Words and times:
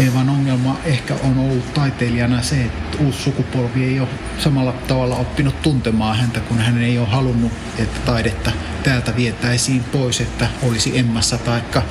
Eevan 0.00 0.28
ongelma 0.28 0.76
ehkä 0.84 1.14
on 1.14 1.38
ollut 1.38 1.74
taiteilijana 1.74 2.42
se, 2.42 2.62
että 2.62 2.98
uusi 3.04 3.22
sukupolvi 3.22 3.84
ei 3.84 4.00
ole 4.00 4.08
samalla 4.38 4.72
tavalla 4.72 5.16
oppinut 5.16 5.62
tuntemaan 5.62 6.16
häntä, 6.16 6.40
kun 6.40 6.58
hän 6.58 6.82
ei 6.82 6.98
ole 6.98 7.06
halunnut, 7.06 7.52
että 7.78 8.00
taidetta 8.00 8.52
täältä 8.82 9.16
vietäisiin 9.16 9.84
pois, 9.84 10.20
että 10.20 10.48
olisi 10.62 10.98
Emmassa 10.98 11.38
taikka 11.38 11.82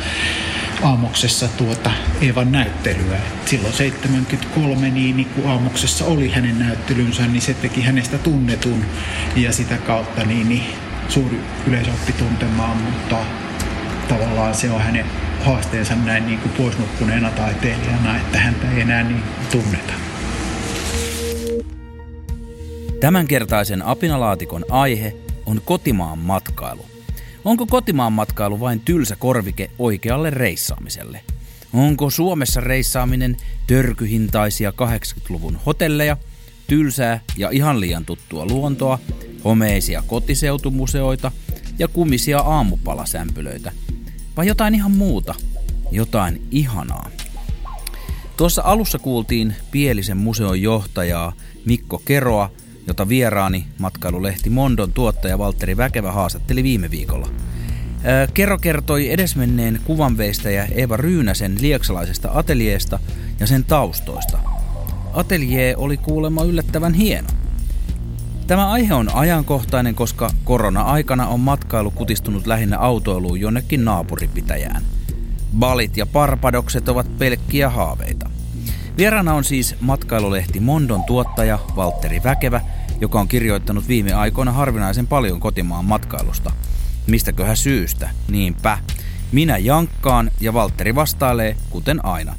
Aamoksessa 0.83 1.47
tuota 1.47 1.91
Eevan 2.21 2.51
näyttelyä. 2.51 3.17
silloin 3.45 3.73
73, 3.73 4.89
niin, 4.89 5.17
niin 5.17 5.29
kun 5.29 5.51
Aamoksessa 5.51 6.05
oli 6.05 6.31
hänen 6.31 6.59
näyttelynsä, 6.59 7.27
niin 7.27 7.41
se 7.41 7.53
teki 7.53 7.81
hänestä 7.81 8.17
tunnetun 8.17 8.85
ja 9.35 9.51
sitä 9.53 9.77
kautta 9.77 10.25
niin, 10.25 10.49
niin 10.49 10.63
suuri 11.09 11.39
yleisö 11.67 11.91
oppi 11.91 12.11
tuntemaan, 12.11 12.77
mutta 12.77 13.17
tavallaan 14.07 14.55
se 14.55 14.71
on 14.71 14.81
hänen 14.81 15.05
haasteensa 15.43 15.95
näin 15.95 16.25
niin 16.25 16.39
kuin 16.39 16.51
poisnukkuneena 16.51 17.31
taiteilijana, 17.31 18.17
että 18.17 18.39
häntä 18.39 18.71
ei 18.71 18.81
enää 18.81 19.03
niin 19.03 19.23
tunneta. 19.51 19.93
Tämänkertaisen 22.99 23.85
apinalaatikon 23.85 24.65
aihe 24.69 25.15
on 25.45 25.61
kotimaan 25.65 26.19
matkailu. 26.19 26.85
Onko 27.45 27.65
kotimaan 27.65 28.13
matkailu 28.13 28.59
vain 28.59 28.79
tylsä 28.79 29.15
korvike 29.15 29.71
oikealle 29.79 30.29
reissaamiselle? 30.29 31.21
Onko 31.73 32.09
Suomessa 32.09 32.61
reissaaminen 32.61 33.37
törkyhintaisia 33.67 34.71
80-luvun 34.71 35.59
hotelleja, 35.65 36.17
tylsää 36.67 37.19
ja 37.37 37.49
ihan 37.49 37.79
liian 37.79 38.05
tuttua 38.05 38.45
luontoa, 38.45 38.99
homeisia 39.45 40.03
kotiseutumuseoita 40.07 41.31
ja 41.79 41.87
kumisia 41.87 42.39
aamupalasämpylöitä– 42.39 43.71
vai 44.39 44.47
jotain 44.47 44.75
ihan 44.75 44.91
muuta, 44.91 45.35
jotain 45.91 46.47
ihanaa. 46.51 47.09
Tuossa 48.37 48.61
alussa 48.65 48.99
kuultiin 48.99 49.55
Pielisen 49.71 50.17
museon 50.17 50.61
johtajaa 50.61 51.33
Mikko 51.65 52.01
Keroa, 52.05 52.51
jota 52.87 53.09
vieraani 53.09 53.65
matkailulehti 53.79 54.49
Mondon 54.49 54.93
tuottaja 54.93 55.37
Valtteri 55.37 55.77
Väkevä 55.77 56.11
haastatteli 56.11 56.63
viime 56.63 56.91
viikolla. 56.91 57.27
Kero 58.33 58.57
kertoi 58.57 59.11
edesmenneen 59.11 59.79
kuvanveistäjä 59.85 60.65
Eva 60.65 60.97
Ryynäsen 60.97 61.57
lieksalaisesta 61.61 62.29
ateljeesta 62.33 62.99
ja 63.39 63.47
sen 63.47 63.63
taustoista. 63.63 64.39
Ateljee 65.13 65.75
oli 65.77 65.97
kuulemma 65.97 66.43
yllättävän 66.43 66.93
hieno. 66.93 67.29
Tämä 68.49 68.69
aihe 68.69 68.93
on 68.93 69.15
ajankohtainen, 69.15 69.95
koska 69.95 70.29
korona-aikana 70.43 71.27
on 71.27 71.39
matkailu 71.39 71.91
kutistunut 71.91 72.47
lähinnä 72.47 72.77
autoiluun 72.77 73.39
jonnekin 73.39 73.85
naapuripitäjään. 73.85 74.81
Balit 75.59 75.97
ja 75.97 76.05
parpadokset 76.05 76.89
ovat 76.89 77.17
pelkkiä 77.17 77.69
haaveita. 77.69 78.29
Vieraana 78.97 79.33
on 79.33 79.43
siis 79.43 79.75
matkailulehti 79.81 80.59
Mondon 80.59 81.03
tuottaja 81.03 81.59
Valtteri 81.75 82.23
Väkevä, 82.23 82.61
joka 83.01 83.19
on 83.19 83.27
kirjoittanut 83.27 83.87
viime 83.87 84.13
aikoina 84.13 84.51
harvinaisen 84.51 85.07
paljon 85.07 85.39
kotimaan 85.39 85.85
matkailusta. 85.85 86.51
Mistäköhän 87.07 87.57
syystä? 87.57 88.09
Niinpä. 88.27 88.77
Minä 89.31 89.57
jankkaan 89.57 90.31
ja 90.39 90.53
Valtteri 90.53 90.95
vastailee, 90.95 91.57
kuten 91.69 92.05
aina. 92.05 92.35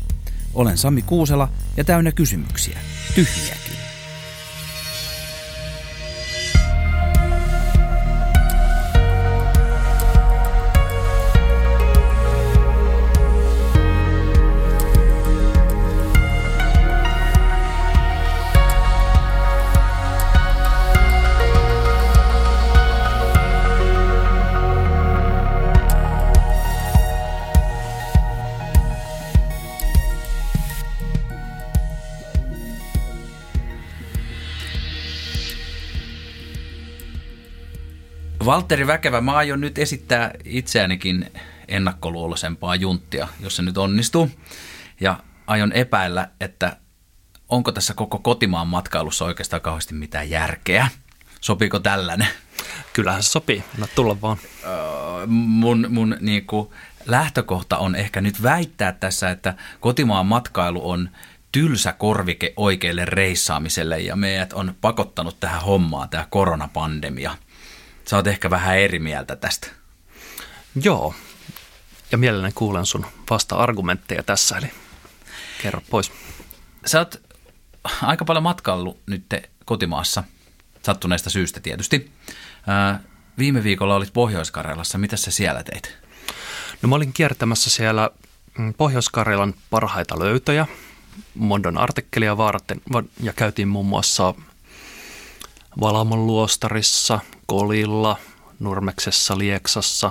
Olen 0.54 0.78
Sami 0.78 1.02
Kuusela 1.02 1.48
ja 1.76 1.84
täynnä 1.84 2.12
kysymyksiä. 2.12 2.78
Tyhjiäkin. 3.14 3.59
Valtteri 38.50 38.86
Väkevä, 38.86 39.20
mä 39.20 39.32
aion 39.32 39.60
nyt 39.60 39.78
esittää 39.78 40.30
itseänikin 40.44 41.32
ennakkoluuloisempaa 41.68 42.74
junttia, 42.74 43.28
jos 43.40 43.56
se 43.56 43.62
nyt 43.62 43.78
onnistuu. 43.78 44.30
Ja 45.00 45.20
aion 45.46 45.72
epäillä, 45.72 46.28
että 46.40 46.76
onko 47.48 47.72
tässä 47.72 47.94
koko 47.94 48.18
kotimaan 48.18 48.66
matkailussa 48.66 49.24
oikeastaan 49.24 49.62
kauheasti 49.62 49.94
mitään 49.94 50.30
järkeä. 50.30 50.88
Sopiiko 51.40 51.78
tällainen? 51.78 52.28
Kyllähän 52.92 53.22
se 53.22 53.28
sopii. 53.28 53.64
No 53.78 53.86
tulla 53.94 54.20
vaan. 54.20 54.36
Öö, 54.64 55.26
mun 55.26 55.86
mun 55.88 56.16
niinku, 56.20 56.74
lähtökohta 57.06 57.78
on 57.78 57.94
ehkä 57.94 58.20
nyt 58.20 58.42
väittää 58.42 58.92
tässä, 58.92 59.30
että 59.30 59.54
kotimaan 59.80 60.26
matkailu 60.26 60.90
on 60.90 61.10
tylsä 61.52 61.92
korvike 61.92 62.52
oikeille 62.56 63.04
reissaamiselle 63.04 64.00
ja 64.00 64.16
meidät 64.16 64.52
on 64.52 64.74
pakottanut 64.80 65.40
tähän 65.40 65.62
hommaan 65.62 66.08
tämä 66.08 66.26
koronapandemia– 66.30 67.36
Sä 68.10 68.16
oot 68.16 68.26
ehkä 68.26 68.50
vähän 68.50 68.78
eri 68.78 68.98
mieltä 68.98 69.36
tästä. 69.36 69.68
Joo, 70.82 71.14
ja 72.12 72.18
mielelläni 72.18 72.52
kuulen 72.54 72.86
sun 72.86 73.06
vasta-argumentteja 73.30 74.22
tässä, 74.22 74.56
eli 74.56 74.66
kerro 75.62 75.82
pois. 75.90 76.12
Sä 76.86 76.98
oot 76.98 77.22
aika 78.02 78.24
paljon 78.24 78.42
matkailu 78.42 78.98
nyt 79.06 79.24
kotimaassa, 79.64 80.24
sattuneesta 80.82 81.30
syystä 81.30 81.60
tietysti. 81.60 82.12
viime 83.38 83.64
viikolla 83.64 83.96
olit 83.96 84.12
Pohjois-Karjalassa. 84.12 84.98
Mitä 84.98 85.16
sä 85.16 85.30
siellä 85.30 85.62
teit? 85.62 85.96
No 86.82 86.88
mä 86.88 86.94
olin 86.94 87.12
kiertämässä 87.12 87.70
siellä 87.70 88.10
mm, 88.58 88.74
Pohjois-Karjalan 88.74 89.54
parhaita 89.70 90.18
löytöjä 90.18 90.66
Mondon 91.34 91.78
artikkelia 91.78 92.36
varten 92.36 92.80
ja 93.20 93.32
käytiin 93.32 93.68
muun 93.68 93.86
muassa 93.86 94.34
Valamon 95.80 96.26
luostarissa, 96.26 97.20
Kolilla, 97.46 98.16
Nurmeksessa, 98.60 99.38
Lieksassa 99.38 100.06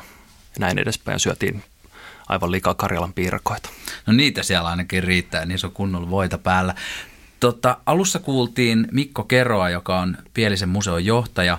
ja 0.54 0.60
näin 0.60 0.80
edespäin. 0.80 1.20
Syötiin 1.20 1.64
aivan 2.30 2.52
liikaa 2.52 2.74
Karjalan 2.74 3.14
piirakoita. 3.14 3.70
No 4.06 4.14
niitä 4.14 4.44
siellä 4.44 4.70
ainakin 4.70 5.04
riittää, 5.04 5.46
niin 5.46 5.60
se 5.60 5.68
on 5.68 5.74
kunnolla 5.74 6.10
voita 6.10 6.38
päällä. 6.38 6.76
Tota, 7.40 7.78
alussa 7.86 8.20
kuultiin 8.20 8.88
Mikko 8.92 9.24
Keroa, 9.24 9.70
joka 9.70 10.00
on 10.00 10.18
Pielisen 10.34 10.70
museon 10.70 11.06
johtaja. 11.06 11.58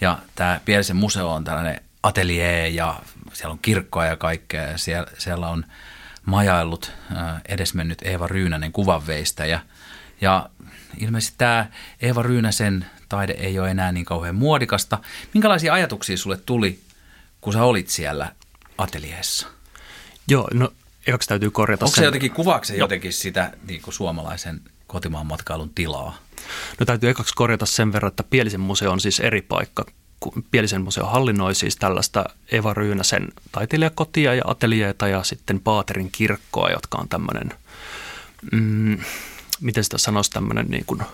Ja 0.00 0.18
tämä 0.34 0.60
Pielisen 0.64 0.96
museo 0.96 1.32
on 1.32 1.44
tällainen 1.44 1.80
atelier 2.02 2.66
ja 2.66 3.00
siellä 3.32 3.52
on 3.52 3.58
kirkkoa 3.58 4.06
ja 4.06 4.16
kaikkea. 4.16 4.62
Ja 4.62 4.78
siellä, 4.78 5.06
siellä 5.18 5.48
on 5.48 5.64
majaillut 6.26 6.92
edesmennyt 7.48 8.02
Eeva 8.02 8.26
Ryynänen 8.26 8.72
kuvanveistäjä. 8.72 9.60
Ja 10.20 10.50
ilmeisesti 10.98 11.34
tämä 11.38 11.66
Eeva 12.00 12.22
Ryynäsen 12.22 12.86
taide 13.08 13.32
ei 13.32 13.58
ole 13.58 13.70
enää 13.70 13.92
niin 13.92 14.04
kauhean 14.04 14.34
muodikasta. 14.34 14.98
Minkälaisia 15.34 15.74
ajatuksia 15.74 16.16
sulle 16.16 16.38
tuli, 16.46 16.80
kun 17.40 17.52
sä 17.52 17.64
olit 17.64 17.88
siellä 17.88 18.32
ateljeessa? 18.78 19.48
Joo, 20.28 20.48
no 20.54 20.72
ekaksi 21.06 21.28
täytyy 21.28 21.50
korjata 21.50 21.84
Onko 21.84 21.96
se 21.96 22.04
jotenkin, 22.04 22.30
kuvaako 22.30 22.64
se 22.64 22.76
jotenkin 22.76 23.12
sitä 23.12 23.52
niin 23.68 23.82
kuin 23.82 23.94
suomalaisen 23.94 24.60
kotimaan 24.86 25.26
matkailun 25.26 25.70
tilaa? 25.74 26.18
No 26.80 26.86
täytyy 26.86 27.10
ekaksi 27.10 27.34
korjata 27.34 27.66
sen 27.66 27.92
verran, 27.92 28.08
että 28.08 28.22
Pielisen 28.22 28.60
museo 28.60 28.92
on 28.92 29.00
siis 29.00 29.20
eri 29.20 29.42
paikka. 29.42 29.84
Pielisen 30.50 30.82
museo 30.82 31.06
hallinnoi 31.06 31.54
siis 31.54 31.76
tällaista 31.76 32.24
Eva 32.52 32.74
Ryynäsen 32.74 33.28
taiteilijakotia 33.52 34.34
ja 34.34 34.42
ateljeita 34.46 35.08
ja 35.08 35.22
sitten 35.22 35.60
Paaterin 35.60 36.10
kirkkoa, 36.12 36.70
jotka 36.70 36.98
on 36.98 37.08
tämmöinen, 37.08 37.52
mm, 38.52 38.98
miten 39.60 39.84
sitä 39.84 39.98
sanoisi, 39.98 40.30
tämmöinen 40.30 40.66
niin 40.66 40.84
kuin– 40.84 41.02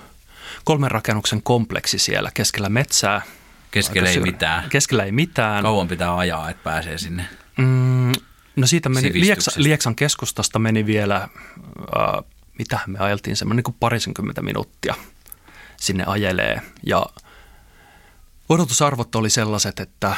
kolmen 0.64 0.90
rakennuksen 0.90 1.42
kompleksi 1.42 1.98
siellä 1.98 2.30
keskellä 2.34 2.68
metsää. 2.68 3.22
Keskellä 3.70 4.08
ei 4.10 4.20
mitään. 4.20 4.70
Keskellä 4.70 5.04
ei 5.04 5.12
mitään. 5.12 5.62
Kauan 5.62 5.88
pitää 5.88 6.16
ajaa, 6.16 6.50
että 6.50 6.64
pääsee 6.64 6.98
sinne. 6.98 7.28
Mm, 7.56 8.12
no 8.56 8.66
siitä 8.66 8.88
meni, 8.88 9.10
Lieksa, 9.14 9.50
Lieksan 9.56 9.94
keskustasta 9.94 10.58
meni 10.58 10.86
vielä, 10.86 11.16
äh, 11.16 12.24
mitä 12.58 12.78
me 12.86 12.98
ajeltiin, 12.98 13.36
semmoinen 13.36 13.56
niin 13.56 13.64
kuin 13.64 13.76
parisenkymmentä 13.80 14.42
minuuttia 14.42 14.94
sinne 15.76 16.04
ajelee. 16.06 16.62
Ja 16.86 17.06
odotusarvot 18.48 19.14
oli 19.14 19.30
sellaiset, 19.30 19.80
että 19.80 20.16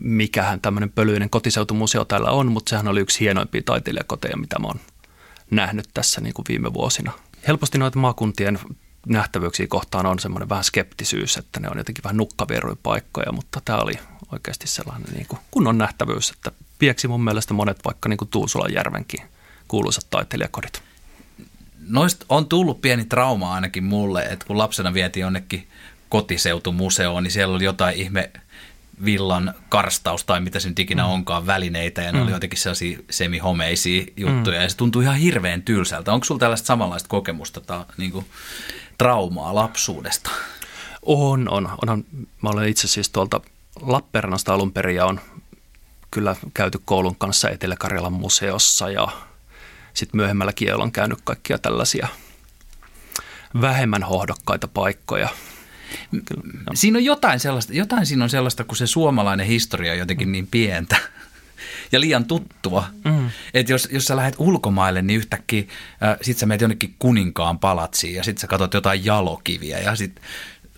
mikähän 0.00 0.60
tämmöinen 0.60 0.92
pölyinen 0.92 1.30
kotiseutumuseo 1.30 2.04
täällä 2.04 2.30
on, 2.30 2.52
mutta 2.52 2.70
sehän 2.70 2.88
oli 2.88 3.00
yksi 3.00 3.20
hienoimpia 3.20 3.62
taiteilijakoteja, 3.64 4.36
mitä 4.36 4.58
mä 4.58 4.66
oon 4.66 4.80
nähnyt 5.50 5.88
tässä 5.94 6.20
niin 6.20 6.34
kuin 6.34 6.46
viime 6.48 6.74
vuosina. 6.74 7.12
Helposti 7.48 7.78
noita 7.78 7.98
maakuntien 7.98 8.58
nähtävyyksiä 9.06 9.66
kohtaan 9.66 10.06
on 10.06 10.18
semmoinen 10.18 10.48
vähän 10.48 10.64
skeptisyys, 10.64 11.36
että 11.36 11.60
ne 11.60 11.68
on 11.68 11.78
jotenkin 11.78 12.04
vähän 12.04 12.16
paikkoja, 12.82 13.32
mutta 13.32 13.60
tämä 13.64 13.78
oli 13.78 13.98
oikeasti 14.32 14.66
sellainen 14.68 15.14
niin 15.14 15.26
kuin 15.26 15.38
kunnon 15.50 15.78
nähtävyys, 15.78 16.30
että 16.30 16.52
pieksi 16.78 17.08
mun 17.08 17.24
mielestä 17.24 17.54
monet 17.54 17.78
vaikka 17.84 18.08
niin 18.08 18.16
kuin 18.16 18.28
Tuusulan 18.28 18.74
järvenkin 18.74 19.20
kuuluisat 19.68 20.06
taiteilijakodit. 20.10 20.82
Noista 21.88 22.26
on 22.28 22.48
tullut 22.48 22.80
pieni 22.80 23.04
trauma 23.04 23.54
ainakin 23.54 23.84
mulle, 23.84 24.22
että 24.22 24.46
kun 24.46 24.58
lapsena 24.58 24.94
vietiin 24.94 25.20
jonnekin 25.20 25.68
kotiseutumuseoon, 26.08 27.22
niin 27.22 27.30
siellä 27.32 27.54
oli 27.56 27.64
jotain 27.64 27.96
ihme 27.96 28.30
villan 29.04 29.54
karstaus 29.68 30.24
tai 30.24 30.40
mitä 30.40 30.60
se 30.60 30.68
nyt 30.68 30.78
ikinä 30.78 31.02
mm. 31.02 31.08
onkaan 31.08 31.46
välineitä 31.46 32.02
ja 32.02 32.12
ne 32.12 32.18
mm. 32.18 32.24
oli 32.24 32.30
jotenkin 32.30 32.58
sellaisia 32.58 32.98
semihomeisia 33.10 34.04
juttuja 34.16 34.58
mm. 34.58 34.62
ja 34.62 34.68
se 34.68 34.76
tuntui 34.76 35.02
ihan 35.02 35.16
hirveän 35.16 35.62
tylsältä. 35.62 36.12
Onko 36.12 36.24
sulla 36.24 36.38
tällaista 36.38 36.66
samanlaista 36.66 37.08
kokemusta 37.08 37.60
tai 37.60 37.84
niin 37.96 38.12
kuin, 38.12 38.26
traumaa 38.98 39.54
lapsuudesta? 39.54 40.30
On, 41.02 41.48
on. 41.48 41.70
Onhan, 41.82 42.04
mä 42.42 42.50
olen 42.50 42.68
itse 42.68 42.88
siis 42.88 43.10
tuolta 43.10 43.40
Lappeenrannasta 43.80 44.54
alun 44.54 44.72
perin 44.72 44.96
ja 44.96 45.06
on 45.06 45.20
kyllä 46.10 46.36
käyty 46.54 46.80
koulun 46.84 47.16
kanssa 47.16 47.50
Etelä-Karjalan 47.50 48.12
museossa 48.12 48.90
ja 48.90 49.08
sitten 49.94 50.18
myöhemmällä 50.18 50.52
kielellä 50.52 50.84
on 50.84 50.92
käynyt 50.92 51.18
kaikkia 51.24 51.58
tällaisia 51.58 52.08
vähemmän 53.60 54.02
hohdokkaita 54.02 54.68
paikkoja. 54.68 55.28
Kyllä, 56.10 56.42
no. 56.66 56.72
Siinä 56.74 56.98
on 56.98 57.04
jotain 57.04 57.40
sellaista, 57.40 57.72
jotain 57.72 58.06
siinä 58.06 58.24
on 58.24 58.30
sellaista, 58.30 58.64
kun 58.64 58.76
se 58.76 58.86
suomalainen 58.86 59.46
historia 59.46 59.92
on 59.92 59.98
jotenkin 59.98 60.32
niin 60.32 60.46
pientä 60.46 60.96
ja 61.92 62.00
liian 62.00 62.24
tuttua. 62.24 62.84
Mm. 63.04 63.30
Että 63.54 63.72
jos, 63.72 63.88
jos 63.92 64.04
sä 64.04 64.16
lähdet 64.16 64.34
ulkomaille, 64.38 65.02
niin 65.02 65.18
yhtäkkiä 65.18 65.62
äh, 66.02 66.16
sit 66.22 66.38
sä 66.38 66.46
menet 66.46 66.60
jonnekin 66.60 66.94
kuninkaan 66.98 67.58
palatsiin 67.58 68.14
ja 68.14 68.24
sit 68.24 68.38
sä 68.38 68.46
katsot 68.46 68.74
jotain 68.74 69.04
jalokiviä 69.04 69.78
ja 69.78 69.96
sit 69.96 70.20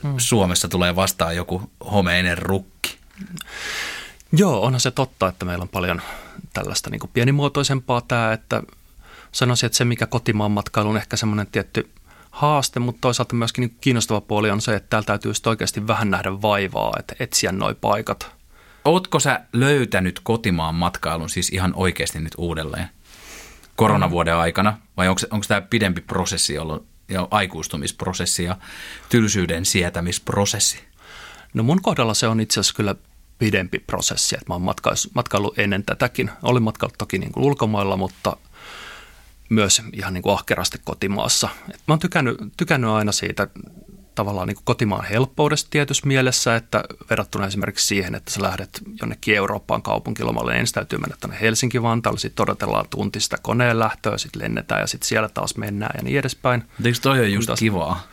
mm. 0.03 0.15
Suomessa 0.19 0.69
tulee 0.69 0.97
vastaan 0.97 1.37
joku 1.37 1.71
homeinen 1.93 2.39
rukki. 2.39 2.97
Joo, 4.33 4.63
onhan 4.63 4.81
se 4.81 4.91
totta, 4.91 5.29
että 5.29 5.45
meillä 5.45 5.63
on 5.63 5.69
paljon 5.69 6.03
tällaista 6.53 6.91
niin 6.91 7.01
kuin 7.01 7.11
pienimuotoisempaa 7.15 8.01
tämä, 8.01 8.33
että 8.33 8.63
sanoisin, 9.33 9.67
että 9.67 9.79
se 9.79 9.85
mikä 9.85 10.07
kotimaan 10.07 10.51
matkailu 10.51 10.91
on 10.91 10.97
ehkä 10.97 11.17
semmoinen 11.17 11.47
tietty 11.47 11.91
haaste, 12.31 12.81
mutta 12.81 12.99
toisaalta 13.01 13.35
myöskin 13.35 13.63
niin 13.63 13.77
kiinnostava 13.81 14.21
puoli 14.21 14.51
on 14.51 14.61
se, 14.61 14.75
että 14.77 14.87
täällä 14.91 15.07
täytyy 15.07 15.33
oikeasti 15.47 15.87
vähän 15.87 16.11
nähdä 16.11 16.43
vaivaa, 16.43 16.93
että 16.99 17.15
etsiä 17.21 17.53
nuo 17.53 17.75
paikat. 17.81 18.31
Ootko 18.85 19.21
sä 19.21 19.41
löytänyt 19.53 20.21
kotimaan 20.23 20.75
matkailun 20.75 21.31
siis 21.31 21.51
ihan 21.51 21.73
oikeasti 21.77 22.21
nyt 22.21 22.33
uudelleen 22.37 22.89
koronavuoden 23.77 24.37
aikana 24.37 24.79
vai 24.97 25.09
onko, 25.09 25.21
onko 25.31 25.47
tämä 25.49 25.61
pidempi 25.61 26.01
prosessi 26.01 26.59
ollut 26.59 26.87
ja 27.09 27.29
aikuistumisprosessi 27.31 28.45
ja 28.45 28.57
tylsyyden 29.09 29.65
sietämisprosessi? 29.65 30.81
No 31.55 31.63
mun 31.63 31.83
kohdalla 31.83 32.15
se 32.15 32.29
on 32.29 32.41
itse 32.41 32.61
asiassa 32.61 32.77
kyllä 32.77 32.95
pidempi 33.39 33.79
prosessi, 33.79 34.35
että 34.35 34.45
mä 34.49 34.55
oon 34.55 34.75
matkailu 35.15 35.55
ennen 35.57 35.85
tätäkin. 35.85 36.31
Olin 36.43 36.63
matkailu 36.63 36.93
toki 36.99 37.19
niin 37.19 37.33
kuin 37.33 37.45
ulkomailla, 37.45 37.97
mutta 37.97 38.37
myös 39.51 39.83
ihan 39.93 40.15
niin 40.15 40.23
kuin 40.23 40.33
ahkerasti 40.33 40.79
kotimaassa. 40.85 41.49
Et 41.75 41.81
mä 41.89 41.93
oon 41.93 41.99
tykännyt, 41.99 42.37
tykännyt 42.57 42.91
aina 42.91 43.13
siitä 43.13 43.49
tavallaan 44.15 44.49
niin 44.49 44.57
kuin 44.57 44.65
kotimaan 44.65 45.05
helppoudesta 45.05 45.71
tietyssä 45.71 46.07
mielessä, 46.07 46.57
että 46.57 46.85
verrattuna 47.11 47.47
esimerkiksi 47.47 47.87
siihen, 47.87 48.15
että 48.15 48.31
sä 48.31 48.43
lähdet 48.43 48.83
jonnekin 49.01 49.37
Eurooppaan 49.37 49.83
kaupunkilomalle, 49.83 50.53
niin 50.53 50.61
ensin 50.61 50.75
täytyy 50.75 50.99
mennä 50.99 51.17
tuonne 51.21 51.41
Helsinki-Vantaalle, 51.41 52.19
sitten 52.19 52.43
odotellaan 52.43 52.87
tunti 52.91 53.21
sitä 53.21 53.37
koneen 53.43 53.79
lähtöä, 53.79 54.19
sitten 54.19 54.43
lennetään 54.43 54.81
ja 54.81 54.87
sitten 54.87 55.09
siellä 55.09 55.29
taas 55.29 55.57
mennään 55.57 55.93
ja 55.97 56.03
niin 56.03 56.19
edespäin. 56.19 56.65
Eikö 56.85 56.99
toi 57.03 57.19
ole 57.19 57.29
just 57.29 57.47
taas... 57.47 57.59
kivaa? 57.59 58.07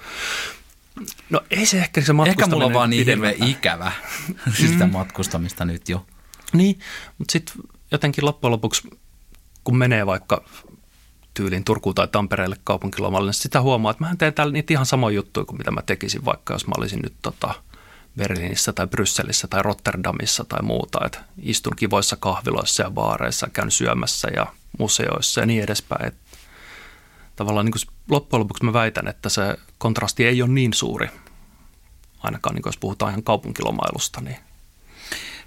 No 1.30 1.42
ei 1.52 1.66
se 1.66 1.78
ehkä 1.78 2.02
se 2.02 2.14
matkustaminen 2.14 2.44
Ehkä 2.44 2.56
mulla 2.56 2.66
on 2.66 2.74
vaan 2.74 2.90
niin 2.90 3.06
hirveän 3.06 3.44
ikävä 3.44 3.92
sitä 4.62 4.86
mm. 4.86 4.92
matkustamista 4.92 5.66
nyt 5.66 5.90
jo. 5.90 6.06
Niin, 6.54 6.80
mutta 7.18 7.32
sitten 7.32 7.56
jotenkin 7.92 8.26
loppujen 8.26 8.52
lopuksi, 8.52 8.90
kun 9.64 9.78
menee 9.78 10.06
vaikka 10.06 10.44
tyyliin 11.38 11.64
Turkuun 11.64 11.96
tai 11.96 12.08
Tampereelle 12.08 12.56
kaupunkilomalle, 12.64 13.28
niin 13.28 13.34
sitä 13.34 13.62
huomaa, 13.62 13.92
että 13.92 14.04
mä 14.04 14.16
teen 14.18 14.34
täällä 14.34 14.54
niitä 14.54 14.74
ihan 14.74 14.86
samoja 14.86 15.16
juttuja 15.16 15.46
kuin 15.46 15.58
mitä 15.58 15.72
mä 15.72 15.82
tekisin 15.82 16.26
vaikka, 16.26 16.54
jos 16.54 16.68
mä 16.68 16.74
olisin 16.78 17.00
nyt 17.04 17.14
tota 17.22 17.54
Berliinissä 18.18 18.74
tai 18.74 18.88
Brysselissä 18.88 19.48
tai 19.48 19.64
Rotterdamissa 19.64 20.46
tai 20.46 20.62
muuta. 20.62 21.06
Että 21.06 21.20
istun 21.42 21.76
kivoissa 21.76 22.16
kahviloissa 22.16 22.84
ja 22.84 22.92
baareissa, 22.92 23.50
käyn 23.54 23.72
syömässä 23.72 24.28
ja 24.36 24.46
museoissa 24.80 25.40
ja 25.40 25.46
niin 25.46 25.64
edespäin. 25.64 26.08
Että 26.08 26.38
tavallaan 27.36 27.66
niin 27.66 27.74
kuin 27.74 27.96
loppujen 28.10 28.40
lopuksi 28.40 28.66
mä 28.66 28.74
väitän, 28.74 29.08
että 29.08 29.30
se 29.30 29.58
kontrasti 29.78 30.26
ei 30.26 30.42
ole 30.42 30.50
niin 30.50 30.74
suuri, 30.74 31.10
ainakaan 32.24 32.56
niin 32.56 32.64
jos 32.66 32.78
puhutaan 32.78 33.12
ihan 33.12 33.24
kaupunkilomailusta, 33.24 34.22
niin 34.22 34.38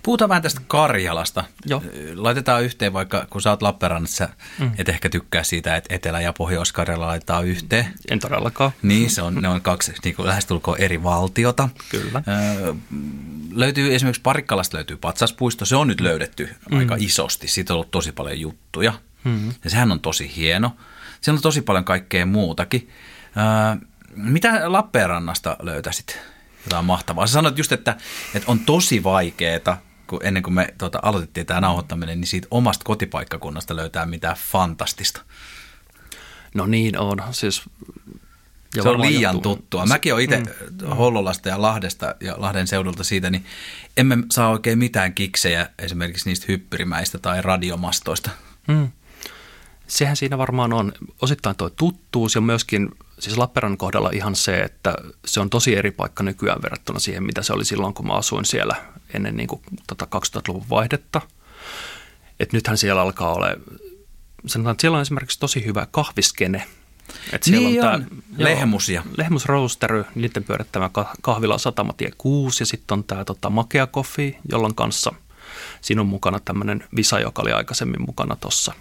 Puhutaan 0.03 0.29
vähän 0.29 0.43
tästä 0.43 0.61
Karjalasta. 0.67 1.45
Joo. 1.67 1.83
Laitetaan 2.15 2.63
yhteen, 2.63 2.93
vaikka 2.93 3.27
kun 3.31 3.43
sä 3.43 3.51
oot 3.51 3.63
Lappeenrannassa, 3.63 4.29
mm. 4.59 4.71
et 4.79 4.89
ehkä 4.89 5.09
tykkää 5.09 5.43
siitä, 5.43 5.77
että 5.77 5.95
Etelä- 5.95 6.21
ja 6.21 6.33
Pohjois-Karjala 6.33 7.07
laitetaan 7.07 7.47
yhteen. 7.47 7.87
En 8.11 8.19
todellakaan. 8.19 8.73
Niin, 8.83 9.11
se 9.11 9.23
on, 9.23 9.35
ne 9.35 9.49
on 9.49 9.63
kaksi 9.63 9.93
niin 10.05 10.17
kuin 10.17 10.29
lähestulkoon 10.29 10.79
eri 10.79 11.03
valtiota. 11.03 11.69
Kyllä. 11.89 12.23
Öö, 12.29 12.75
löytyy 13.53 13.95
esimerkiksi 13.95 14.23
Parikkalasta 14.23 14.77
löytyy 14.77 14.97
Patsaspuisto, 14.97 15.65
se 15.65 15.77
on 15.77 15.89
nyt 15.89 16.01
löydetty 16.01 16.55
mm. 16.71 16.79
aika 16.79 16.97
isosti. 16.99 17.49
Siitä 17.49 17.73
on 17.73 17.75
ollut 17.75 17.91
tosi 17.91 18.13
paljon 18.13 18.41
juttuja. 18.41 18.93
Mm. 19.25 19.49
Ja 19.65 19.71
sehän 19.71 19.93
on 19.93 20.01
tosi 20.01 20.37
hieno. 20.37 20.77
Siellä 21.21 21.39
on 21.39 21.43
tosi 21.43 21.63
paljon 21.63 21.85
kaikkea 21.85 22.27
muutakin. 22.27 22.91
Öö, 23.37 23.87
mitä 24.17 24.73
Lappeenrannasta 24.73 25.57
löytäisit? 25.63 26.19
Jotain 26.65 26.85
mahtavaa. 26.85 27.27
Sä 27.27 27.33
sanoit 27.33 27.59
just, 27.59 27.73
että, 27.73 27.97
että 28.35 28.51
on 28.51 28.59
tosi 28.59 29.05
vaikeaa 29.05 29.83
kun 30.11 30.21
ennen 30.23 30.43
kuin 30.43 30.55
me 30.55 30.75
tuota, 30.79 30.99
aloitettiin 31.03 31.47
tämä 31.47 31.61
nauhoittaminen, 31.61 32.21
niin 32.21 32.29
siitä 32.29 32.49
omasta 32.51 32.85
kotipaikkakunnasta 32.85 33.77
löytää 33.77 34.07
mitään 34.07 34.37
fantastista. 34.51 35.23
No 36.55 36.67
niin 36.67 36.99
on. 36.99 37.19
Siis 37.31 37.63
ja 38.77 38.83
se 38.83 38.89
on 38.89 39.01
liian 39.01 39.35
johtuu. 39.35 39.57
tuttua. 39.57 39.87
Mäkin 39.87 40.13
olen 40.13 40.25
itse 40.25 40.39
mm. 40.39 40.89
Hollolasta 40.97 41.49
ja 41.49 41.63
Lahdesta 41.63 42.15
ja 42.21 42.35
Lahden 42.37 42.67
seudulta 42.67 43.05
siitä, 43.05 43.31
niin 43.31 43.45
emme 43.97 44.19
saa 44.31 44.51
oikein 44.51 44.79
mitään 44.79 45.15
kiksejä 45.15 45.71
esimerkiksi 45.79 46.29
niistä 46.29 46.47
hyppyrimäistä 46.49 47.19
tai 47.19 47.43
radiomastoista. 47.43 48.31
Mm. 48.69 48.89
Sehän 49.87 50.17
siinä 50.17 50.39
varmaan 50.39 50.73
on 50.73 50.93
osittain 51.23 51.57
tuo 51.57 51.71
tuttuus 51.71 52.35
ja 52.35 52.41
myöskin 52.41 52.91
siis 53.21 53.39
Lappeenrannan 53.39 53.79
kohdalla 53.79 54.11
ihan 54.13 54.37
se, 54.37 54.61
että 54.61 54.95
se 55.25 55.41
on 55.41 55.51
tosi 55.51 55.77
eri 55.77 55.91
paikka 55.91 56.23
nykyään 56.23 56.63
verrattuna 56.63 56.99
siihen, 56.99 57.23
mitä 57.23 57.43
se 57.43 57.53
oli 57.53 57.65
silloin, 57.65 57.95
kun 57.95 58.07
mä 58.07 58.13
asuin 58.13 58.45
siellä 58.45 58.77
ennen 59.15 59.37
niin 59.37 59.49
kuin, 59.49 59.63
tota 59.87 60.07
2000-luvun 60.17 60.69
vaihdetta. 60.71 61.21
Et 62.41 62.53
nythän 62.53 62.79
siellä 62.79 63.03
alkaa 63.03 63.35
olla, 63.35 63.47
sanotaan, 64.47 64.73
että 64.73 64.81
siellä 64.81 64.97
on 64.97 65.03
esimerkiksi 65.03 65.41
tosi 65.41 65.65
hyvä 65.65 65.87
kahviskene. 65.91 66.67
Et 67.33 67.43
siellä 67.43 67.69
niin 67.69 67.85
on, 67.85 67.95
on. 67.95 68.01
Tää, 68.01 68.17
Lehmusia. 68.37 69.03
Lehmus 69.17 69.47
Roastery, 69.47 70.05
niiden 70.15 70.45
pyörittämä 70.45 70.91
kahvila 71.23 71.59
Satamatie 71.59 72.11
6 72.19 72.63
ja 72.63 72.67
sitten 72.67 72.99
on 72.99 73.05
tämä 73.05 73.25
tota, 73.25 73.51
Makea 73.51 73.87
Coffee, 73.87 74.39
jolloin 74.51 74.75
kanssa 74.75 75.13
sinun 75.81 76.07
mukana 76.07 76.41
tämmöinen 76.41 76.85
Visa, 76.97 77.21
joka 77.21 77.43
oli 77.43 77.53
aikaisemmin 77.53 78.03
mukana 78.03 78.37
tuossa 78.37 78.73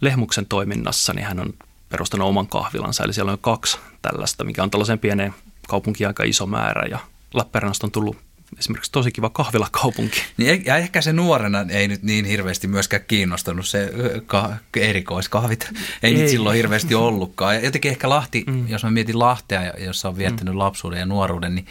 Lehmuksen 0.00 0.46
toiminnassa, 0.46 1.12
niin 1.12 1.26
hän 1.26 1.40
on 1.40 1.54
perustanut 1.94 2.28
oman 2.28 2.46
kahvilansa. 2.46 3.04
Eli 3.04 3.12
siellä 3.12 3.32
on 3.32 3.38
kaksi 3.38 3.78
tällaista, 4.02 4.44
mikä 4.44 4.62
on 4.62 4.70
tällaisen 4.70 4.98
pieneen 4.98 5.34
kaupunkiin 5.68 6.08
aika 6.08 6.24
iso 6.24 6.46
määrä 6.46 6.86
ja 6.90 6.98
Lappeenrannasta 7.34 7.86
on 7.86 7.90
tullut 7.90 8.16
esimerkiksi 8.58 8.92
tosi 8.92 9.12
kiva 9.12 9.30
kahvilakaupunki. 9.30 10.22
Niin, 10.36 10.62
ja 10.66 10.76
ehkä 10.76 11.00
se 11.00 11.12
nuorena 11.12 11.66
ei 11.68 11.88
nyt 11.88 12.02
niin 12.02 12.24
hirveästi 12.24 12.68
myöskään 12.68 13.04
kiinnostanut 13.08 13.66
se 13.66 13.92
ka- 14.26 14.56
erikoiskahvit. 14.76 15.68
Ei, 15.72 15.78
ei 16.02 16.14
niitä 16.14 16.30
silloin 16.30 16.56
hirveästi 16.56 16.94
ollutkaan. 16.94 17.54
Ja 17.54 17.64
jotenkin 17.64 17.90
ehkä 17.90 18.08
Lahti, 18.08 18.44
mm. 18.46 18.68
jos 18.68 18.84
mä 18.84 18.90
mietin 18.90 19.18
Lahtea, 19.18 19.72
jossa 19.78 20.08
on 20.08 20.18
viettänyt 20.18 20.54
mm. 20.54 20.58
lapsuuden 20.58 20.98
ja 20.98 21.06
nuoruuden, 21.06 21.54
niin, 21.54 21.66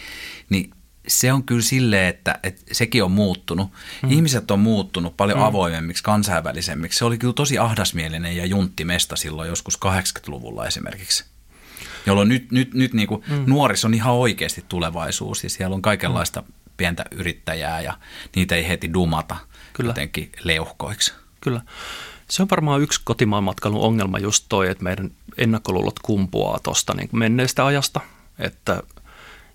niin 0.49 0.71
se 1.07 1.33
on 1.33 1.43
kyllä 1.43 1.61
silleen, 1.61 2.07
että, 2.07 2.39
että 2.43 2.61
sekin 2.71 3.03
on 3.03 3.11
muuttunut. 3.11 3.71
Mm. 4.03 4.11
Ihmiset 4.11 4.51
on 4.51 4.59
muuttunut 4.59 5.17
paljon 5.17 5.37
mm. 5.37 5.45
avoimemmiksi, 5.45 6.03
kansainvälisemmiksi. 6.03 6.99
Se 6.99 7.05
oli 7.05 7.17
kyllä 7.17 7.33
tosi 7.33 7.57
ahdasmielinen 7.57 8.37
ja 8.37 8.45
junttimesta 8.45 9.15
silloin 9.15 9.49
joskus 9.49 9.79
80-luvulla 9.85 10.67
esimerkiksi. 10.67 11.25
Jolloin 12.05 12.29
nyt, 12.29 12.51
nyt, 12.51 12.73
nyt 12.73 12.93
niin 12.93 13.07
kuin 13.07 13.23
mm. 13.27 13.43
nuoris 13.47 13.85
on 13.85 13.93
ihan 13.93 14.13
oikeasti 14.13 14.65
tulevaisuus 14.69 15.43
ja 15.43 15.49
siellä 15.49 15.73
on 15.73 15.81
kaikenlaista 15.81 16.41
mm. 16.41 16.47
pientä 16.77 17.05
yrittäjää 17.11 17.81
ja 17.81 17.97
niitä 18.35 18.55
ei 18.55 18.67
heti 18.67 18.93
dumata 18.93 19.35
kyllä. 19.73 19.89
jotenkin 19.89 20.31
leuhkoiksi. 20.43 21.13
Kyllä. 21.41 21.61
Se 22.29 22.41
on 22.41 22.49
varmaan 22.51 22.81
yksi 22.81 23.01
kotimaan 23.03 23.43
matkailun 23.43 23.81
ongelma 23.81 24.19
just 24.19 24.45
toi, 24.49 24.69
että 24.69 24.83
meidän 24.83 25.11
ennakkoluulot 25.37 25.99
kumpuaa 25.99 26.59
tuosta 26.59 26.93
niin 26.93 27.09
menneestä 27.11 27.65
ajasta. 27.65 27.99
Että 28.39 28.83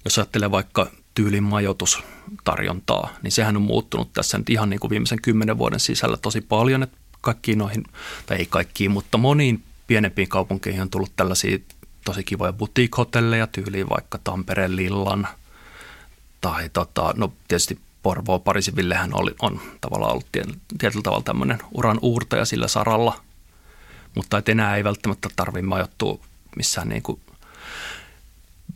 jos 0.05 0.19
ajattelee 0.19 0.51
vaikka 0.51 0.91
tyylin 1.19 1.43
majoitustarjontaa, 1.43 3.11
niin 3.23 3.33
sehän 3.33 3.57
on 3.57 3.63
muuttunut 3.63 4.13
tässä 4.13 4.39
nyt 4.39 4.51
ihan 4.51 4.71
niin 4.71 4.81
kuin 4.81 4.91
viimeisen 4.91 5.23
kymmenen 5.23 5.59
vuoden 5.59 5.81
sisällä 5.81 6.17
tosi 6.17 6.41
paljon, 6.41 6.83
että 6.83 6.99
kaikkiin 7.21 7.59
noihin, 7.59 7.85
tai 8.27 8.37
ei 8.37 8.47
kaikkiin, 8.47 8.91
mutta 8.91 9.19
moniin 9.19 9.63
pienempiin 9.87 10.29
kaupunkeihin 10.29 10.83
on 10.83 10.91
tullut 10.91 11.13
tällaisia 11.17 11.59
tosi 12.05 12.25
kivoja 12.25 12.53
boutique-hotelleja 12.53 13.47
tyyliin 13.47 13.89
vaikka 13.89 14.19
Tampereen 14.25 14.77
Lillan 14.77 15.29
tai 16.41 16.69
tota, 16.69 17.15
no 17.17 17.33
tietysti 17.49 17.79
Porvoo 18.03 18.39
Parisivillehän 18.39 19.11
oli, 19.13 19.35
on 19.43 19.61
tavallaan 19.81 20.13
ollut 20.13 20.27
tietyllä 20.79 21.03
tavalla 21.03 21.25
tämmöinen 21.25 21.59
uran 21.73 21.99
uurtaja 22.03 22.45
sillä 22.45 22.69
saralla. 22.69 23.21
mutta 24.15 24.39
et 24.39 24.49
enää 24.49 24.77
ei 24.77 24.85
välttämättä 24.85 25.29
tarvitse 25.37 25.67
majoittua 25.67 26.19
missään 26.57 26.89
niin 26.89 27.03
kuin 27.03 27.21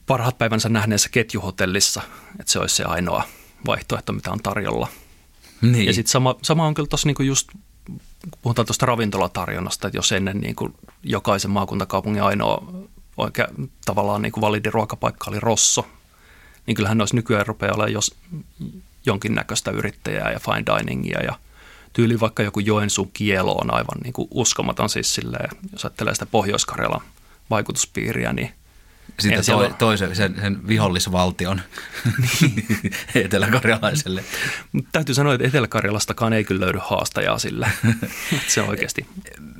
parhaat 0.07 0.39
päivänsä 0.39 0.69
nähneessä 0.69 1.09
ketjuhotellissa, 1.09 2.03
että 2.41 2.53
se 2.53 2.59
olisi 2.59 2.77
se 2.77 2.85
ainoa 2.85 3.25
vaihtoehto, 3.67 4.13
mitä 4.13 4.31
on 4.31 4.43
tarjolla. 4.43 4.89
Niin. 5.63 5.87
Ja 5.87 5.93
sitten 5.93 6.11
sama, 6.11 6.35
sama 6.43 6.67
on 6.67 6.75
kyllä 6.75 6.89
tuossa 6.89 7.09
niin 7.09 7.27
just, 7.27 7.49
puhutaan 8.43 8.67
tuosta 8.67 8.87
ravintolatarjonnasta, 8.87 9.89
että 9.89 9.99
jos 9.99 10.13
ennen 10.13 10.41
niin 10.41 10.55
kuin 10.55 10.75
jokaisen 11.03 11.51
maakuntakaupungin 11.51 12.23
ainoa 12.23 12.73
oikea 13.17 13.49
tavallaan 13.85 14.23
niin 14.23 14.33
kuin 14.33 14.43
validi 14.43 14.71
ruokapaikka 14.71 15.31
oli 15.31 15.41
Rosso, 15.41 15.87
niin 16.67 16.75
kyllähän 16.75 17.01
olisi 17.01 17.17
nykyään 17.17 17.47
rupeaa 17.47 17.75
olemaan 17.75 17.93
jos 17.93 18.15
jonkinnäköistä 19.07 19.71
yrittäjää 19.71 20.33
ja 20.33 20.41
fine 20.41 20.65
diningia 20.67 21.23
ja 21.23 21.39
tyyli 21.93 22.21
vaikka 22.21 22.43
joku 22.43 22.61
Joensuun 22.61 23.11
kielo 23.13 23.55
on 23.55 23.75
aivan 23.75 23.99
niin 24.03 24.13
kuin 24.13 24.29
uskomaton 24.31 24.89
siis 24.89 25.15
silleen, 25.15 25.51
jos 25.73 25.85
ajattelee 25.85 26.15
sitä 26.15 26.27
Pohjois-Karjalan 26.27 27.01
vaikutuspiiriä, 27.51 28.33
niin 28.33 28.55
sitten 29.21 29.45
to, 29.45 29.75
toisen, 29.79 30.17
sen, 30.17 30.35
sen 30.41 30.69
vihollisvaltion 30.69 31.61
eteläkarjalaiselle. 33.15 34.25
Täytyy 34.93 35.15
sanoa, 35.15 35.35
että 35.35 35.47
Etelä-Karjalastakaan 35.47 36.33
ei 36.33 36.45
kyllä 36.45 36.65
löydy 36.65 36.79
haastajaa 36.83 37.39
sillä. 37.39 37.71
se 38.49 38.61
on 38.61 38.69
oikeasti. 38.69 39.07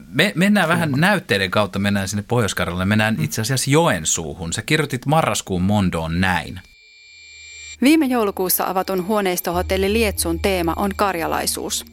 Me 0.09 0.33
mennään 0.35 0.69
vähän 0.69 0.93
näytteiden 0.97 1.51
kautta, 1.51 1.79
mennään 1.79 2.09
sinne 2.09 2.25
pohjois 2.29 2.55
Mennään 2.85 3.17
itse 3.21 3.41
asiassa 3.41 3.71
Joensuuhun. 3.71 4.53
Sä 4.53 4.63
kirjoitit 4.63 5.07
marraskuun 5.07 5.63
Mondoon 5.63 6.21
näin. 6.21 6.61
Viime 7.83 8.07
joulukuussa 8.07 8.65
avatun 8.67 9.07
huoneistohotelli 9.07 9.93
Lietsun 9.93 10.41
teema 10.41 10.73
on 10.77 10.91
karjalaisuus. 10.97 11.85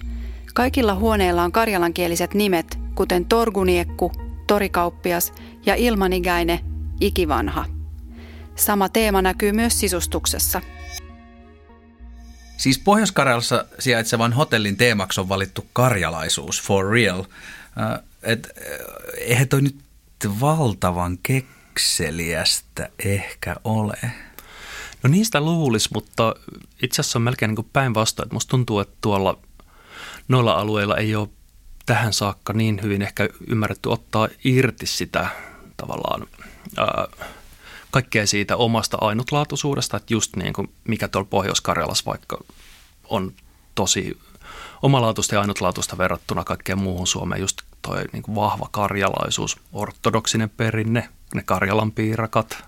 Kaikilla 0.54 0.96
huoneilla 0.96 1.44
on 1.44 1.52
karjalankieliset 1.52 2.34
nimet, 2.34 2.80
kuten 2.96 3.26
Torguniekku, 3.26 4.12
Torikauppias 4.48 5.34
ja 5.66 5.76
Ilmanigaine, 5.76 6.60
ikivanha. 7.02 7.66
Sama 8.56 8.90
teema 8.90 9.22
näkyy 9.22 9.52
myös 9.52 9.80
sisustuksessa. 9.80 10.62
Siis 12.58 12.80
Pohjois-Karjalassa 12.80 13.66
sijaitsevan 13.80 14.34
hotellin 14.34 14.78
teemaksi 14.78 15.22
on 15.22 15.30
valittu 15.30 15.66
karjalaisuus, 15.74 16.62
for 16.62 16.92
real. 16.92 17.20
Äh, 17.20 18.04
et, 18.24 18.50
äh, 18.58 18.64
eihän 19.18 19.48
toi 19.48 19.62
nyt 19.62 19.76
valtavan 20.40 21.18
kekseliästä 21.24 22.90
ehkä 23.06 23.56
ole. 23.64 23.98
No 25.04 25.10
niistä 25.10 25.42
luulisi, 25.42 25.90
mutta 25.94 26.36
itse 26.82 27.02
asiassa 27.02 27.20
on 27.20 27.24
melkein 27.24 27.56
niin 27.56 27.70
päinvastoin. 27.74 28.30
Musta 28.32 28.50
tuntuu, 28.50 28.80
että 28.80 28.98
tuolla 29.02 29.40
noilla 30.28 30.54
alueilla 30.54 30.98
ei 30.98 31.16
ole 31.16 31.30
tähän 31.86 32.14
saakka 32.14 32.54
niin 32.54 32.80
hyvin 32.84 33.02
ehkä 33.02 33.30
ymmärretty 33.48 33.90
ottaa 33.90 34.28
irti 34.44 34.86
sitä 34.86 35.28
tavallaan 35.78 36.28
kaikkea 37.92 38.28
siitä 38.28 38.58
omasta 38.58 38.98
ainutlaatuisuudesta, 39.02 39.98
että 39.98 40.14
just 40.14 40.36
niin 40.36 40.54
kuin 40.54 40.70
mikä 40.84 41.08
tuolla 41.08 41.28
Pohjois-Karjalassa 41.30 42.06
vaikka 42.06 42.44
on 43.10 43.34
tosi 43.76 44.18
omalaatuista 44.82 45.36
ja 45.36 45.42
ainutlaatuista 45.42 45.98
verrattuna 45.98 46.44
kaikkeen 46.44 46.78
muuhun 46.78 47.08
Suomeen, 47.08 47.42
just 47.42 47.62
toi 47.82 48.04
niin 48.14 48.24
kuin 48.24 48.36
vahva 48.36 48.68
karjalaisuus, 48.72 49.58
ortodoksinen 49.74 50.50
perinne, 50.50 51.10
ne 51.34 51.44
Karjalan 51.44 51.92
piirakat, 51.92 52.64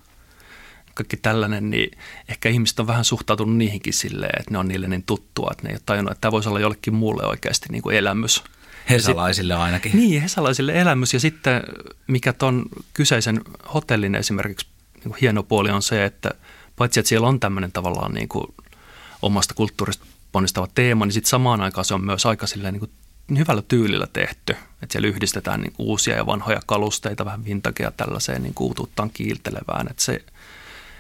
kaikki 0.93 1.17
tällainen, 1.17 1.69
niin 1.69 1.97
ehkä 2.27 2.49
ihmiset 2.49 2.79
on 2.79 2.87
vähän 2.87 3.05
suhtautunut 3.05 3.57
niihinkin 3.57 3.93
silleen, 3.93 4.39
että 4.39 4.51
ne 4.51 4.57
on 4.57 4.67
niille 4.67 4.87
niin 4.87 5.03
tuttua, 5.03 5.49
että 5.51 5.63
ne 5.63 5.69
ei 5.69 5.75
ole 5.75 5.81
tajunnut, 5.85 6.11
että 6.11 6.21
tämä 6.21 6.31
voisi 6.31 6.49
olla 6.49 6.59
jollekin 6.59 6.93
muulle 6.93 7.25
oikeasti 7.25 7.65
niin 7.69 7.81
kuin 7.81 7.95
elämys. 7.95 8.43
Hesalaisille 8.89 9.53
ainakin. 9.53 9.91
Niin, 9.95 10.21
hesalaisille 10.21 10.81
elämys. 10.81 11.13
Ja 11.13 11.19
sitten 11.19 11.63
mikä 12.07 12.33
tuon 12.33 12.65
kyseisen 12.93 13.41
hotellin 13.73 14.15
esimerkiksi 14.15 14.67
niin 15.05 15.15
hieno 15.21 15.43
puoli 15.43 15.69
on 15.69 15.81
se, 15.81 16.05
että 16.05 16.31
paitsi 16.75 16.99
että 16.99 17.09
siellä 17.09 17.27
on 17.27 17.39
tämmöinen 17.39 17.71
tavallaan 17.71 18.13
niin 18.13 18.27
kuin 18.27 18.53
omasta 19.21 19.53
kulttuurista 19.53 20.05
ponnistava 20.31 20.67
teema, 20.75 21.05
niin 21.05 21.13
sitten 21.13 21.29
samaan 21.29 21.61
aikaan 21.61 21.85
se 21.85 21.93
on 21.93 22.05
myös 22.05 22.25
aika 22.25 22.47
silleen 22.47 22.73
niin 22.73 22.79
kuin 22.79 22.91
hyvällä 23.37 23.63
tyylillä 23.67 24.07
tehty. 24.13 24.55
Että 24.83 24.91
siellä 24.91 25.07
yhdistetään 25.07 25.61
niin 25.61 25.73
uusia 25.77 26.15
ja 26.15 26.25
vanhoja 26.25 26.59
kalusteita, 26.65 27.25
vähän 27.25 27.45
vintagea 27.45 27.91
tällaiseen 27.91 28.43
niin 28.43 28.53
uutuuttaan 28.59 29.09
kiiltelevään. 29.09 29.87
Että 29.89 30.03
se, 30.03 30.25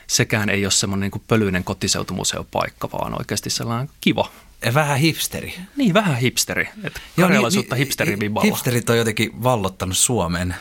sekään 0.07 0.49
ei 0.49 0.65
ole 0.65 0.71
semmoinen 0.71 1.11
niin 1.13 1.23
pölyinen 1.27 1.63
kotiseutumuseopaikka, 1.63 2.89
vaan 2.91 3.17
oikeasti 3.17 3.49
sellainen 3.49 3.89
kiva. 4.01 4.31
Vähän 4.73 4.97
hipsteri. 4.97 5.53
Niin, 5.77 5.93
vähän 5.93 6.17
hipsteri. 6.17 6.69
Että 6.83 6.99
karjalaisuutta 7.19 7.75
niin, 7.75 7.85
hipsterin 7.85 8.19
viballa. 8.19 8.45
Hipsterit 8.45 8.89
on 8.89 8.97
jotenkin 8.97 9.43
vallottanut 9.43 9.97
Suomen, 9.97 10.55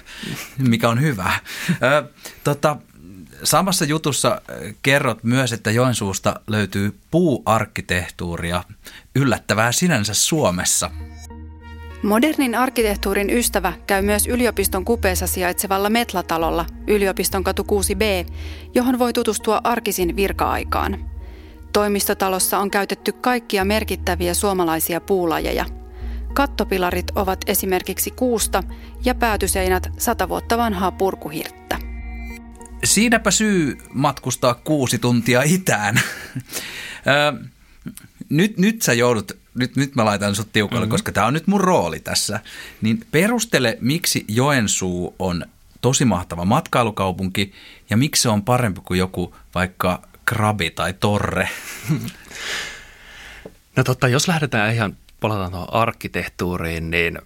mikä 0.59 0.89
on 0.89 1.01
hyvä. 1.01 1.33
Ö, 1.71 2.09
tota, 2.45 2.77
samassa 3.45 3.85
jutussa 3.85 4.41
kerrot 4.83 5.25
myös, 5.25 5.53
että 5.53 5.71
Joensuusta 5.71 6.41
löytyy 6.47 6.99
puuarkkitehtuuria, 7.11 8.65
yllättävää 9.15 9.73
sinänsä 9.73 10.15
Suomessa– 10.15 10.91
Modernin 12.03 12.55
arkkitehtuurin 12.55 13.31
ystävä 13.31 13.73
käy 13.87 14.03
myös 14.03 14.27
yliopiston 14.27 14.85
kupeessa 14.85 15.27
sijaitsevalla 15.27 15.91
Metlatalolla, 15.91 16.67
yliopiston 16.87 17.45
katu 17.45 17.63
6b, 17.63 18.33
johon 18.75 18.99
voi 18.99 19.13
tutustua 19.13 19.61
arkisin 19.65 20.17
virka-aikaan. 20.17 21.11
Toimistotalossa 21.73 22.59
on 22.59 22.71
käytetty 22.71 23.13
kaikkia 23.13 23.65
merkittäviä 23.65 24.35
suomalaisia 24.35 25.01
puulajeja. 25.01 25.67
Kattopilarit 26.35 27.11
ovat 27.15 27.39
esimerkiksi 27.47 28.11
kuusta 28.11 28.63
ja 29.05 29.15
päätyseinät 29.15 29.89
sata 29.99 30.29
vuotta 30.29 30.59
vanhaa 30.59 30.93
purkuhirttä. 30.93 31.79
Siinäpä 32.85 33.31
syy 33.31 33.79
matkustaa 33.95 34.55
kuusi 34.55 34.99
tuntia 34.99 35.43
itään. 35.43 36.01
nyt, 38.29 38.59
nyt 38.59 38.83
sä 38.83 38.93
joudut 38.93 39.41
nyt, 39.55 39.77
nyt 39.77 39.95
mä 39.95 40.05
laitan 40.05 40.35
sut 40.35 40.53
tiukalle, 40.53 40.81
mm-hmm. 40.81 40.91
koska 40.91 41.13
tämä 41.13 41.27
on 41.27 41.35
nyt 41.35 41.47
mun 41.47 41.61
rooli 41.61 42.01
tässä. 42.01 42.41
Niin 42.83 43.05
perustele, 43.11 43.79
miksi 43.81 44.25
Joensuu 44.29 45.15
on 45.19 45.47
tosi 45.81 46.05
mahtava 46.05 46.45
matkailukaupunki 46.45 47.53
ja 47.91 47.97
miksi 47.97 48.23
se 48.23 48.29
on 48.29 48.43
parempi 48.43 48.81
kuin 48.85 48.99
joku 48.99 49.35
vaikka 49.55 50.03
Krabi 50.31 50.71
tai 50.71 50.93
Torre? 50.93 51.49
No 53.77 53.85
totta, 53.85 54.09
jos 54.09 54.29
lähdetään 54.29 54.75
ihan, 54.75 54.97
palataan 55.21 55.51
tuohon 55.51 55.75
arkkitehtuuriin, 55.75 56.91
niin 56.91 57.19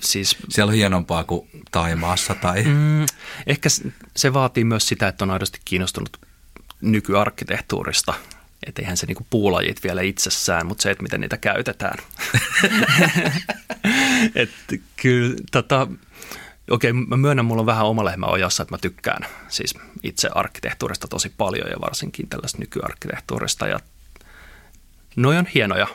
siis... 0.00 0.36
Siellä 0.48 0.70
on 0.70 0.76
hienompaa 0.76 1.24
kuin 1.24 1.48
Taimaassa 1.70 2.34
tai... 2.34 2.62
Mm, 2.62 3.06
ehkä 3.46 3.68
se 4.16 4.32
vaatii 4.32 4.64
myös 4.64 4.88
sitä, 4.88 5.08
että 5.08 5.24
on 5.24 5.30
aidosti 5.30 5.60
kiinnostunut 5.64 6.20
nykyarkkitehtuurista– 6.80 8.14
että 8.66 8.82
eihän 8.82 8.96
se 8.96 9.06
niinku 9.06 9.26
puulajit 9.30 9.84
vielä 9.84 10.02
itsessään, 10.02 10.66
mutta 10.66 10.82
se, 10.82 10.90
että 10.90 11.02
miten 11.02 11.20
niitä 11.20 11.36
käytetään. 11.36 11.98
että 14.34 14.76
kyllä, 14.96 15.36
tota, 15.52 15.88
okei, 16.70 16.92
mä 16.92 17.16
myönnän, 17.16 17.44
mulla 17.44 17.60
on 17.60 17.66
vähän 17.66 17.86
oma 17.86 18.04
lehmä 18.04 18.26
ojassa, 18.26 18.62
että 18.62 18.74
mä 18.74 18.78
tykkään 18.78 19.26
siis 19.48 19.74
itse 20.02 20.28
arkkitehtuurista 20.34 21.08
tosi 21.08 21.32
paljon 21.38 21.70
ja 21.70 21.80
varsinkin 21.80 22.28
tällaista 22.28 22.58
nykyarkkitehtuurista 22.58 23.66
ja 23.66 23.80
noi 25.16 25.36
on 25.36 25.46
hienoja, 25.46 25.86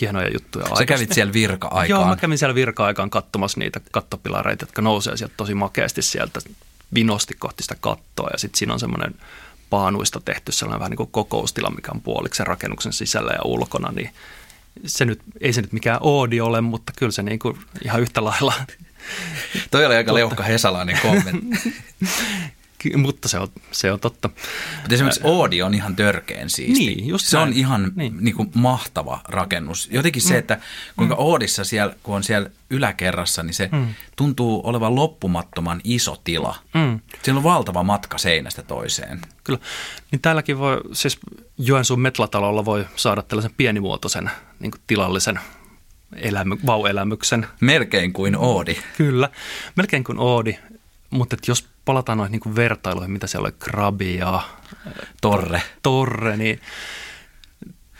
hienoja 0.00 0.28
juttuja. 0.32 0.76
Sä 0.78 0.86
kävit 0.86 1.12
siellä 1.12 1.32
virka-aikaan? 1.32 1.88
Joo, 1.88 2.08
mä 2.08 2.16
kävin 2.16 2.38
siellä 2.38 2.54
virka-aikaan 2.54 3.10
katsomassa 3.10 3.60
niitä 3.60 3.80
kattopilareita, 3.92 4.62
jotka 4.62 4.82
nousee 4.82 5.16
sieltä 5.16 5.34
tosi 5.36 5.54
makeasti 5.54 6.02
sieltä 6.02 6.40
vinosti 6.94 7.34
kohti 7.34 7.62
sitä 7.62 7.76
kattoa 7.80 8.28
ja 8.32 8.38
sitten 8.38 8.58
siinä 8.58 8.72
on 8.72 8.80
semmoinen– 8.80 9.14
paanuista 9.70 10.20
tehty 10.24 10.52
sellainen 10.52 10.80
vähän 10.80 10.90
niin 10.90 10.96
kuin 10.96 11.10
kokoustila, 11.10 11.70
mikä 11.70 11.92
on 11.92 12.00
puoliksi 12.00 12.44
rakennuksen 12.44 12.92
sisällä 12.92 13.32
ja 13.32 13.40
ulkona, 13.44 13.92
niin 13.92 14.10
se 14.86 15.04
nyt, 15.04 15.20
ei 15.40 15.52
se 15.52 15.60
nyt 15.60 15.72
mikään 15.72 15.98
oodi 16.00 16.40
ole, 16.40 16.60
mutta 16.60 16.92
kyllä 16.96 17.12
se 17.12 17.22
niin 17.22 17.38
kuin 17.38 17.58
ihan 17.84 18.00
yhtä 18.00 18.24
lailla. 18.24 18.54
Toi 19.70 19.86
oli 19.86 19.96
aika 19.96 20.14
leuhka 20.14 20.42
hesalainen 20.42 20.98
kommentti. 21.02 21.76
mutta 22.96 23.28
se 23.28 23.38
on, 23.38 23.48
se 23.70 23.92
on 23.92 24.00
totta. 24.00 24.28
Mutta 24.76 24.94
esimerkiksi 24.94 25.20
Oodi 25.24 25.62
on 25.62 25.74
ihan 25.74 25.96
törkeen 25.96 26.50
siisti. 26.50 26.86
Niin, 26.86 27.08
just 27.08 27.26
se 27.26 27.36
näin. 27.36 27.48
on 27.48 27.54
ihan 27.54 27.92
niin. 27.96 28.16
Niin 28.20 28.34
kuin 28.34 28.50
mahtava 28.54 29.20
rakennus. 29.28 29.88
Jotenkin 29.92 30.22
se, 30.22 30.32
mm. 30.32 30.38
että 30.38 30.60
kuinka 30.96 31.14
mm. 31.14 31.20
Oodissa 31.20 31.64
siellä, 31.64 31.94
kun 32.02 32.16
on 32.16 32.22
siellä 32.22 32.50
yläkerrassa, 32.70 33.42
niin 33.42 33.54
se 33.54 33.68
mm. 33.72 33.94
tuntuu 34.16 34.60
olevan 34.64 34.94
loppumattoman 34.94 35.80
iso 35.84 36.20
tila. 36.24 36.56
Mm. 36.74 37.00
Siellä 37.22 37.38
on 37.38 37.44
valtava 37.44 37.82
matka 37.82 38.18
seinästä 38.18 38.62
toiseen. 38.62 39.20
Kyllä. 39.44 39.58
Niin 40.10 40.20
täälläkin 40.20 40.58
voi, 40.58 40.80
siis 40.92 41.18
Joensuun 41.58 42.00
Metlatalolla 42.00 42.64
voi 42.64 42.86
saada 42.96 43.22
tällaisen 43.22 43.54
pienimuotoisen 43.56 44.30
niin 44.60 44.70
kuin 44.70 44.80
tilallisen 44.86 45.40
elämy, 46.16 46.56
vauelämyksen. 46.66 47.46
Melkein 47.60 48.12
kuin 48.12 48.36
Oodi. 48.36 48.76
Kyllä, 48.96 49.28
melkein 49.76 50.04
kuin 50.04 50.18
Oodi. 50.18 50.58
Mutta 51.10 51.36
jos 51.46 51.68
palataan 51.84 52.18
noihin 52.18 52.40
niin 52.44 52.56
vertailuihin, 52.56 53.10
mitä 53.10 53.26
siellä 53.26 53.46
oli 53.46 53.54
Krabi 53.58 54.16
ja 54.16 54.40
Torre, 55.20 55.62
torre 55.82 56.36
niin 56.36 56.60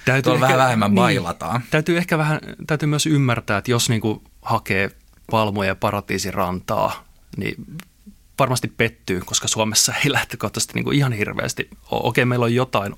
täytyy 0.05 0.33
ehkä, 0.33 0.41
vähän 0.41 0.59
vähemmän 0.59 0.91
niin, 0.91 0.97
bailataan. 0.97 1.63
Täytyy 1.71 1.99
ehkä 1.99 2.19
vähän, 2.19 2.41
täytyy 2.67 2.89
myös 2.89 3.07
ymmärtää, 3.07 3.59
että 3.59 3.71
jos 3.71 3.89
niin 3.89 4.01
kuin 4.01 4.23
hakee 4.43 4.91
palmuja 5.31 5.69
ja 5.69 5.75
paratiisirantaa, 5.75 7.05
niin 7.37 7.55
varmasti 8.39 8.69
pettyy, 8.77 9.21
koska 9.21 9.49
Suomessa 9.49 9.95
ei 10.05 10.13
lähtökohtaisesti 10.19 10.75
niin 10.75 10.85
kuin 10.85 10.97
ihan 10.97 11.13
hirveästi 11.13 11.69
ole. 11.91 12.01
Okei, 12.05 12.25
meillä 12.25 12.45
on 12.45 12.55
jotain 12.55 12.95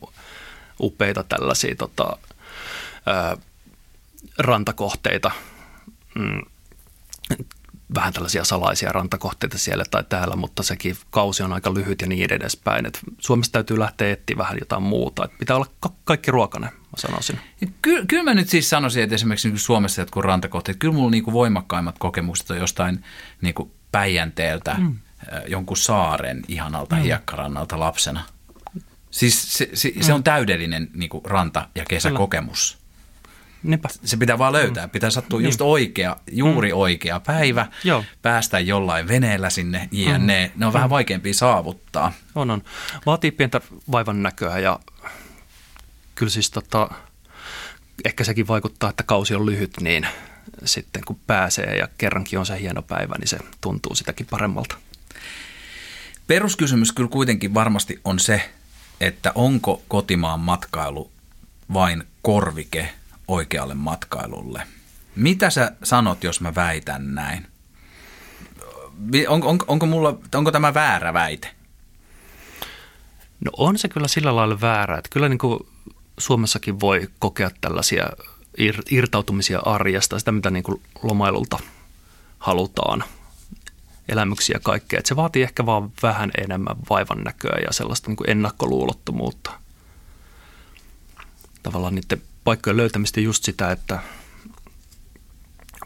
upeita 0.81 1.25
tällaisia 1.25 1.75
tota, 1.75 2.17
rantakohteita, 4.39 5.31
mm, 6.15 6.43
vähän 7.95 8.13
tällaisia 8.13 8.45
salaisia 8.45 8.93
rantakohteita 8.93 9.59
siellä 9.59 9.85
tai 9.91 10.05
täällä, 10.09 10.37
mutta 10.37 10.63
sekin 10.63 10.97
kausi 11.11 11.43
on 11.43 11.53
aika 11.53 11.75
lyhyt 11.75 12.01
ja 12.01 12.07
niin 12.07 12.33
edespäin. 12.33 12.87
Et 12.87 13.01
Suomessa 13.19 13.53
täytyy 13.53 13.79
lähteä 13.79 14.13
etsiä 14.13 14.39
vähän 14.39 14.57
jotain 14.61 14.83
muuta. 14.83 15.25
Et 15.25 15.39
pitää 15.39 15.57
olla 15.57 15.67
ka- 15.81 15.93
kaikki 16.05 16.31
ruokainen, 16.31 16.71
mä 16.73 16.97
sanoisin. 16.97 17.41
Ky- 17.83 18.07
kyllä 18.07 18.23
mä 18.23 18.35
nyt 18.35 18.49
siis 18.49 18.71
sanoisin, 18.71 19.03
että 19.03 19.15
esimerkiksi 19.15 19.49
niin 19.49 19.59
Suomessa 19.59 20.03
jotkut 20.03 20.25
rantakohteet, 20.25 20.79
kyllä 20.79 20.95
mulla 20.95 21.11
niin 21.11 21.25
kuin 21.25 21.35
voimakkaimmat 21.35 21.99
kokemukset 21.99 22.51
on 22.51 22.59
jostain 22.59 23.05
niin 23.41 23.55
kuin 23.55 23.71
Päijänteeltä, 23.93 24.77
mm. 24.79 24.99
jonkun 25.47 25.77
saaren 25.77 26.43
ihanalta 26.49 26.97
mm. 26.97 27.03
hiekkarannalta 27.03 27.81
lapsena. 27.81 28.25
Siis 29.11 29.59
se, 29.59 29.71
se, 29.75 29.93
se 30.01 30.13
on 30.13 30.25
täydellinen 30.25 30.91
niin 30.95 31.11
kuin 31.11 31.25
ranta- 31.25 31.69
ja 31.75 31.85
kesäkokemus. 31.89 32.80
Niinpä. 33.63 33.89
Se 34.05 34.17
pitää 34.17 34.39
vaan 34.39 34.53
löytää. 34.53 34.87
Mm. 34.87 34.91
Pitää 34.91 35.11
sattua 35.11 35.39
niin. 35.39 35.47
just 35.47 35.61
oikea, 35.61 36.17
juuri 36.33 36.73
mm. 36.73 36.79
oikea 36.79 37.21
päivä, 37.21 37.67
Joo. 37.85 38.05
päästä 38.23 38.61
jollain 38.61 39.09
veneellä 39.09 39.51
sinne, 39.51 39.89
jne. 39.93 40.19
Mm. 40.55 40.61
Ne 40.61 40.67
on 40.67 40.73
mm. 40.73 40.75
vähän 40.75 40.91
vaikeampia 40.91 41.35
saavuttaa. 41.35 42.13
On, 42.35 42.51
on. 42.51 42.63
Vaatii 43.07 43.31
pientä 43.31 43.61
vaivan 43.93 44.23
näköä 44.23 44.59
ja 44.59 44.81
kyllä 46.15 46.31
siis 46.31 46.51
tota, 46.51 46.91
ehkä 48.05 48.25
sekin 48.25 48.49
vaikuttaa, 48.49 48.91
että 48.91 49.03
kausi 49.03 49.35
on 49.35 49.47
lyhyt, 49.47 49.73
niin 49.81 50.07
sitten 50.65 51.03
kun 51.05 51.21
pääsee 51.27 51.77
ja 51.77 51.89
kerrankin 51.99 52.39
on 52.39 52.47
se 52.47 52.61
hieno 52.61 52.83
päivä, 52.83 53.15
niin 53.19 53.29
se 53.29 53.39
tuntuu 53.61 53.95
sitäkin 53.95 54.27
paremmalta. 54.31 54.77
Peruskysymys 56.27 56.93
kyllä 56.93 57.09
kuitenkin 57.09 57.55
varmasti 57.55 58.01
on 58.05 58.19
se, 58.19 58.51
että 59.01 59.33
onko 59.35 59.83
kotimaan 59.89 60.41
matkailu 60.41 61.11
vain 61.73 62.05
korvike 62.23 62.95
oikealle 63.31 63.75
matkailulle. 63.75 64.63
Mitä 65.17 65.51
sä 65.51 65.73
sanot, 65.83 66.25
jos 66.25 66.41
mä 66.41 66.55
väitän 66.55 67.15
näin? 67.15 67.47
On, 69.29 69.43
on, 69.45 69.59
onko, 69.67 69.87
mulla, 69.87 70.19
onko 70.35 70.53
tämä 70.53 70.75
väärä 70.75 71.15
väite? 71.15 71.55
No 73.45 73.51
on 73.57 73.79
se 73.79 73.89
kyllä 73.89 74.09
sillä 74.09 74.37
lailla 74.37 74.61
väärä, 74.61 74.99
että 74.99 75.09
kyllä 75.13 75.29
niin 75.29 75.39
kuin 75.39 75.67
Suomessakin 76.19 76.81
voi 76.81 77.09
kokea 77.19 77.51
tällaisia 77.61 78.07
ir, 78.59 78.83
irtautumisia 78.91 79.59
arjesta, 79.59 80.19
sitä 80.19 80.33
mitä 80.33 80.51
niin 80.51 80.63
kuin 80.63 80.83
lomailulta 81.03 81.59
halutaan, 82.39 83.05
elämyksiä 84.09 84.57
ja 84.57 84.61
kaikkea. 84.61 84.99
Että 84.99 85.09
se 85.09 85.17
vaatii 85.17 85.43
ehkä 85.43 85.67
vaan 85.67 85.93
vähän 86.03 86.31
enemmän 86.39 86.77
vaivan 86.91 87.25
näköä 87.25 87.59
ja 87.67 87.73
sellaista 87.73 88.09
niin 88.09 88.17
kuin 88.17 88.31
ennakkoluulottomuutta. 88.31 89.51
Tavallaan 91.63 91.95
niiden 91.95 92.23
paikkojen 92.45 92.77
löytämistä 92.77 93.21
just 93.21 93.45
sitä, 93.45 93.73
että 93.73 93.99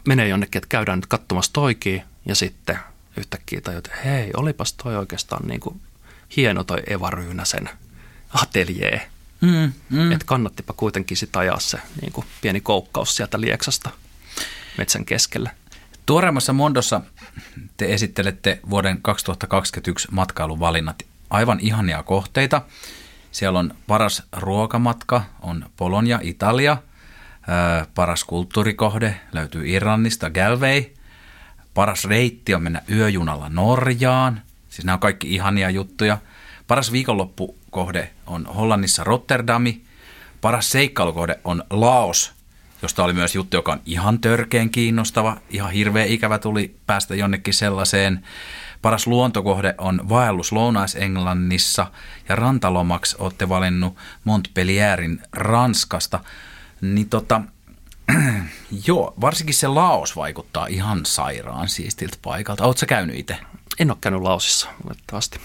menee 0.07 0.27
jonnekin, 0.27 0.59
että 0.59 0.69
käydään 0.69 0.97
nyt 0.97 1.07
katsomassa 1.07 1.53
toikin 1.53 2.03
ja 2.25 2.35
sitten 2.35 2.79
yhtäkkiä 3.17 3.61
tajut, 3.61 3.87
että 3.87 3.99
hei, 4.05 4.31
olipas 4.37 4.73
toi 4.73 4.95
oikeastaan 4.95 5.47
niin 5.47 5.59
kuin 5.59 5.81
hieno 6.35 6.63
toi 6.63 6.83
Eva 6.87 7.09
Ryynäsen 7.09 7.69
ateljee. 8.33 9.09
Mm, 9.41 9.73
mm. 9.89 10.11
Että 10.11 10.25
kannattipa 10.25 10.73
kuitenkin 10.73 11.17
sitä 11.17 11.39
ajaa 11.39 11.59
se 11.59 11.77
niin 12.01 12.11
kuin 12.11 12.27
pieni 12.41 12.61
koukkaus 12.61 13.15
sieltä 13.15 13.41
Lieksasta 13.41 13.89
metsän 14.77 15.05
keskelle. 15.05 15.51
Tuoreemmassa 16.05 16.53
Mondossa 16.53 17.01
te 17.77 17.93
esittelette 17.93 18.59
vuoden 18.69 19.01
2021 19.01 20.07
matkailuvalinnat. 20.11 21.03
Aivan 21.29 21.59
ihania 21.61 22.03
kohteita. 22.03 22.61
Siellä 23.35 23.59
on 23.59 23.75
paras 23.87 24.23
ruokamatka, 24.37 25.23
on 25.41 25.65
Polonia, 25.77 26.19
Italia. 26.23 26.77
Paras 27.95 28.23
kulttuurikohde 28.23 29.21
löytyy 29.33 29.67
Irlannista, 29.67 30.29
Galway. 30.29 30.83
Paras 31.73 32.05
reitti 32.05 32.55
on 32.55 32.63
mennä 32.63 32.81
yöjunalla 32.91 33.49
Norjaan. 33.49 34.41
Siis 34.69 34.85
nämä 34.85 34.93
on 34.93 34.99
kaikki 34.99 35.35
ihania 35.35 35.69
juttuja. 35.69 36.17
Paras 36.67 36.91
viikonloppukohde 36.91 38.11
on 38.27 38.45
Hollannissa 38.45 39.03
Rotterdami. 39.03 39.81
Paras 40.41 40.71
seikkailukohde 40.71 41.39
on 41.43 41.63
Laos, 41.69 42.33
josta 42.81 43.03
oli 43.03 43.13
myös 43.13 43.35
juttu, 43.35 43.57
joka 43.57 43.71
on 43.71 43.81
ihan 43.85 44.19
törkeen 44.19 44.69
kiinnostava. 44.69 45.37
Ihan 45.49 45.71
hirveä 45.71 46.05
ikävä 46.05 46.39
tuli 46.39 46.75
päästä 46.85 47.15
jonnekin 47.15 47.53
sellaiseen. 47.53 48.23
Paras 48.85 49.07
luontokohde 49.07 49.75
on 49.77 50.09
vaellus 50.09 50.51
Lounais-Englannissa 50.51 51.87
ja 52.29 52.35
rantalomaksi 52.35 53.15
olette 53.19 53.49
valinnut 53.49 53.97
Montpellierin 54.23 55.21
Ranskasta. 55.33 56.19
Niin 56.81 57.09
tota, 57.09 57.41
joo, 58.87 59.13
varsinkin 59.21 59.55
se 59.55 59.67
Laos 59.67 60.15
vaikuttaa 60.15 60.67
ihan 60.67 61.05
sairaan 61.05 61.69
siistiltä 61.69 62.17
paikalta. 62.21 62.63
Oletko 62.63 62.85
käynyt 62.87 63.15
itse? 63.19 63.37
En 63.79 63.91
ole 63.91 63.97
käynyt 64.01 64.21
Laosissa, 64.21 64.69
valitettavasti. 64.85 65.39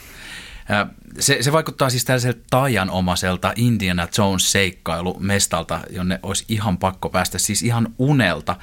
Se, 1.18 1.38
se 1.40 1.52
vaikuttaa 1.52 1.90
siis 1.90 2.04
tällaiselta 2.04 2.40
taianomaiselta 2.50 3.52
Indiana 3.56 4.08
Jones-seikkailumestalta, 4.18 5.80
jonne 5.90 6.20
olisi 6.22 6.44
ihan 6.48 6.78
pakko 6.78 7.08
päästä, 7.08 7.38
siis 7.38 7.62
ihan 7.62 7.88
unelta. 7.98 8.56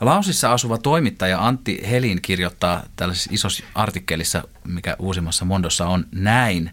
Lausissa 0.00 0.52
asuva 0.52 0.78
toimittaja 0.78 1.46
Antti 1.46 1.80
Helin 1.90 2.22
kirjoittaa 2.22 2.82
tällaisessa 2.96 3.30
isossa 3.32 3.64
artikkelissa, 3.74 4.42
mikä 4.64 4.96
uusimmassa 4.98 5.44
Mondossa 5.44 5.86
on 5.86 6.06
näin, 6.14 6.70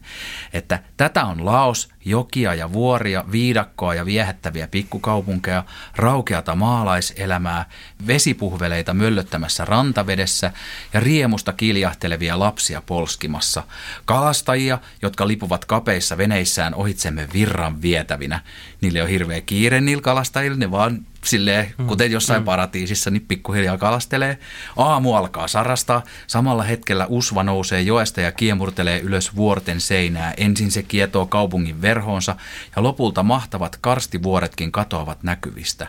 että 0.54 0.80
tätä 0.98 1.26
on 1.26 1.46
Laos, 1.46 1.90
jokia 2.06 2.54
ja 2.54 2.74
vuoria, 2.74 3.26
viidakkoa 3.32 3.94
ja 3.94 4.06
viehättäviä 4.06 4.68
pikkukaupunkeja, 4.68 5.64
raukeata 5.96 6.56
maalaiselämää, 6.56 7.66
vesipuhveleita 8.08 8.94
möllöttämässä 8.94 9.66
rantavedessä 9.66 10.52
ja 10.94 11.00
riemusta 11.00 11.54
kiljahtelevia 11.54 12.40
lapsia 12.40 12.82
polskimassa, 12.82 13.64
kalastajia, 14.06 14.80
jotka 15.02 15.19
lipuvat 15.28 15.66
kapeissa 15.66 16.18
veneissään 16.18 16.76
ohitsemme 16.76 17.28
virran 17.34 17.82
vietävinä. 17.82 18.42
Niille 18.82 19.04
on 19.04 19.10
hirveä 19.10 19.42
kiire 19.42 19.82
niillä 19.82 20.02
kalastajilla, 20.02 20.58
ne 20.58 20.72
vaan 20.72 21.06
silleen, 21.24 21.74
mm. 21.78 21.88
kuten 21.88 22.12
jossain 22.12 22.42
mm. 22.42 22.46
paratiisissa, 22.46 23.12
niin 23.12 23.26
pikkuhiljaa 23.28 23.78
kalastelee. 23.78 24.40
Aamu 24.78 25.16
alkaa 25.16 25.48
sarastaa, 25.48 26.04
samalla 26.28 26.64
hetkellä 26.64 27.06
usva 27.06 27.44
nousee 27.44 27.82
joesta 27.82 28.22
ja 28.22 28.32
kiemurtelee 28.32 29.00
ylös 29.00 29.36
vuorten 29.36 29.82
seinää. 29.82 30.34
Ensin 30.38 30.72
se 30.72 30.84
kietoo 30.84 31.26
kaupungin 31.26 31.82
verhoonsa 31.82 32.36
ja 32.76 32.84
lopulta 32.84 33.24
mahtavat 33.24 33.78
karstivuoretkin 33.82 34.72
katoavat 34.72 35.24
näkyvistä. 35.24 35.88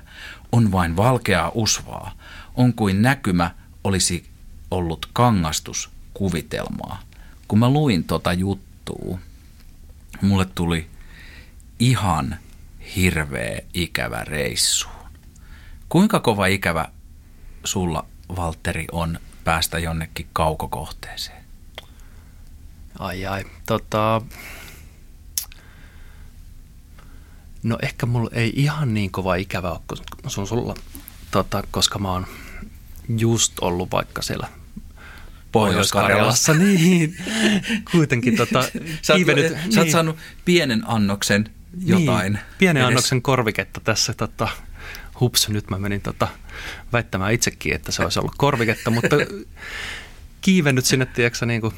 On 0.52 0.72
vain 0.72 0.96
valkeaa 0.96 1.50
usvaa. 1.54 2.12
On 2.54 2.72
kuin 2.72 3.02
näkymä 3.02 3.50
olisi 3.84 4.24
ollut 4.70 5.08
kangastus 5.12 5.90
kuvitelmaa. 6.14 7.02
Kun 7.48 7.58
mä 7.58 7.70
luin 7.70 8.04
tota 8.04 8.32
juttua, 8.32 8.69
mulle 10.22 10.44
tuli 10.54 10.90
ihan 11.78 12.38
hirveä 12.96 13.60
ikävä 13.74 14.24
reissu. 14.24 14.88
Kuinka 15.88 16.20
kova 16.20 16.46
ikävä 16.46 16.88
sulla, 17.64 18.06
Valtteri, 18.36 18.86
on 18.92 19.20
päästä 19.44 19.78
jonnekin 19.78 20.28
kaukokohteeseen? 20.32 21.44
Ai 22.98 23.26
ai, 23.26 23.44
tota... 23.66 24.22
No 27.62 27.78
ehkä 27.82 28.06
mulla 28.06 28.30
ei 28.32 28.52
ihan 28.56 28.94
niin 28.94 29.10
kova 29.10 29.34
ikävä 29.34 29.70
ole 29.70 29.80
kuin 29.86 30.30
sun 30.30 30.46
sulla, 30.46 30.74
tota, 31.30 31.62
koska 31.70 31.98
mä 31.98 32.12
oon 32.12 32.26
just 33.18 33.52
ollut 33.60 33.90
vaikka 33.90 34.22
siellä 34.22 34.48
Pohjois-Karjalassa. 35.52 36.54
niin, 36.54 37.16
kuitenkin 37.92 38.36
tota, 38.36 38.62
sä, 39.02 39.12
oot, 39.12 39.16
kiivenyt, 39.16 39.52
niin. 39.52 39.72
sä 39.72 39.80
oot 39.80 39.90
saanut 39.90 40.16
pienen 40.44 40.82
annoksen 40.86 41.50
jotain. 41.84 42.32
Niin, 42.32 42.42
pienen 42.58 42.80
edes. 42.80 42.88
annoksen 42.88 43.22
korviketta 43.22 43.80
tässä 43.80 44.12
tota, 44.12 44.48
hups, 45.20 45.48
nyt 45.48 45.70
mä 45.70 45.78
menin 45.78 46.00
tota, 46.00 46.28
väittämään 46.92 47.32
itsekin, 47.32 47.74
että 47.74 47.92
se 47.92 48.02
olisi 48.02 48.18
ollut 48.18 48.34
korviketta, 48.36 48.90
mutta 48.90 49.16
kiivennyt 50.40 50.84
sinne, 50.84 51.06
tiedätkö, 51.06 51.46
niin 51.46 51.60
kuin 51.60 51.74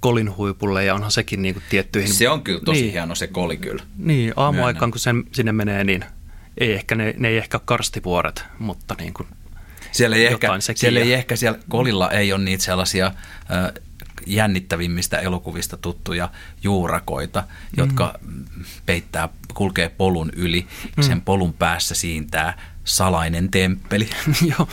kolin 0.00 0.36
huipulle 0.36 0.84
ja 0.84 0.94
onhan 0.94 1.10
sekin 1.10 1.42
niin 1.42 1.54
kuin 1.54 1.64
tiettyihin... 1.70 2.12
Se 2.12 2.28
on 2.28 2.42
kyllä 2.42 2.60
tosi 2.64 2.80
niin, 2.80 2.92
hieno 2.92 3.14
se 3.14 3.26
koli 3.26 3.56
kyllä. 3.56 3.82
Niin, 3.98 4.32
aamuaikaan 4.36 4.90
kun 4.90 5.00
sen, 5.00 5.24
sinne 5.32 5.52
menee, 5.52 5.84
niin 5.84 6.04
ei 6.58 6.72
ehkä, 6.72 6.94
ne, 6.94 7.14
ne 7.18 7.28
ei 7.28 7.38
ehkä 7.38 7.60
karstivuoret, 7.64 8.44
mutta 8.58 8.94
niin 8.98 9.14
kuin 9.14 9.28
siellä 9.92 10.16
ei, 10.16 10.26
ehkä, 10.26 10.48
siellä 10.74 11.00
ei 11.00 11.12
ehkä 11.12 11.36
siellä 11.36 11.58
kolilla 11.68 12.10
ei 12.10 12.32
ole 12.32 12.44
niitä 12.44 12.64
sellaisia 12.64 13.12
jännittävimmistä 14.26 15.18
elokuvista 15.18 15.76
tuttuja 15.76 16.30
juurakoita, 16.62 17.44
jotka 17.76 18.18
mm. 18.20 18.44
peittää, 18.86 19.28
kulkee 19.54 19.88
polun 19.88 20.30
yli. 20.36 20.66
Mm. 20.96 21.02
Sen 21.02 21.20
polun 21.20 21.52
päässä 21.52 21.94
siintää 21.94 22.58
salainen 22.84 23.50
temppeli. 23.50 24.08
Joo, 24.58 24.68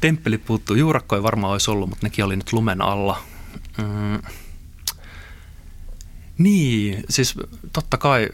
temppeli 0.00 0.38
puuttuu. 0.38 0.76
Juurakkoja 0.76 1.22
varmaan 1.22 1.52
olisi 1.52 1.70
ollut, 1.70 1.88
mutta 1.88 2.06
nekin 2.06 2.24
oli 2.24 2.36
nyt 2.36 2.52
lumen 2.52 2.82
alla. 2.82 3.22
Mm. 3.78 4.22
Niin, 6.38 7.04
siis 7.10 7.34
totta 7.72 7.96
kai 7.96 8.28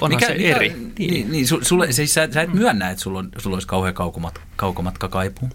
onhan 0.00 0.16
mikä, 0.16 0.26
se 0.26 0.34
mikä, 0.34 0.56
eri. 0.56 0.68
Niin, 0.68 0.94
niin, 0.98 1.32
niin 1.32 1.46
sulle, 1.62 1.92
siis 1.92 2.14
sä, 2.14 2.28
sä 2.32 2.42
et 2.42 2.52
myönnä, 2.52 2.90
että 2.90 3.02
sulla, 3.02 3.18
on, 3.18 3.28
sulla 3.38 3.56
olisi 3.56 3.68
kauhean 3.68 3.94
kaukomat, 3.94 4.40
kaukomatka 4.56 5.08
kaipuu? 5.08 5.48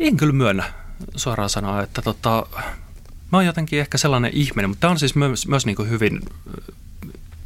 En 0.00 0.16
kyllä 0.16 0.32
myönnä 0.32 0.72
suoraan 1.16 1.50
sanoa, 1.50 1.82
että 1.82 2.02
tota, 2.02 2.46
mä 3.32 3.38
oon 3.38 3.46
jotenkin 3.46 3.80
ehkä 3.80 3.98
sellainen 3.98 4.30
ihminen, 4.34 4.70
mutta 4.70 4.80
tämä 4.80 4.90
on 4.90 4.98
siis 4.98 5.14
myös, 5.14 5.48
myös 5.48 5.66
niin 5.66 5.76
kuin 5.76 5.90
hyvin, 5.90 6.20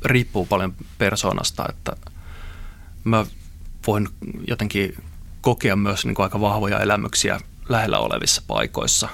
riippuu 0.05 0.47
paljon 0.47 0.75
persoonasta, 0.99 1.67
että 1.69 1.97
mä 3.05 3.27
voin 3.87 4.09
jotenkin 4.49 4.97
kokea 5.41 5.77
myös 5.77 6.05
niin 6.05 6.15
kuin 6.15 6.25
aika 6.25 6.41
vahvoja 6.41 6.81
elämyksiä 6.81 7.41
lähellä 7.69 7.99
olevissa 7.99 8.43
paikoissa. 8.47 9.09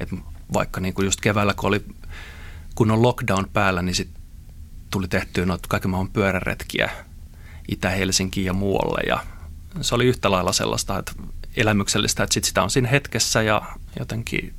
Et 0.00 0.08
vaikka 0.52 0.80
niin 0.80 0.94
kuin 0.94 1.04
just 1.04 1.20
keväällä, 1.20 1.54
kun 1.54 1.68
oli 1.68 1.84
kun 2.74 2.90
on 2.90 3.02
lockdown 3.02 3.48
päällä, 3.52 3.82
niin 3.82 3.94
sit 3.94 4.10
tuli 4.90 5.08
tehtyä 5.08 5.46
noita 5.46 5.68
kaiken 5.68 5.90
maailman 5.90 6.12
pyöräretkiä 6.12 6.90
Itä-Helsinkiin 7.68 8.46
ja 8.46 8.52
muualle. 8.52 9.00
Ja 9.06 9.20
se 9.80 9.94
oli 9.94 10.06
yhtä 10.06 10.30
lailla 10.30 10.52
sellaista 10.52 10.98
että 10.98 11.12
elämyksellistä, 11.56 12.22
että 12.22 12.34
sit 12.34 12.44
sitä 12.44 12.62
on 12.62 12.70
siinä 12.70 12.88
hetkessä 12.88 13.42
ja 13.42 13.62
jotenkin 13.98 14.54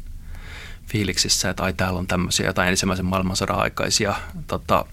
fiiliksissä, 0.87 1.49
että 1.49 1.63
ai 1.63 1.73
täällä 1.73 1.99
on 1.99 2.07
tämmöisiä 2.07 2.45
jotain 2.45 2.69
ensimmäisen 2.69 3.05
maailmansodan 3.05 3.59
aikaisia 3.59 4.15
tota, 4.47 4.85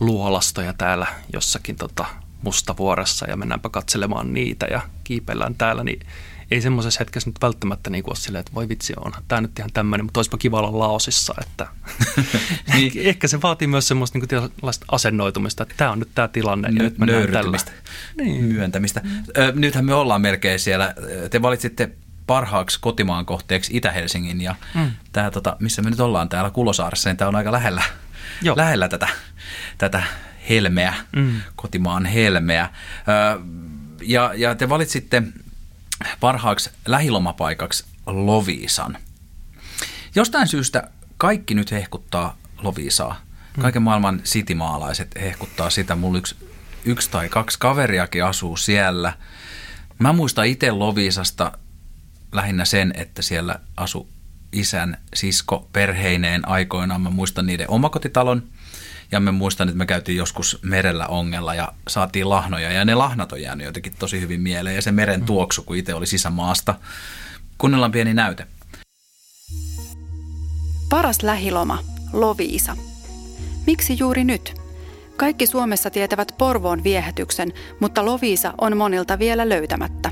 luolastoja 0.00 0.72
täällä 0.72 1.06
jossakin 1.32 1.76
tota, 1.76 2.06
mustavuoressa 2.42 3.30
ja 3.30 3.36
mennäänpä 3.36 3.68
katselemaan 3.68 4.34
niitä 4.34 4.66
ja 4.70 4.80
kiipellään 5.04 5.54
täällä, 5.54 5.84
niin 5.84 6.06
ei 6.50 6.60
semmoisessa 6.60 6.98
hetkessä 7.00 7.30
nyt 7.30 7.36
välttämättä 7.42 7.90
niin 7.90 8.04
kuin 8.04 8.12
ole 8.12 8.16
silleen, 8.16 8.40
että 8.40 8.54
voi 8.54 8.68
vitsi, 8.68 8.92
onhan 8.96 9.22
tämä 9.28 9.40
nyt 9.40 9.58
ihan 9.58 9.70
tämmöinen, 9.74 10.04
mutta 10.04 10.18
olisipa 10.18 10.38
kiva 10.38 10.58
olla 10.58 10.78
laosissa. 10.78 11.34
Että 11.40 11.66
niin. 12.74 12.92
Ehkä 12.96 13.28
se 13.28 13.42
vaatii 13.42 13.68
myös 13.68 13.88
semmoista 13.88 14.18
niin 14.18 14.28
kuin 14.28 14.72
asennoitumista, 14.90 15.62
että 15.62 15.74
tämä 15.76 15.90
on 15.90 15.98
nyt 15.98 16.08
tämä 16.14 16.28
tilanne 16.28 16.68
ja 16.68 16.82
nyt 16.82 16.98
mennään 16.98 17.32
tällä. 17.32 17.58
Niin. 18.16 18.44
Myöntämistä. 18.44 19.00
Ö, 19.38 19.52
nythän 19.56 19.84
me 19.84 19.94
ollaan 19.94 20.20
melkein 20.20 20.58
siellä. 20.58 20.94
Te 21.30 21.42
valitsitte 21.42 21.90
parhaaksi 22.26 22.78
kotimaan 22.80 23.26
kohteeksi 23.26 23.76
Itä-Helsingin 23.76 24.40
ja 24.40 24.54
mm. 24.74 24.90
tämä, 25.12 25.30
tota, 25.30 25.56
missä 25.60 25.82
me 25.82 25.90
nyt 25.90 26.00
ollaan 26.00 26.28
täällä 26.28 26.50
Kulosaaressa, 26.50 27.10
niin 27.10 27.16
tämä 27.16 27.28
on 27.28 27.36
aika 27.36 27.52
lähellä, 27.52 27.82
Joo. 28.42 28.56
lähellä 28.56 28.88
tätä, 28.88 29.08
tätä 29.78 30.02
helmeä, 30.48 30.94
mm. 31.16 31.40
kotimaan 31.56 32.06
helmeä. 32.06 32.68
Ö, 33.08 33.40
ja, 34.02 34.32
ja 34.36 34.54
te 34.54 34.68
valitsitte 34.68 35.22
parhaaksi 36.20 36.70
lähilomapaikaksi 36.86 37.84
Loviisan. 38.06 38.98
Jostain 40.14 40.48
syystä 40.48 40.90
kaikki 41.16 41.54
nyt 41.54 41.70
hehkuttaa 41.70 42.36
Loviisaa. 42.62 43.20
Kaiken 43.60 43.82
maailman 43.82 44.20
sitimaalaiset 44.24 45.14
hehkuttaa 45.20 45.70
sitä. 45.70 45.96
Mulla 45.96 46.18
yksi, 46.18 46.36
yksi 46.84 47.10
tai 47.10 47.28
kaksi 47.28 47.58
kaveriakin 47.58 48.24
asuu 48.24 48.56
siellä. 48.56 49.12
Mä 49.98 50.12
muistan 50.12 50.46
itse 50.46 50.70
Loviisasta 50.70 51.58
lähinnä 52.32 52.64
sen, 52.64 52.92
että 52.96 53.22
siellä 53.22 53.60
asu 53.76 54.08
isän 54.52 54.98
sisko 55.14 55.68
perheineen 55.72 56.48
aikoinaan. 56.48 57.00
Mä 57.00 57.10
muistan 57.10 57.46
niiden 57.46 57.70
omakotitalon– 57.70 58.42
ja 59.12 59.20
me 59.20 59.30
muistan, 59.30 59.68
että 59.68 59.78
me 59.78 59.86
käytiin 59.86 60.18
joskus 60.18 60.58
merellä 60.62 61.06
ongella 61.06 61.54
ja 61.54 61.72
saatiin 61.88 62.28
lahnoja. 62.28 62.72
Ja 62.72 62.84
ne 62.84 62.94
lahnat 62.94 63.32
on 63.32 63.42
jäänyt 63.42 63.66
jotenkin 63.66 63.92
tosi 63.98 64.20
hyvin 64.20 64.40
mieleen. 64.40 64.76
Ja 64.76 64.82
se 64.82 64.92
meren 64.92 65.20
mm. 65.20 65.26
tuoksu, 65.26 65.62
kun 65.62 65.76
itse 65.76 65.94
oli 65.94 66.06
sisämaasta. 66.06 66.74
Kuunnellaan 67.58 67.92
pieni 67.92 68.14
näyte. 68.14 68.46
Paras 70.88 71.22
lähiloma, 71.22 71.78
Loviisa. 72.12 72.76
Miksi 73.66 73.96
juuri 73.98 74.24
nyt? 74.24 74.54
Kaikki 75.16 75.46
Suomessa 75.46 75.90
tietävät 75.90 76.34
Porvoon 76.38 76.84
viehätyksen, 76.84 77.52
mutta 77.80 78.06
Loviisa 78.06 78.54
on 78.60 78.76
monilta 78.76 79.18
vielä 79.18 79.48
löytämättä. 79.48 80.10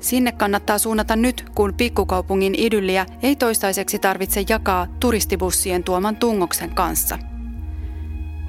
Sinne 0.00 0.32
kannattaa 0.32 0.78
suunnata 0.78 1.16
nyt, 1.16 1.44
kun 1.54 1.74
pikkukaupungin 1.74 2.54
idylliä 2.58 3.06
ei 3.22 3.36
toistaiseksi 3.36 3.98
tarvitse 3.98 4.44
jakaa 4.48 4.86
turistibussien 5.00 5.84
tuoman 5.84 6.16
tungoksen 6.16 6.74
kanssa– 6.74 7.18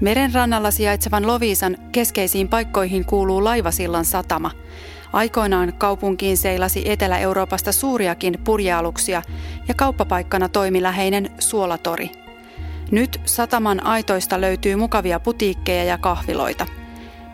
Merenrannalla 0.02 0.72
sijaitsevan 0.72 1.28
Loviisan 1.28 1.78
keskeisiin 1.92 2.48
paikkoihin 2.48 3.06
kuuluu 3.06 3.44
laivasillan 3.44 4.06
satama. 4.06 4.52
Aikoinaan 5.14 5.74
kaupunkiin 5.78 6.38
seilasi 6.38 6.82
Etelä-Euroopasta 6.86 7.72
suuriakin 7.72 8.40
purjealuksia 8.44 9.22
ja 9.68 9.74
kauppapaikkana 9.74 10.50
toimi 10.50 10.82
läheinen 10.82 11.30
suolatori. 11.40 12.12
Nyt 12.92 13.22
sataman 13.26 13.86
aitoista 13.86 14.42
löytyy 14.42 14.76
mukavia 14.76 15.20
putiikkeja 15.20 15.84
ja 15.84 15.98
kahviloita. 15.98 16.66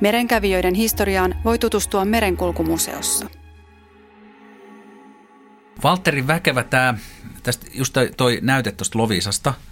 Merenkävijöiden 0.01 0.73
historiaan 0.73 1.35
voi 1.45 1.59
tutustua 1.59 2.05
Merenkulkumuseossa. 2.05 3.27
Valtteri 5.83 6.27
Väkevä, 6.27 6.63
tämä, 6.63 6.93
tästä 7.43 7.65
just 7.73 7.97
toi 8.17 8.39
näyte 8.41 8.71
tuosta 8.71 8.99
Lovisasta– 8.99 9.53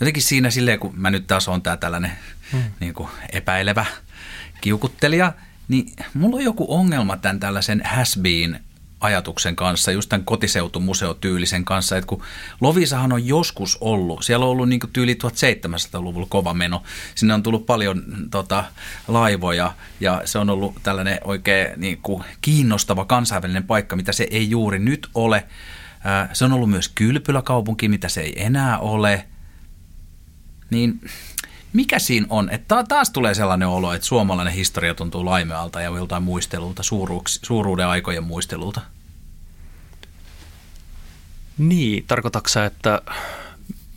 jotenkin 0.00 0.22
siinä 0.22 0.50
silleen, 0.50 0.78
kun 0.78 0.92
mä 0.96 1.10
nyt 1.10 1.26
taas 1.26 1.48
on 1.48 1.62
tää 1.62 1.76
tällainen 1.76 2.12
hmm. 2.52 2.62
niin 2.80 2.94
kuin 2.94 3.08
epäilevä 3.32 3.86
kiukuttelija, 4.60 5.32
niin 5.68 5.92
mulla 6.14 6.36
on 6.36 6.44
joku 6.44 6.74
ongelma 6.74 7.16
tämän 7.16 7.40
tällaisen 7.40 7.82
has 7.84 8.18
been 8.22 8.60
ajatuksen 9.00 9.56
kanssa, 9.56 9.92
just 9.92 10.08
tämän 10.08 10.24
kotiseutumuseotyylisen 10.24 11.64
kanssa, 11.64 11.96
että 11.96 12.08
kun 12.08 12.22
Lovisahan 12.60 13.12
on 13.12 13.26
joskus 13.26 13.78
ollut, 13.80 14.22
siellä 14.22 14.44
on 14.44 14.50
ollut 14.50 14.68
niin 14.68 14.80
tyyli 14.92 15.14
1700-luvulla 15.14 16.26
kova 16.30 16.54
meno, 16.54 16.82
sinne 17.14 17.34
on 17.34 17.42
tullut 17.42 17.66
paljon 17.66 18.02
tota, 18.30 18.64
laivoja 19.08 19.72
ja 20.00 20.22
se 20.24 20.38
on 20.38 20.50
ollut 20.50 20.74
tällainen 20.82 21.18
oikein 21.24 21.80
niin 21.80 21.98
kuin 22.02 22.24
kiinnostava 22.40 23.04
kansainvälinen 23.04 23.64
paikka, 23.64 23.96
mitä 23.96 24.12
se 24.12 24.26
ei 24.30 24.50
juuri 24.50 24.78
nyt 24.78 25.08
ole. 25.14 25.44
Se 26.32 26.44
on 26.44 26.52
ollut 26.52 26.70
myös 26.70 26.88
kylpyläkaupunki, 26.88 27.88
mitä 27.88 28.08
se 28.08 28.20
ei 28.20 28.42
enää 28.44 28.78
ole– 28.78 29.24
niin 30.70 31.00
mikä 31.72 31.98
siinä 31.98 32.26
on? 32.30 32.50
Että 32.50 32.84
taas 32.88 33.10
tulee 33.10 33.34
sellainen 33.34 33.68
olo, 33.68 33.92
että 33.92 34.06
suomalainen 34.06 34.54
historia 34.54 34.94
tuntuu 34.94 35.24
laimealta 35.24 35.80
ja 35.80 35.96
joltain 35.96 36.22
muistelulta, 36.22 36.82
suuruuks, 36.82 37.40
suuruuden 37.42 37.86
aikojen 37.86 38.24
muistelulta. 38.24 38.80
Niin, 41.58 42.04
tarkoitatko 42.06 42.60
että 42.66 43.02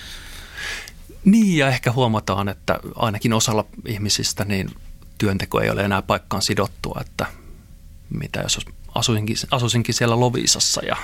Niin, 1.25 1.57
ja 1.57 1.69
ehkä 1.69 1.93
huomataan, 1.93 2.49
että 2.49 2.81
ainakin 2.95 3.33
osalla 3.33 3.67
ihmisistä 3.87 4.45
niin 4.45 4.71
työnteko 5.19 5.61
ei 5.61 5.71
ole 5.71 5.85
enää 5.85 6.03
paikkaan 6.03 6.43
sidottua, 6.43 7.01
että 7.01 7.27
mitä 8.11 8.41
jos 8.41 8.59
asuisinkin, 8.95 9.37
asuisinkin 9.51 9.95
siellä 9.95 10.21
Lovisassa. 10.21 10.81
Ja... 10.87 10.97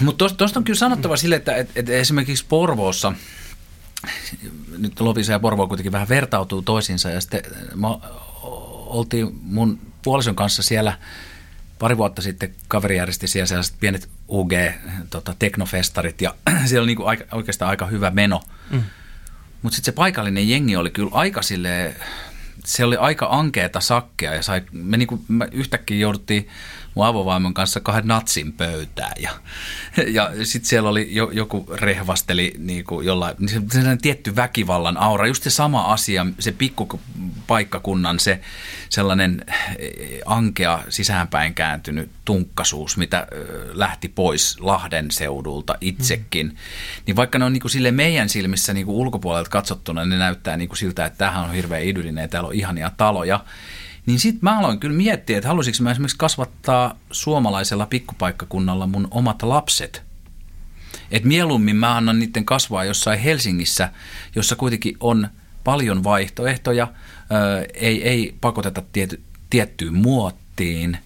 Mutta 0.00 0.28
tuosta 0.34 0.60
on 0.60 0.64
kyllä 0.64 0.78
sanottava 0.78 1.16
sille, 1.16 1.36
että, 1.36 1.56
että, 1.56 1.72
että 1.76 1.92
esimerkiksi 1.92 2.44
Porvoossa, 2.48 3.12
nyt 4.78 5.00
Lovisa 5.00 5.32
ja 5.32 5.40
Porvoo 5.40 5.68
kuitenkin 5.68 5.92
vähän 5.92 6.08
vertautuu 6.08 6.62
toisiinsa 6.62 7.10
ja 7.10 7.20
sitten 7.20 7.42
me 7.74 7.86
oltiin 8.86 9.38
mun 9.42 9.80
puolison 10.02 10.34
kanssa 10.34 10.62
siellä 10.62 10.98
pari 11.78 11.96
vuotta 11.96 12.22
sitten 12.22 12.54
kaveri 12.68 12.96
järjesti 12.96 13.28
siellä 13.28 13.46
sellaiset 13.46 13.74
pienet 13.80 14.08
UG-teknofestarit 14.28 16.16
tota, 16.16 16.24
ja 16.24 16.34
siellä 16.66 16.82
oli 16.82 16.90
niinku 16.90 17.04
aika, 17.04 17.24
oikeastaan 17.32 17.70
aika 17.70 17.86
hyvä 17.86 18.10
meno. 18.10 18.40
Mm. 18.70 18.82
Mutta 19.62 19.76
sitten 19.76 19.92
se 19.92 19.96
paikallinen 19.96 20.48
jengi 20.48 20.76
oli 20.76 20.90
kyllä 20.90 21.10
aika 21.12 21.42
silleen, 21.42 21.96
se 22.64 22.84
oli 22.84 22.96
aika 22.96 23.28
ankeeta 23.30 23.80
sakkea 23.80 24.34
ja 24.34 24.42
sai, 24.42 24.62
me 24.72 24.96
niinku, 24.96 25.24
me 25.28 25.48
yhtäkkiä 25.52 25.96
jouduttiin 25.96 26.48
mun 26.98 27.06
avovaimon 27.06 27.54
kanssa 27.54 27.80
kahden 27.80 28.08
natsin 28.08 28.52
pöytään. 28.52 29.12
Ja, 29.22 29.30
ja 30.06 30.30
sitten 30.44 30.68
siellä 30.68 30.88
oli 30.88 31.08
jo, 31.10 31.30
joku 31.32 31.66
rehvasteli 31.74 32.54
niin 32.58 32.84
kuin 32.84 33.06
jollain, 33.06 33.36
niin 33.38 33.48
se, 33.48 33.62
sellainen 33.72 33.98
tietty 33.98 34.36
väkivallan 34.36 34.96
aura. 34.96 35.26
Just 35.26 35.42
se 35.42 35.50
sama 35.50 35.92
asia, 35.92 36.26
se 36.38 36.52
pikkupaikkakunnan 36.52 38.20
se 38.20 38.40
sellainen 38.88 39.44
eh, 39.78 40.20
ankea 40.26 40.82
sisäänpäin 40.88 41.54
kääntynyt 41.54 42.10
tunkkasuus, 42.24 42.96
mitä 42.96 43.26
lähti 43.72 44.08
pois 44.08 44.60
Lahden 44.60 45.10
seudulta 45.10 45.74
itsekin. 45.80 46.46
Mm. 46.46 46.56
Niin 47.06 47.16
vaikka 47.16 47.38
ne 47.38 47.44
on 47.44 47.52
niin 47.52 47.60
kuin 47.60 47.70
sille 47.70 47.90
meidän 47.90 48.28
silmissä 48.28 48.72
niin 48.74 48.86
kuin 48.86 48.96
ulkopuolelta 48.96 49.50
katsottuna, 49.50 50.04
ne 50.04 50.18
näyttää 50.18 50.56
niin 50.56 50.68
kuin 50.68 50.78
siltä, 50.78 51.06
että 51.06 51.18
tämähän 51.18 51.44
on 51.44 51.54
hirveän 51.54 51.82
idyllinen 51.82 52.22
ja 52.22 52.28
täällä 52.28 52.48
on 52.48 52.54
ihania 52.54 52.90
taloja. 52.96 53.44
Niin 54.08 54.20
sitten 54.20 54.40
mä 54.42 54.58
aloin 54.58 54.80
kyllä 54.80 54.96
miettiä, 54.96 55.38
että 55.38 55.48
haluaisinko 55.48 55.82
mä 55.82 55.90
esimerkiksi 55.90 56.18
kasvattaa 56.18 56.98
suomalaisella 57.10 57.86
pikkupaikkakunnalla 57.86 58.86
mun 58.86 59.08
omat 59.10 59.42
lapset. 59.42 60.02
Et 61.10 61.24
mieluummin 61.24 61.76
mä 61.76 61.96
annan 61.96 62.18
niiden 62.18 62.44
kasvaa 62.44 62.84
jossain 62.84 63.18
Helsingissä, 63.20 63.92
jossa 64.34 64.56
kuitenkin 64.56 64.96
on 65.00 65.28
paljon 65.64 66.04
vaihtoehtoja, 66.04 66.88
ei, 67.74 68.08
ei 68.08 68.34
pakoteta 68.40 68.82
tiety, 68.92 69.22
tiettyyn 69.50 69.94
muottiin, 69.94 70.98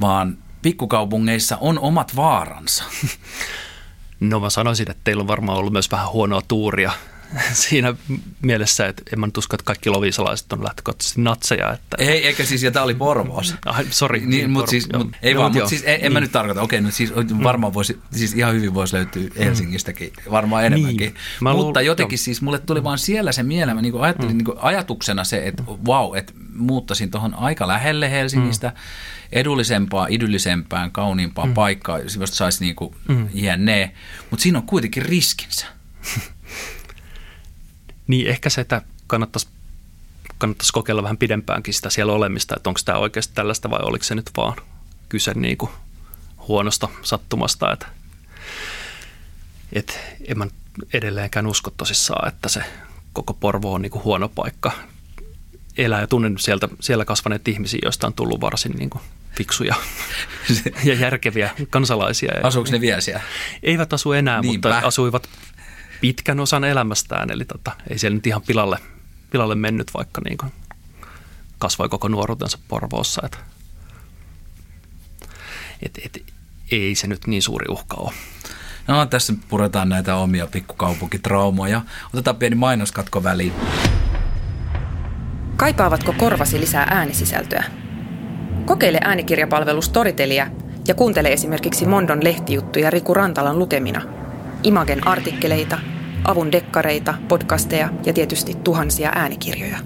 vaan 0.00 0.38
pikkukaupungeissa 0.62 1.56
on 1.56 1.78
omat 1.78 2.16
vaaransa. 2.16 2.84
No 4.20 4.40
mä 4.40 4.50
sanoisin, 4.50 4.90
että 4.90 5.00
teillä 5.04 5.20
on 5.20 5.28
varmaan 5.28 5.58
ollut 5.58 5.72
myös 5.72 5.90
vähän 5.90 6.12
huonoa 6.12 6.42
tuuria 6.48 6.92
siinä 7.52 7.94
mielessä, 8.42 8.86
että 8.86 9.02
en 9.12 9.20
mä 9.20 9.26
nyt 9.26 9.36
usko, 9.36 9.54
että 9.54 9.64
kaikki 9.64 9.90
lovisalaiset 9.90 10.52
on 10.52 10.64
lähtökohtaisesti 10.64 11.20
natseja. 11.20 11.72
Että... 11.72 11.96
Ei, 11.98 12.26
eikä 12.26 12.44
siis, 12.44 12.62
ja 12.62 12.70
tämä 12.70 12.84
oli 12.84 12.94
Porvoos. 12.94 13.54
Ah, 13.66 13.84
sorry. 13.90 14.18
Niin, 14.18 14.30
niin 14.30 14.50
mutta 14.50 14.70
siis, 14.70 14.88
mut, 14.96 15.12
ei 15.22 15.34
no, 15.34 15.40
vaan, 15.40 15.52
mutta 15.52 15.68
siis 15.68 15.82
en, 15.82 15.94
en 15.94 16.00
niin. 16.00 16.12
mä 16.12 16.20
nyt 16.20 16.32
tarkoita, 16.32 16.62
okei, 16.62 16.80
nyt 16.80 16.94
siis 16.94 17.14
mm. 17.14 17.42
varmaan 17.42 17.74
voisi, 17.74 18.00
siis 18.12 18.34
ihan 18.34 18.54
hyvin 18.54 18.74
voisi 18.74 18.96
löytyä 18.96 19.22
mm. 19.22 19.30
Helsingistäkin, 19.38 20.12
varmaan 20.30 20.64
enemmänkin. 20.64 21.06
Niin. 21.06 21.14
Mä 21.40 21.52
mutta 21.52 21.80
luul... 21.80 21.86
jotenkin 21.86 22.16
jo. 22.16 22.22
siis 22.22 22.42
mulle 22.42 22.58
tuli 22.58 22.84
vaan 22.84 22.98
siellä 22.98 23.32
se 23.32 23.42
mieleen, 23.42 23.76
mä 23.76 23.82
niin 23.82 24.00
ajattelin 24.00 24.36
mm. 24.36 24.44
niin 24.44 24.58
ajatuksena 24.58 25.24
se, 25.24 25.46
että 25.46 25.62
wow, 25.86 26.16
että 26.16 26.32
muuttaisin 26.54 27.10
tuohon 27.10 27.34
aika 27.34 27.68
lähelle 27.68 28.10
Helsingistä, 28.10 28.68
mm. 28.68 28.74
edullisempaa, 29.32 30.06
idyllisempään, 30.10 30.92
kauniimpaan 30.92 31.48
mm. 31.48 31.54
paikkaan, 31.54 32.00
josta 32.20 32.36
saisi 32.36 32.64
niin 32.64 32.76
kuin 32.76 32.94
mm. 33.08 33.28
jne. 33.34 33.92
Mutta 34.30 34.42
siinä 34.42 34.58
on 34.58 34.66
kuitenkin 34.66 35.02
riskinsä. 35.02 35.66
Niin 38.08 38.26
ehkä 38.26 38.50
se, 38.50 38.60
että 38.60 38.82
kannattaisi, 39.06 39.48
kannattaisi 40.38 40.72
kokeilla 40.72 41.02
vähän 41.02 41.16
pidempäänkin 41.16 41.74
sitä 41.74 41.90
siellä 41.90 42.12
olemista, 42.12 42.54
että 42.56 42.70
onko 42.70 42.80
tämä 42.84 42.98
oikeasti 42.98 43.34
tällaista 43.34 43.70
vai 43.70 43.80
oliko 43.82 44.04
se 44.04 44.14
nyt 44.14 44.30
vaan 44.36 44.56
kyse 45.08 45.34
niin 45.34 45.56
kuin 45.56 45.70
huonosta 46.48 46.88
sattumasta, 47.02 47.72
että, 47.72 47.86
että 49.72 49.94
en 50.28 50.38
mä 50.38 50.46
edelleenkään 50.92 51.46
usko 51.46 51.70
tosissaan, 51.76 52.28
että 52.28 52.48
se 52.48 52.62
koko 53.12 53.34
Porvo 53.34 53.72
on 53.72 53.82
niin 53.82 53.90
kuin 53.90 54.04
huono 54.04 54.28
paikka 54.28 54.72
elää 55.76 56.00
ja 56.00 56.06
tunnen 56.06 56.38
sieltä, 56.38 56.68
siellä 56.80 57.04
kasvaneet 57.04 57.48
ihmisiä, 57.48 57.80
joista 57.82 58.06
on 58.06 58.14
tullut 58.14 58.40
varsin 58.40 58.72
niin 58.72 58.90
kuin 58.90 59.02
fiksuja 59.36 59.74
ja 60.84 60.94
järkeviä 60.94 61.50
kansalaisia. 61.70 62.32
Asuuko 62.42 62.70
ne 62.70 62.80
vielä 62.80 63.00
siellä? 63.00 63.22
Eivät 63.62 63.92
asu 63.92 64.12
enää, 64.12 64.40
Niinpä. 64.40 64.68
mutta 64.68 64.86
asuivat 64.86 65.28
pitkän 66.00 66.40
osan 66.40 66.64
elämästään, 66.64 67.30
eli 67.30 67.44
tota, 67.44 67.72
ei 67.90 67.98
siellä 67.98 68.14
nyt 68.14 68.26
ihan 68.26 68.42
pilalle, 68.42 68.78
pilalle 69.30 69.54
mennyt, 69.54 69.94
vaikka 69.94 70.20
niin 70.24 70.38
kuin 70.38 70.52
kasvoi 71.58 71.88
koko 71.88 72.08
nuoruutensa 72.08 72.58
Porvoossa. 72.68 73.22
Et, 73.24 73.38
et, 75.82 75.98
et, 76.04 76.24
ei 76.70 76.94
se 76.94 77.06
nyt 77.06 77.26
niin 77.26 77.42
suuri 77.42 77.66
uhka 77.68 77.96
ole. 77.96 78.12
No 78.88 79.06
tässä 79.06 79.32
puretaan 79.48 79.88
näitä 79.88 80.16
omia 80.16 80.46
pikkukaupunkitraumoja. 80.46 81.82
Otetaan 82.14 82.36
pieni 82.36 82.56
mainoskatko 82.56 83.22
väliin. 83.22 83.52
Kaipaavatko 85.56 86.12
korvasi 86.12 86.60
lisää 86.60 86.86
äänisisältöä? 86.90 87.64
Kokeile 88.64 88.98
äänikirjapalvelu 89.04 89.82
Storytelia 89.82 90.46
ja 90.88 90.94
kuuntele 90.94 91.32
esimerkiksi 91.32 91.86
Mondon 91.86 92.24
lehtijuttuja 92.24 92.90
Riku 92.90 93.14
Rantalan 93.14 93.58
lukemina– 93.58 94.02
Imagen 94.62 95.06
artikkeleita, 95.06 95.78
avun 96.24 96.52
dekkareita, 96.52 97.14
podcasteja 97.28 97.88
ja 98.06 98.12
tietysti 98.12 98.54
tuhansia 98.54 99.12
äänikirjoja. 99.14 99.78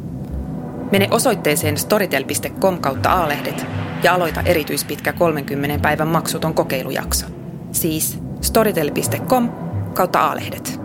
Mene 0.92 1.08
osoitteeseen 1.10 1.78
storytel.com 1.78 2.78
kautta 2.78 3.10
aalehdet 3.10 3.66
ja 4.02 4.14
aloita 4.14 4.40
erityispitkä 4.40 5.12
30 5.12 5.82
päivän 5.82 6.08
maksuton 6.08 6.54
kokeilujakso. 6.54 7.26
Siis 7.72 8.18
storytel.com 8.40 9.48
kautta 9.94 10.20
aalehdet. 10.20 10.80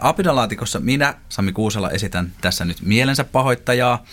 Apinalaatikossa 0.00 0.80
minä, 0.80 1.14
Sami 1.28 1.52
Kuusela, 1.52 1.90
esitän 1.90 2.32
tässä 2.40 2.64
nyt 2.64 2.76
mielensä 2.82 3.24
pahoittajaa 3.24 4.04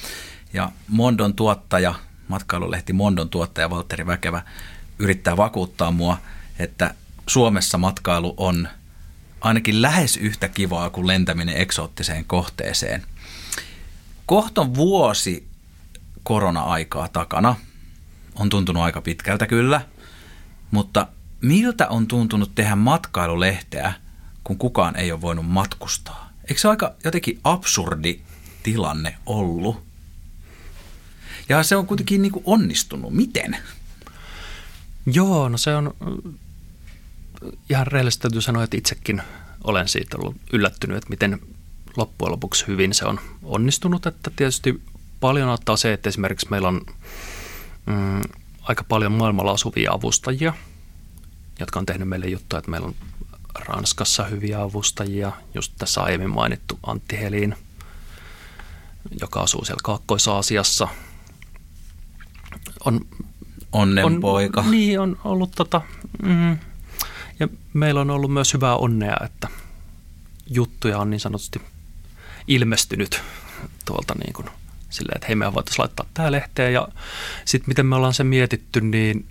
ja 0.53 0.71
Mondon 0.87 1.33
tuottaja, 1.33 1.95
matkailulehti 2.27 2.93
Mondon 2.93 3.29
tuottaja 3.29 3.69
Valtteri 3.69 4.07
Väkevä 4.07 4.41
yrittää 4.99 5.37
vakuuttaa 5.37 5.91
mua, 5.91 6.17
että 6.59 6.95
Suomessa 7.27 7.77
matkailu 7.77 8.33
on 8.37 8.67
ainakin 9.41 9.81
lähes 9.81 10.17
yhtä 10.17 10.47
kivaa 10.47 10.89
kuin 10.89 11.07
lentäminen 11.07 11.57
eksoottiseen 11.57 12.25
kohteeseen. 12.25 13.03
Kohton 14.25 14.75
vuosi 14.75 15.47
korona-aikaa 16.23 17.07
takana. 17.07 17.55
On 18.35 18.49
tuntunut 18.49 18.83
aika 18.83 19.01
pitkältä 19.01 19.47
kyllä, 19.47 19.81
mutta 20.71 21.07
miltä 21.41 21.87
on 21.87 22.07
tuntunut 22.07 22.55
tehdä 22.55 22.75
matkailulehteä, 22.75 23.93
kun 24.43 24.57
kukaan 24.57 24.95
ei 24.95 25.11
ole 25.11 25.21
voinut 25.21 25.47
matkustaa? 25.47 26.29
Eikö 26.49 26.61
se 26.61 26.67
aika 26.67 26.93
jotenkin 27.03 27.39
absurdi 27.43 28.19
tilanne 28.63 29.15
ollut? 29.25 29.83
Ja 31.49 31.63
se 31.63 31.75
on 31.75 31.87
kuitenkin 31.87 32.21
niin 32.21 32.31
kuin 32.31 32.43
onnistunut. 32.45 33.13
Miten? 33.13 33.57
Joo, 35.05 35.49
no 35.49 35.57
se 35.57 35.75
on 35.75 35.95
ihan 37.69 37.87
rehellisesti 37.87 38.21
täytyy 38.21 38.41
sanoa, 38.41 38.63
että 38.63 38.77
itsekin 38.77 39.21
olen 39.63 39.87
siitä 39.87 40.17
ollut 40.17 40.35
yllättynyt, 40.53 40.97
että 40.97 41.09
miten 41.09 41.39
loppujen 41.97 42.31
lopuksi 42.31 42.67
hyvin 42.67 42.93
se 42.93 43.05
on 43.05 43.19
onnistunut. 43.43 44.05
Että 44.05 44.31
tietysti 44.35 44.81
paljon 45.19 45.49
ottaa 45.49 45.77
se, 45.77 45.93
että 45.93 46.09
esimerkiksi 46.09 46.47
meillä 46.49 46.67
on 46.67 46.81
mm, 47.85 48.21
aika 48.61 48.83
paljon 48.83 49.11
maailmalla 49.11 49.51
asuvia 49.51 49.91
avustajia, 49.91 50.53
jotka 51.59 51.79
on 51.79 51.85
tehnyt 51.85 52.07
meille 52.07 52.27
juttuja, 52.27 52.57
että 52.57 52.71
meillä 52.71 52.87
on 52.87 52.95
Ranskassa 53.55 54.23
hyviä 54.23 54.61
avustajia, 54.61 55.31
just 55.53 55.73
tässä 55.77 56.01
aiemmin 56.01 56.29
mainittu 56.29 56.79
Antti 56.83 57.19
Helin, 57.19 57.55
joka 59.21 59.41
asuu 59.41 59.65
siellä 59.65 59.81
Kaakkois-Aasiassa– 59.83 60.87
on... 62.85 63.01
Onnenpoika. 63.71 64.61
On, 64.61 64.71
niin, 64.71 64.99
on 64.99 65.17
ollut 65.23 65.51
tota, 65.55 65.81
mm, 66.23 66.57
ja 67.39 67.47
meillä 67.73 68.01
on 68.01 68.09
ollut 68.09 68.33
myös 68.33 68.53
hyvää 68.53 68.75
onnea, 68.75 69.17
että 69.25 69.47
juttuja 70.47 70.99
on 70.99 71.09
niin 71.09 71.19
sanotusti 71.19 71.61
ilmestynyt 72.47 73.21
tuolta 73.85 74.13
niin 74.23 74.33
kuin 74.33 74.49
silleen, 74.89 75.17
että 75.17 75.27
hei 75.27 75.35
me 75.35 75.53
voitaisiin 75.53 75.83
laittaa 75.83 76.05
tämä 76.13 76.31
lehteen 76.31 76.73
ja 76.73 76.87
sitten 77.45 77.69
miten 77.69 77.85
me 77.85 77.95
ollaan 77.95 78.13
se 78.13 78.23
mietitty, 78.23 78.81
niin 78.81 79.27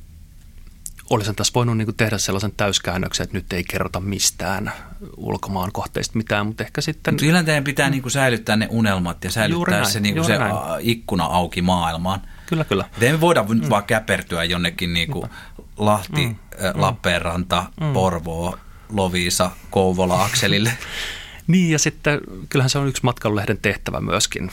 olisin 1.11 1.35
tässä 1.35 1.53
voinut 1.55 1.77
niin 1.77 1.87
kuin 1.87 1.97
tehdä 1.97 2.19
sellaisen 2.19 2.53
täyskäännöksen, 2.57 3.25
että 3.25 3.37
nyt 3.37 3.53
ei 3.53 3.65
kerrota 3.65 4.01
mistään 4.01 4.73
ulkomaan 5.17 5.73
kohteista 5.73 6.17
mitään, 6.19 6.47
mutta 6.47 6.65
ehkä 6.65 6.81
sitten... 6.81 7.15
Mutta 7.15 7.27
kyllä 7.27 7.43
teidän 7.43 7.65
pitää 7.65 7.91
niin 7.91 8.03
kuin 8.03 8.13
säilyttää 8.13 8.57
ne 8.57 8.69
unelmat 8.71 9.25
ja 9.25 9.31
säilyttää 9.31 9.81
näin, 9.81 9.93
se, 9.93 10.01
niin 10.01 10.15
kuin 10.15 10.25
se 10.25 10.39
ikkuna 10.81 11.25
auki 11.25 11.63
maailmaan. 11.63 12.21
Kyllä, 12.47 12.65
kyllä. 12.65 12.85
Te 13.01 13.11
ei 13.11 13.21
voida 13.21 13.43
mm. 13.43 13.71
vaan 13.71 13.85
käpertyä 13.85 14.45
jonnekin 14.45 14.95
niin 14.95 15.11
kuin 15.11 15.31
Lahti, 15.77 16.27
mm. 16.27 16.37
äh, 16.65 16.75
Lappeenranta, 16.75 17.65
mm. 17.81 17.93
Porvoo, 17.93 18.59
Loviisa, 18.93 19.51
Kouvola, 19.71 20.25
Akselille. 20.25 20.79
niin 21.47 21.71
ja 21.71 21.79
sitten 21.79 22.21
kyllähän 22.49 22.71
se 22.71 22.79
on 22.79 22.89
yksi 22.89 23.05
matkailulehden 23.05 23.59
tehtävä 23.59 24.01
myöskin 24.01 24.51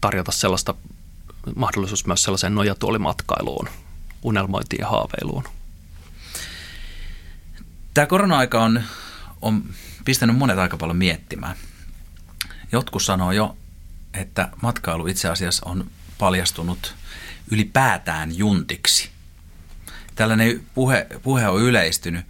tarjota 0.00 0.32
sellaista 0.32 0.74
mahdollisuus 1.56 2.06
myös 2.06 2.22
sellaiseen 2.22 2.54
nojatuolimatkailuun, 2.54 3.68
unelmointiin 4.22 4.80
ja 4.80 4.88
haaveiluun. 4.88 5.44
Tämä 7.94 8.06
korona-aika 8.06 8.64
on, 8.64 8.82
on 9.42 9.64
pistänyt 10.04 10.36
monet 10.36 10.58
aika 10.58 10.76
paljon 10.76 10.96
miettimään. 10.96 11.56
Jotkut 12.72 13.02
sanoo 13.02 13.32
jo, 13.32 13.56
että 14.14 14.48
matkailu 14.62 15.06
itse 15.06 15.28
asiassa 15.28 15.66
on 15.66 15.86
paljastunut 16.18 16.94
ylipäätään 17.50 18.38
juntiksi. 18.38 19.10
Tällainen 20.14 20.66
puhe, 20.74 21.06
puhe 21.22 21.48
on 21.48 21.62
yleistynyt, 21.62 22.26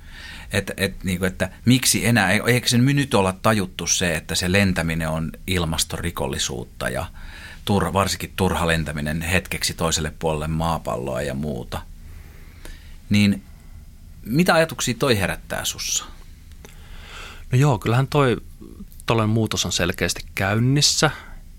että, 0.53 0.73
että, 0.77 1.05
niin 1.05 1.19
kuin, 1.19 1.29
että 1.29 1.51
miksi 1.65 2.07
enää, 2.07 2.31
eikö 2.31 2.69
se 2.69 2.79
nyt 2.79 3.15
olla 3.15 3.33
tajuttu 3.33 3.87
se, 3.87 4.17
että 4.17 4.35
se 4.35 4.53
lentäminen 4.53 5.09
on 5.09 5.33
ilmastorikollisuutta 5.47 6.89
ja 6.89 7.07
turha, 7.65 7.93
varsinkin 7.93 8.33
turha 8.37 8.67
lentäminen 8.67 9.23
hetkeksi 9.23 9.75
toiselle 9.75 10.13
puolelle 10.19 10.49
maapalloa 10.49 11.23
ja 11.23 11.35
muuta. 11.35 11.83
Niin 13.11 13.43
mitä 14.25 14.55
ajatuksia 14.55 14.95
toi 14.99 15.19
herättää 15.19 15.65
sussa? 15.65 16.05
No 17.53 17.59
joo, 17.59 17.79
kyllähän 17.79 18.09
toi 18.09 18.37
tollainen 19.07 19.35
muutos 19.35 19.67
on 19.67 19.73
selkeästi 19.73 20.23
käynnissä 20.35 21.11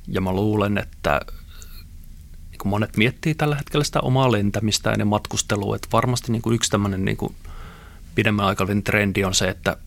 ja 0.07 0.21
mä 0.21 0.31
luulen, 0.31 0.77
että 0.77 1.21
kuin 2.65 2.69
monet 2.69 2.97
miettii 2.97 3.35
tällä 3.35 3.55
hetkellä 3.55 3.83
sitä 3.83 3.99
omaa 3.99 4.31
lentämistä 4.31 4.95
ja 4.97 5.05
matkustelua, 5.05 5.75
että 5.75 5.87
varmasti 5.93 6.31
niin 6.31 6.41
kuin 6.41 6.55
yksi 6.55 6.71
tämmöinen 6.71 7.05
niin 7.05 7.17
kuin 7.17 7.35
pidemmän 8.15 8.45
aikavälin 8.45 8.83
trendi 8.83 9.23
on 9.23 9.33
se, 9.33 9.49
että 9.49 9.77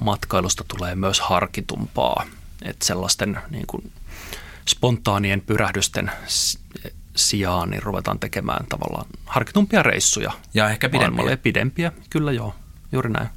matkailusta 0.00 0.64
tulee 0.68 0.94
myös 0.94 1.20
harkitumpaa, 1.20 2.24
että 2.62 2.86
sellaisten 2.86 3.38
niin 3.50 3.66
kuin 3.66 3.92
spontaanien 4.68 5.40
pyrähdysten 5.40 6.10
sijaan 7.16 7.70
niin 7.70 7.82
ruvetaan 7.82 8.18
tekemään 8.18 8.66
tavallaan 8.68 9.06
harkitumpia 9.26 9.82
reissuja. 9.82 10.32
Ja 10.54 10.70
ehkä 10.70 10.88
pidempiä. 10.88 11.30
Ja 11.30 11.36
pidempiä, 11.36 11.92
kyllä 12.10 12.32
joo, 12.32 12.54
juuri 12.92 13.10
näin. 13.10 13.28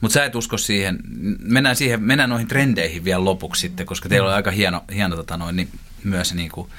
Mutta 0.00 0.14
sä 0.14 0.24
et 0.24 0.34
usko 0.34 0.58
siihen, 0.58 0.98
mennään, 1.38 1.76
siihen, 1.76 2.02
mennään 2.02 2.30
noihin 2.30 2.48
trendeihin 2.48 3.04
vielä 3.04 3.24
lopuksi 3.24 3.60
sitten, 3.60 3.86
koska 3.86 4.08
teillä 4.08 4.28
on 4.28 4.34
aika 4.34 4.50
hieno, 4.50 4.84
hieno 4.94 5.16
tota 5.16 5.36
noin, 5.36 5.56
niin 5.56 5.68
myös 6.04 6.34
niin 6.34 6.50
kuin 6.50 6.70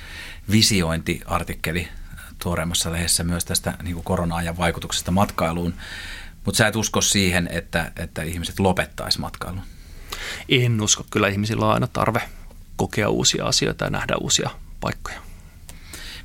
visiointiartikkeli 0.51 1.87
tuoreemmassa 2.43 2.91
lehdessä 2.91 3.23
myös 3.23 3.45
tästä 3.45 3.73
niin 3.83 3.93
kuin 3.93 4.03
korona-ajan 4.03 4.57
vaikutuksesta 4.57 5.11
matkailuun. 5.11 5.73
Mutta 6.45 6.57
sä 6.57 6.67
et 6.67 6.75
usko 6.75 7.01
siihen, 7.01 7.49
että, 7.51 7.91
että 7.95 8.23
ihmiset 8.23 8.59
lopettaisi 8.59 9.19
matkailun? 9.19 9.61
En 10.49 10.81
usko. 10.81 11.05
Kyllä 11.11 11.27
ihmisillä 11.27 11.65
on 11.65 11.73
aina 11.73 11.87
tarve 11.87 12.21
kokea 12.75 13.09
uusia 13.09 13.45
asioita 13.45 13.83
ja 13.83 13.89
nähdä 13.89 14.15
uusia 14.15 14.49
paikkoja. 14.79 15.19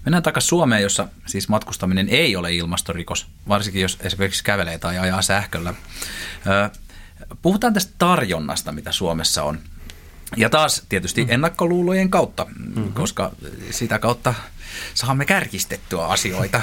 Mennään 0.04 0.22
takaisin 0.22 0.48
Suomeen, 0.48 0.82
jossa 0.82 1.08
siis 1.26 1.48
matkustaminen 1.48 2.08
ei 2.08 2.36
ole 2.36 2.52
ilmastorikos, 2.52 3.26
varsinkin 3.48 3.82
jos 3.82 3.98
esimerkiksi 4.00 4.44
kävelee 4.44 4.78
tai 4.78 4.98
ajaa 4.98 5.22
sähköllä. 5.22 5.74
Puhutaan 7.42 7.74
tästä 7.74 7.92
tarjonnasta, 7.98 8.72
mitä 8.72 8.92
Suomessa 8.92 9.42
on. 9.42 9.60
Ja 10.36 10.50
taas 10.50 10.82
tietysti 10.88 11.24
mm. 11.24 11.30
ennakkoluulojen 11.30 12.10
kautta, 12.10 12.44
mm-hmm. 12.44 12.92
koska 12.92 13.32
sitä 13.70 13.98
kautta 13.98 14.34
saamme 14.94 15.24
kärkistettyä 15.24 16.06
asioita 16.06 16.62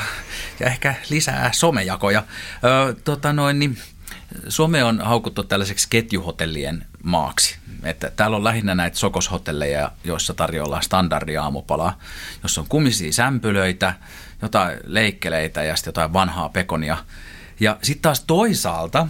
ja 0.59 0.67
ehkä 0.67 0.95
lisää 1.09 1.49
somejakoja. 1.53 2.23
Ö, 2.63 2.95
tota 3.03 3.33
noin, 3.33 3.59
niin 3.59 3.77
Suome 4.47 4.83
on 4.83 5.01
haukuttu 5.01 5.43
tällaiseksi 5.43 5.87
ketjuhotellien 5.89 6.85
maaksi. 7.03 7.57
Että 7.83 8.11
täällä 8.15 8.37
on 8.37 8.43
lähinnä 8.43 8.75
näitä 8.75 8.97
sokoshotelleja, 8.97 9.91
joissa 10.03 10.33
tarjoillaan 10.33 10.83
standardiaamupalaa, 10.83 11.99
jossa 12.43 12.61
on 12.61 12.67
kumisia 12.69 13.13
sämpylöitä, 13.13 13.93
jotain 14.41 14.79
leikkeleitä 14.85 15.63
ja 15.63 15.75
sitten 15.75 15.91
jotain 15.91 16.13
vanhaa 16.13 16.49
pekonia. 16.49 16.97
Ja 17.59 17.77
sitten 17.81 18.01
taas 18.01 18.19
toisaalta 18.19 19.07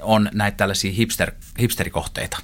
on 0.00 0.30
näitä 0.34 0.56
tällaisia 0.56 0.92
hipster, 0.92 1.32
hipsterikohteita. 1.60 2.38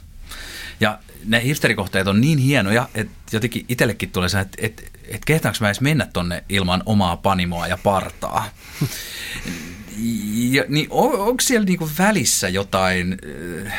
Ja 0.81 0.99
ne 1.25 1.43
hipsterikohteet 1.43 2.07
on 2.07 2.21
niin 2.21 2.39
hienoja, 2.39 2.89
että 2.95 3.13
jotenkin 3.33 3.65
itsellekin 3.69 4.11
tulee 4.11 4.29
se, 4.29 4.41
että, 4.41 4.59
että, 4.61 4.83
että 5.05 5.27
kehtaanko 5.27 5.59
mä 5.61 5.69
edes 5.69 5.81
mennä 5.81 6.07
tonne 6.13 6.45
ilman 6.49 6.83
omaa 6.87 7.17
panimoa 7.17 7.67
ja 7.67 7.79
partaa. 7.83 8.49
Ja, 10.39 10.65
niin 10.69 10.87
on, 10.91 11.21
onko 11.21 11.41
siellä 11.41 11.65
niinku 11.65 11.91
välissä 11.99 12.49
jotain, 12.49 13.19
äh, 13.67 13.73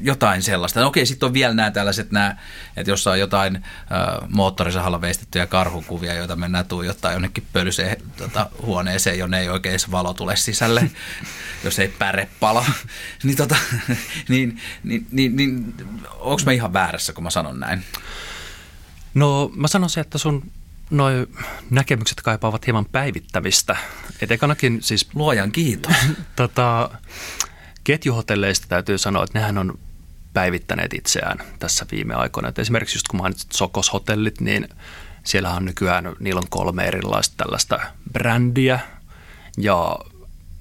jotain 0.00 0.42
sellaista? 0.42 0.80
No 0.80 0.86
okei, 0.86 1.06
sitten 1.06 1.26
on 1.26 1.32
vielä 1.32 1.54
nämä 1.54 1.70
tällaiset, 1.70 2.10
nämä, 2.10 2.36
että 2.76 2.90
jos 2.90 3.06
on 3.06 3.18
jotain 3.18 3.56
äh, 3.56 4.28
moottorisahalla 4.28 5.00
veistettyjä 5.00 5.46
karhukuvia, 5.46 6.14
joita 6.14 6.36
mennään 6.36 6.66
tuijottaa 6.66 7.12
jonnekin 7.12 7.46
pölyseen 7.52 7.96
tota, 8.16 8.50
huoneeseen, 8.62 9.18
jonne 9.18 9.40
ei 9.40 9.48
oikein 9.48 9.78
valo 9.90 10.14
tule 10.14 10.36
sisälle, 10.36 10.90
jos 11.64 11.78
ei 11.78 11.88
päre 11.88 12.28
pala. 12.40 12.66
niin, 13.24 13.36
tota, 13.36 13.56
niin, 14.28 14.60
niin, 14.82 15.06
niin, 15.10 15.36
niin 15.36 15.74
onko 16.18 16.42
mä 16.46 16.52
ihan 16.52 16.72
väärässä, 16.72 17.12
kun 17.12 17.24
mä 17.24 17.30
sanon 17.30 17.60
näin? 17.60 17.84
No 19.14 19.50
mä 19.54 19.68
sanoisin, 19.68 20.00
että 20.00 20.18
sun 20.18 20.52
noi 20.96 21.26
näkemykset 21.70 22.20
kaipaavat 22.22 22.66
hieman 22.66 22.86
päivittämistä. 22.92 23.76
Et 24.20 24.30
ekanakin 24.30 24.82
siis... 24.82 25.08
Luojan 25.14 25.52
kiitos. 25.52 25.92
tota, 26.36 26.90
ketjuhotelleista 27.84 28.66
täytyy 28.68 28.98
sanoa, 28.98 29.24
että 29.24 29.38
nehän 29.38 29.58
on 29.58 29.78
päivittäneet 30.32 30.94
itseään 30.94 31.38
tässä 31.58 31.86
viime 31.92 32.14
aikoina. 32.14 32.48
Et 32.48 32.58
esimerkiksi 32.58 32.96
just 32.96 33.08
kun 33.08 33.20
mainitsit 33.20 33.52
Sokos-hotellit, 33.52 34.40
niin 34.40 34.68
siellä 35.24 35.50
on 35.50 35.64
nykyään, 35.64 36.16
niillä 36.20 36.38
on 36.38 36.48
kolme 36.50 36.84
erilaista 36.84 37.34
tällaista 37.36 37.80
brändiä 38.12 38.80
ja 39.58 39.98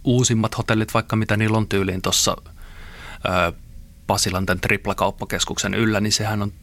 uusimmat 0.04 0.58
hotellit, 0.58 0.94
vaikka 0.94 1.16
mitä 1.16 1.38
niillä 1.38 1.58
on 1.58 1.68
tyyliin 1.68 2.02
tuossa 2.02 2.38
Pasilan 4.08 4.46
tämän 4.46 4.62
triplakauppakeskuksen 4.62 5.74
yllä, 5.74 6.00
niin 6.00 6.14
sehän 6.14 6.42
on 6.42 6.54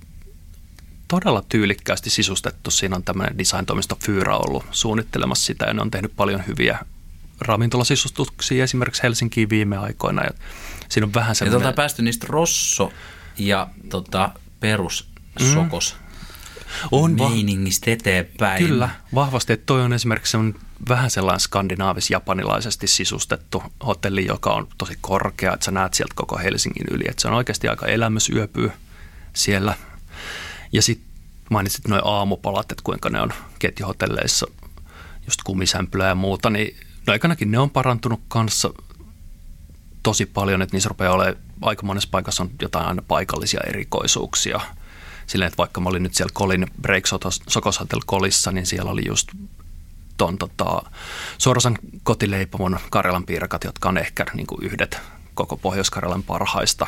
todella 1.11 1.43
tyylikkäästi 1.49 2.11
sisustettu. 2.11 2.71
Siinä 2.71 2.97
on 2.97 3.03
tämmöinen 3.03 3.39
design-toimisto 3.39 3.99
Fyra 4.05 4.37
ollut 4.37 4.65
suunnittelemassa 4.71 5.47
sitä 5.47 5.65
ja 5.65 5.75
ne 5.75 5.83
on 5.83 5.91
tehnyt 5.91 6.13
paljon 6.17 6.43
hyviä 6.47 6.79
ravintolasisustuksia 7.41 8.65
esimerkiksi 8.65 9.03
Helsinkiin 9.03 9.51
viime 9.51 9.77
aikoina. 9.77 10.23
Ja 10.23 10.31
siinä 10.89 11.07
on 11.07 11.15
vähän 11.15 11.35
semmoinen... 11.35 11.61
Ja 11.61 11.63
tuota, 11.63 11.77
päästy 11.77 12.03
niistä 12.03 12.27
Rosso 12.31 12.93
ja 13.39 13.69
tota, 13.89 14.31
perus 14.61 15.11
Sokos 15.55 15.97
mm. 15.97 16.89
on 16.93 17.13
meiningistä 17.13 17.91
eteenpäin. 17.91 18.67
Kyllä, 18.67 18.91
vahvasti. 19.15 19.53
Että 19.53 19.67
toi 19.67 19.83
on 19.83 19.93
esimerkiksi 19.93 20.37
vähän 20.89 21.11
sellainen 21.11 21.41
skandinaavis-japanilaisesti 21.41 22.87
sisustettu 22.87 23.63
hotelli, 23.87 24.27
joka 24.27 24.51
on 24.51 24.69
tosi 24.79 24.99
korkea, 25.01 25.55
että 25.55 25.65
sä 25.65 25.71
näet 25.71 25.95
sieltä 25.95 26.15
koko 26.15 26.39
Helsingin 26.39 26.87
yli. 26.91 27.05
Että 27.09 27.23
se 27.23 27.29
on 27.29 27.35
oikeasti 27.35 27.69
aika 27.69 27.87
elämysyöpyy 27.87 28.73
siellä 29.33 29.75
ja 30.73 30.83
sitten 30.83 31.11
mainitsit 31.51 31.89
noin 31.89 32.03
aamupalat, 32.05 32.73
että 32.73 32.85
kuinka 32.85 33.11
ne 33.11 33.21
on 33.21 33.33
ketjuhotelleissa, 33.59 34.47
just 35.27 35.41
kumisämpylä 35.45 36.07
ja 36.07 36.15
muuta, 36.15 36.51
niin 36.51 36.77
no 37.07 37.13
aikanakin 37.13 37.51
ne 37.51 37.59
on 37.59 37.71
parantunut 37.71 38.21
kanssa 38.29 38.71
tosi 40.03 40.27
paljon, 40.27 40.63
että 40.63 40.77
niissä 40.77 40.89
rupeaa 40.89 41.15
olemaan 41.15 41.37
aika 41.63 41.87
monessa 41.87 42.09
paikassa 42.13 42.43
on 42.43 42.51
jotain 42.63 42.87
aina 42.87 43.03
paikallisia 43.03 43.61
erikoisuuksia. 43.67 44.61
Silleen, 45.27 45.47
että 45.47 45.59
vaikka 45.59 45.81
mä 45.81 45.89
olin 45.89 46.03
nyt 46.03 46.15
siellä 46.15 46.31
Kolin 46.35 46.67
Break 46.83 47.05
Sokos 47.49 47.81
Hotel 47.81 48.01
Kolissa, 48.07 48.53
niin 48.53 48.67
siellä 48.67 48.91
oli 48.91 49.03
just 49.07 49.29
ton 50.17 50.39
tota, 50.39 50.83
Sorosan 51.39 51.79
kotileipomon 52.03 52.79
Karjalan 52.91 53.27
piirakat, 53.27 53.65
jotka 53.65 53.89
on 53.89 53.99
ehkä 53.99 54.27
niin 54.35 54.47
kuin 54.47 54.63
yhdet 54.63 54.99
koko 55.35 55.57
Pohjois-Karjalan 55.57 56.23
parhaista. 56.23 56.87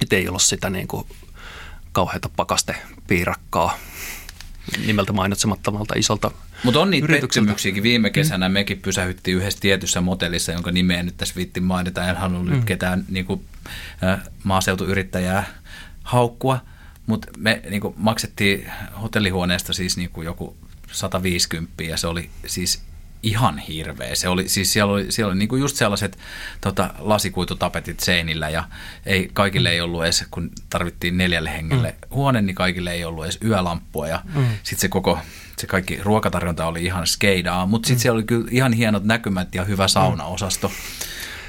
Et 0.00 0.12
ei 0.12 0.28
ollut 0.28 0.42
sitä 0.42 0.70
niin 0.70 0.88
kuin 0.88 1.06
kauheata 1.92 2.30
pakastepiirakkaa 2.36 3.78
nimeltä 4.86 5.12
mainitsemattomalta 5.12 5.94
isolta 5.96 6.30
Mutta 6.64 6.80
on 6.80 6.90
niitä 6.90 7.08
pettymyksiäkin. 7.08 7.82
Viime 7.82 8.10
kesänä 8.10 8.48
mm. 8.48 8.52
mekin 8.52 8.78
pysähyttiin 8.78 9.36
yhdessä 9.36 9.60
tietyssä 9.60 10.00
motellissa, 10.00 10.52
jonka 10.52 10.70
nimeä 10.70 11.02
nyt 11.02 11.16
tässä 11.16 11.34
viitti 11.34 11.60
mainita. 11.60 12.08
En 12.08 12.16
halunnut 12.16 12.46
mm. 12.46 12.54
nyt 12.56 12.64
ketään 12.64 13.04
niin 13.08 13.24
kuin, 13.24 13.44
äh, 14.04 14.20
maaseutuyrittäjää 14.44 15.46
haukkua, 16.02 16.58
mutta 17.06 17.28
me 17.38 17.62
niin 17.70 17.80
kuin, 17.80 17.94
maksettiin 17.96 18.70
hotellihuoneesta 19.02 19.72
siis 19.72 19.96
niin 19.96 20.10
kuin 20.10 20.24
joku 20.24 20.56
150 20.92 21.82
ja 21.82 21.96
se 21.96 22.06
oli 22.06 22.30
siis 22.46 22.82
ihan 23.22 23.58
hirveä. 23.58 24.14
Se 24.14 24.28
oli, 24.28 24.48
siis 24.48 24.72
siellä 24.72 24.92
oli, 24.92 25.12
siellä 25.12 25.30
oli 25.30 25.38
niinku 25.38 25.56
just 25.56 25.76
sellaiset 25.76 26.18
tota, 26.60 26.94
lasikuitutapetit 26.98 28.00
seinillä 28.00 28.48
ja 28.48 28.64
ei, 29.06 29.30
kaikille 29.32 29.70
ei 29.70 29.80
ollut 29.80 30.04
edes, 30.04 30.24
kun 30.30 30.50
tarvittiin 30.70 31.18
neljälle 31.18 31.52
hengelle 31.52 31.88
mm. 31.88 32.14
huone, 32.16 32.42
niin 32.42 32.54
kaikille 32.54 32.92
ei 32.92 33.04
ollut 33.04 33.24
edes 33.24 33.38
yölamppua 33.44 34.08
ja 34.08 34.22
mm. 34.34 34.46
sitten 34.62 34.80
se 34.80 34.88
koko 34.88 35.18
se 35.58 35.66
kaikki 35.66 35.98
ruokatarjonta 36.02 36.66
oli 36.66 36.84
ihan 36.84 37.06
skeidaa, 37.06 37.66
mutta 37.66 37.86
sitten 37.86 37.98
mm. 37.98 38.02
siellä 38.02 38.16
oli 38.16 38.24
kyllä 38.24 38.48
ihan 38.50 38.72
hienot 38.72 39.04
näkymät 39.04 39.54
ja 39.54 39.64
hyvä 39.64 39.88
saunaosasto. 39.88 40.68
Mm. 40.68 40.74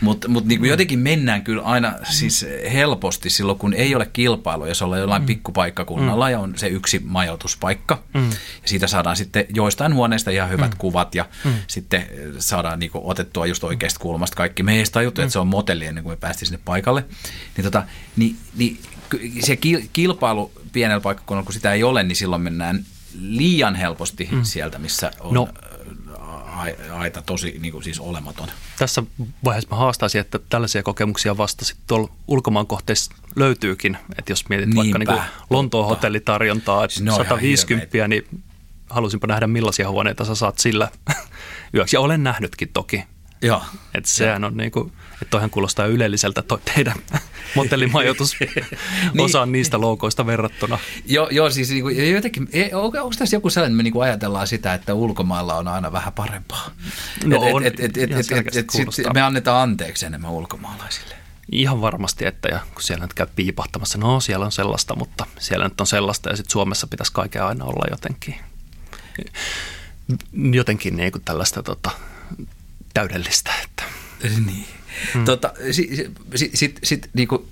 Mutta 0.02 0.28
mut 0.28 0.46
niinku 0.46 0.66
jotenkin 0.66 1.00
mennään 1.00 1.44
kyllä 1.44 1.62
aina 1.62 1.94
siis 2.10 2.46
helposti 2.74 3.30
silloin, 3.30 3.58
kun 3.58 3.74
ei 3.74 3.96
ole 3.96 4.10
kilpailu, 4.14 4.66
jos 4.66 4.82
ollaan 4.82 5.02
jollain 5.02 5.22
mm. 5.22 5.26
pikkupaikkakunnalla 5.26 6.26
mm. 6.26 6.32
ja 6.32 6.40
on 6.40 6.54
se 6.58 6.68
yksi 6.68 7.02
majoituspaikka. 7.06 8.04
Mm. 8.14 8.30
Ja 8.30 8.36
siitä 8.66 8.88
saadaan 8.88 9.16
sitten 9.16 9.46
joistain 9.54 9.94
huoneista 9.94 10.32
ihan 10.32 10.50
hyvät 10.50 10.72
mm. 10.72 10.78
kuvat 10.78 11.16
ja 11.16 11.26
mm. 11.46 11.54
sitten 11.68 12.06
saadaan 12.40 12.80
niinku 12.80 13.02
otettua 13.04 13.46
just 13.46 13.64
oikeasta 13.64 14.00
kulmasta 14.00 14.36
kaikki. 14.36 14.64
Me 14.64 14.76
ei 14.76 14.84
tajuttu, 14.92 15.22
mm. 15.22 15.24
että 15.24 15.34
se 15.34 15.40
on 15.40 15.48
motelli 15.48 15.86
ennen 15.86 16.04
kuin 16.04 16.14
me 16.14 16.18
päästiin 16.18 16.48
sinne 16.48 16.62
paikalle. 16.66 17.06
Niin, 17.58 17.64
tota, 17.64 17.84
niin, 18.16 18.38
niin 18.56 18.80
se 19.40 19.58
kilpailu 19.94 20.52
pienellä 20.72 21.02
paikkakunnalla, 21.02 21.46
kun 21.46 21.54
sitä 21.54 21.74
ei 21.74 21.84
ole, 21.84 22.04
niin 22.04 22.16
silloin 22.16 22.42
mennään 22.42 22.86
liian 23.20 23.76
helposti 23.76 24.30
mm. 24.32 24.44
sieltä, 24.44 24.80
missä 24.80 25.12
on 25.20 25.34
no 25.34 25.50
aita 26.94 27.22
tosi 27.22 27.56
niin 27.60 27.72
kuin 27.72 27.84
siis 27.84 28.00
olematon. 28.00 28.48
Tässä 28.80 29.04
vaiheessa 29.46 29.70
mä 29.70 29.76
haastaisin, 29.76 30.22
että 30.22 30.40
tällaisia 30.50 30.84
kokemuksia 30.84 31.38
vasta 31.38 31.66
sitten 31.66 31.84
tuolla 31.88 32.10
ulkomaan 32.28 32.68
kohteissa 32.68 33.12
löytyykin. 33.36 33.98
Että 34.18 34.32
jos 34.32 34.50
mietit 34.50 34.66
Niinpä, 34.66 34.80
vaikka 34.80 35.00
niin 35.00 35.08
kuin 35.08 35.22
Lontoon 35.50 35.88
hotellitarjontaa, 35.88 36.86
että 36.86 37.04
no 37.04 37.16
150, 37.16 38.08
niin 38.08 38.42
halusinpa 38.90 39.28
nähdä 39.28 39.48
millaisia 39.48 39.90
huoneita 39.90 40.26
sä 40.26 40.36
saat 40.36 40.60
sillä 40.60 40.90
yöksi. 41.76 41.96
Ja 41.96 42.02
olen 42.02 42.24
nähnytkin 42.24 42.70
toki. 42.74 43.04
Joo. 43.44 43.64
Että 43.94 44.10
sehän 44.10 44.44
on 44.44 44.58
niin 44.58 44.72
kuin, 44.72 44.92
että 45.14 45.26
toihan 45.30 45.50
kuulostaa 45.50 45.86
ylelliseltä 45.86 46.42
toi 46.42 46.60
teidän 46.76 46.96
motellimajoitus 47.56 48.36
niin. 48.40 49.22
osaan 49.22 49.52
niistä 49.52 49.82
loukoista 49.82 50.26
verrattuna. 50.26 50.80
Joo, 51.06 51.30
joo 51.32 51.50
siis 51.50 51.70
niin 51.70 51.84
kuin, 51.84 52.12
jotenkin, 52.14 52.50
e, 52.54 52.76
onko 52.76 53.12
tässä 53.18 53.36
joku 53.36 53.50
sellainen, 53.50 53.74
että 53.74 53.78
me 53.78 53.84
niin 53.84 53.94
kuin 53.94 54.04
ajatellaan 54.04 54.48
sitä, 54.48 54.74
että 54.74 54.94
ulkomailla 54.94 55.56
on 55.56 55.68
aina 55.68 55.92
vähän 55.92 56.14
parempaa? 56.14 56.72
No 57.26 57.48
et, 57.48 57.54
on, 57.54 57.64
et, 57.64 57.80
et, 57.80 57.98
et, 57.98 58.12
et, 58.12 58.32
et, 58.32 58.56
et, 58.56 58.70
sit 58.70 59.14
me 59.14 59.22
annetaan 59.22 59.62
anteeksi 59.62 60.06
enemmän 60.06 60.32
ulkomaalaisille. 60.32 61.16
Ihan 61.52 61.82
varmasti, 61.82 62.26
että 62.26 62.48
ja 62.48 62.60
kun 62.74 62.84
siellä 62.84 63.04
nyt 63.04 63.14
käy 63.14 63.28
piipahtamassa, 63.36 63.98
no 63.98 64.20
siellä 64.20 64.46
on 64.46 64.52
sellaista, 64.52 64.96
mutta 64.96 65.26
siellä 65.40 65.66
nyt 65.66 65.82
on 65.82 65.88
sellaista 65.88 66.30
ja 66.30 66.36
sitten 66.36 66.52
Suomessa 66.52 66.88
pitäisi 66.88 67.14
kaiken 67.14 67.44
aina 67.44 67.66
olla 67.66 67.86
jotenkin, 67.92 68.36
jotenkin 70.54 70.96
niin 70.96 71.12
kuin 71.12 71.22
tällaista 71.26 71.64
tota, 71.64 71.92
täydellistä. 72.94 73.52
Että. 73.64 73.84
Niin. 74.46 74.68
Hmm. 75.14 75.26
Tota, 75.26 75.54
Sitten 75.72 76.16
sit, 76.36 76.52
sit, 76.56 76.80
sit, 76.84 77.10
niinku, 77.14 77.48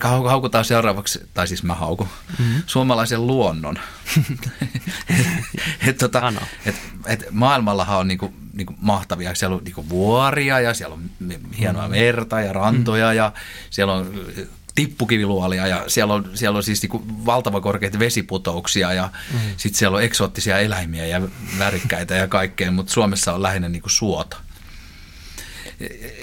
haukutaan 0.00 0.64
seuraavaksi, 0.64 1.20
tai 1.34 1.48
siis 1.48 1.62
mä 1.62 1.74
haukun, 1.74 2.08
mm-hmm. 2.38 2.62
suomalaisen 2.66 3.26
luonnon. 3.26 3.78
et, 5.88 5.98
tota, 5.98 6.32
et, 6.66 6.76
et 7.06 7.24
maailmallahan 7.30 7.98
on 7.98 8.08
niinku, 8.08 8.34
niinku 8.52 8.74
mahtavia, 8.80 9.34
siellä 9.34 9.56
on 9.56 9.64
niinku 9.64 9.88
vuoria 9.88 10.60
ja 10.60 10.74
siellä 10.74 10.94
on 10.94 11.10
hienoa 11.58 11.82
mm-hmm. 11.82 11.98
merta 11.98 12.40
ja 12.40 12.52
rantoja 12.52 13.04
mm-hmm. 13.04 13.16
ja 13.16 13.32
siellä 13.70 13.92
on 13.92 14.26
tippukiviluolia 14.74 15.66
ja 15.66 15.84
siellä 15.86 16.14
on, 16.14 16.30
siellä 16.34 16.56
on 16.56 16.62
siis 16.62 16.82
niinku 16.82 17.02
valtava 17.26 17.60
korkeita 17.60 17.98
vesiputouksia 17.98 18.92
ja 18.92 19.10
mm. 19.32 19.38
sitten 19.56 19.78
siellä 19.78 19.96
on 19.96 20.02
eksoottisia 20.02 20.58
eläimiä 20.58 21.06
ja 21.06 21.20
värikkäitä 21.58 22.14
ja 22.14 22.28
kaikkea, 22.28 22.70
mutta 22.70 22.92
Suomessa 22.92 23.34
on 23.34 23.42
lähinnä 23.42 23.68
niinku 23.68 23.88
suota. 23.88 24.36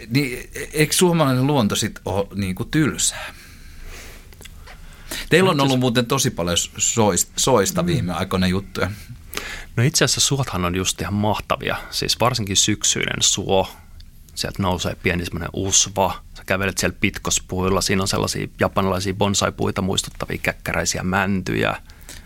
Niin, 0.09 0.49
eikö 0.73 0.93
suomalainen 0.93 1.47
luonto 1.47 1.75
sitten 1.75 2.01
ole 2.05 2.27
niin 2.35 2.55
kuin 2.55 2.69
tylsää? 2.69 3.33
Teillä 5.29 5.49
on 5.49 5.61
ollut 5.61 5.79
muuten 5.79 6.05
tosi 6.05 6.29
paljon 6.29 6.57
soista, 6.77 7.31
soista 7.35 7.85
viime 7.85 8.13
aikoina 8.13 8.47
juttuja. 8.47 8.91
No 9.75 9.83
itse 9.83 10.05
asiassa 10.05 10.21
suothan 10.21 10.65
on 10.65 10.75
just 10.75 11.01
ihan 11.01 11.13
mahtavia. 11.13 11.75
Siis 11.89 12.19
varsinkin 12.19 12.57
syksyinen 12.57 13.21
suo. 13.21 13.69
Sieltä 14.35 14.63
nousee 14.63 14.95
pieni 15.03 15.25
semmoinen 15.25 15.49
usva. 15.53 16.23
Sä 16.37 16.43
kävelet 16.45 16.77
siellä 16.77 16.97
pitkospuilla. 16.99 17.81
Siinä 17.81 18.01
on 18.01 18.07
sellaisia 18.07 18.47
japanilaisia 18.59 19.13
bonsai-puita 19.13 19.81
muistuttavia 19.81 20.37
käkkäräisiä 20.37 21.03
mäntyjä. 21.03 21.75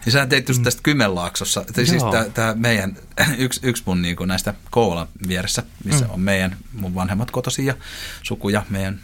Ja 0.05 0.11
sä 0.11 0.25
teit 0.25 0.47
just 0.47 0.63
tästä 0.63 0.81
Kymenlaaksossa, 0.83 1.65
siis 1.73 2.03
tämä 2.33 2.53
meidän, 2.55 2.97
yksi, 3.37 3.59
yksi 3.63 3.83
mun 3.85 4.01
niin 4.01 4.15
kuin 4.15 4.27
näistä 4.27 4.53
Koulan 4.71 5.07
vieressä, 5.27 5.63
missä 5.83 6.05
mm. 6.05 6.11
on 6.11 6.19
meidän, 6.19 6.57
mun 6.73 6.95
vanhemmat 6.95 7.31
kotosi 7.31 7.65
ja 7.65 7.73
sukuja, 8.23 8.65
meidän 8.69 8.99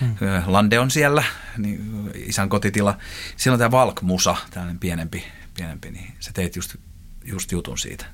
mm. 0.00 0.16
Lande 0.46 0.78
on 0.78 0.90
siellä, 0.90 1.24
niin 1.58 2.10
isän 2.14 2.48
kotitila. 2.48 2.98
Siellä 3.36 3.54
on 3.54 3.58
tämä 3.58 3.70
Valkmusa, 3.70 4.36
tällainen 4.50 4.78
pienempi, 4.78 5.24
pienempi, 5.56 5.90
niin 5.90 6.12
sä 6.20 6.30
teit 6.34 6.56
just, 6.56 6.76
just 7.24 7.52
jutun 7.52 7.78
siitä. 7.78 8.04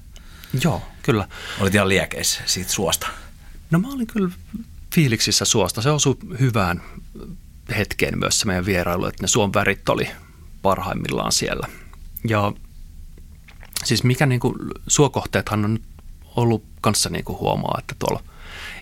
Joo, 0.64 0.82
kyllä. 1.02 1.28
Olit 1.60 1.74
ihan 1.74 1.88
liekeissä 1.88 2.40
siitä 2.46 2.70
suosta. 2.70 3.06
No 3.70 3.78
mä 3.78 3.88
olin 3.88 4.06
kyllä 4.06 4.30
fiiliksissä 4.94 5.44
suosta. 5.44 5.82
Se 5.82 5.90
osui 5.90 6.16
hyvään 6.40 6.82
hetkeen 7.76 8.18
myös 8.18 8.40
se 8.40 8.46
meidän 8.46 8.66
vierailu, 8.66 9.06
että 9.06 9.22
ne 9.22 9.28
suon 9.28 9.54
värit 9.54 9.88
oli 9.88 10.10
parhaimmillaan 10.62 11.32
siellä– 11.32 11.68
ja 12.28 12.52
siis 13.84 14.04
mikä 14.04 14.26
niin 14.26 14.40
kuin, 14.40 14.54
suokohteethan 14.86 15.64
on 15.64 15.78
ollut 16.36 16.64
kanssa 16.80 17.08
niin 17.08 17.24
kuin 17.24 17.38
huomaa, 17.38 17.76
että 17.78 17.94
tuolla 17.98 18.22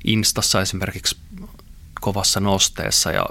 Instassa 0.04 0.60
esimerkiksi 0.60 1.16
kovassa 2.00 2.40
nosteessa 2.40 3.12
ja 3.12 3.26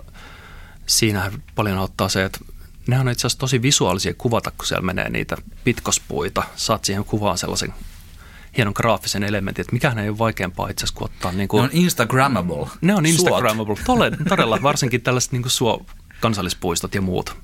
siinä 0.86 1.32
paljon 1.56 1.78
auttaa 1.78 2.10
se, 2.10 2.26
että 2.26 2.40
ne 2.88 3.00
on 3.00 3.10
itse 3.10 3.28
asiassa 3.28 3.40
tosi 3.40 3.62
visuaalisia 3.62 4.14
kuvata, 4.18 4.52
kun 4.52 4.68
siellä 4.68 4.86
menee 4.86 5.10
niitä 5.10 5.38
pitkospuita. 5.64 6.44
Saat 6.56 6.86
siihen 6.86 7.06
kuvaan 7.06 7.38
sellaisen 7.38 7.74
hienon 8.58 8.74
graafisen 8.78 9.24
elementin, 9.24 9.62
että 9.62 9.74
mikähän 9.74 10.00
ei 10.00 10.10
ole 10.10 10.18
vaikeampaa 10.18 10.70
itse 10.70 10.84
asiassa 10.84 11.00
kuin 11.00 11.12
ottaa... 11.12 11.32
Niin 11.32 11.48
kuin, 11.48 11.62
ne 11.62 11.64
on 11.64 11.70
Instagrammable. 11.74 12.68
Ne 12.82 12.96
on 12.96 13.06
Instagrammable, 13.06 13.76
todella, 13.86 14.18
todella 14.30 14.62
varsinkin 14.64 15.02
tällaiset 15.02 15.32
niin 15.32 15.42
kuin 15.42 15.52
suo 15.52 15.86
kansallispuistot 16.20 16.96
ja 16.96 17.02
muut, 17.02 17.38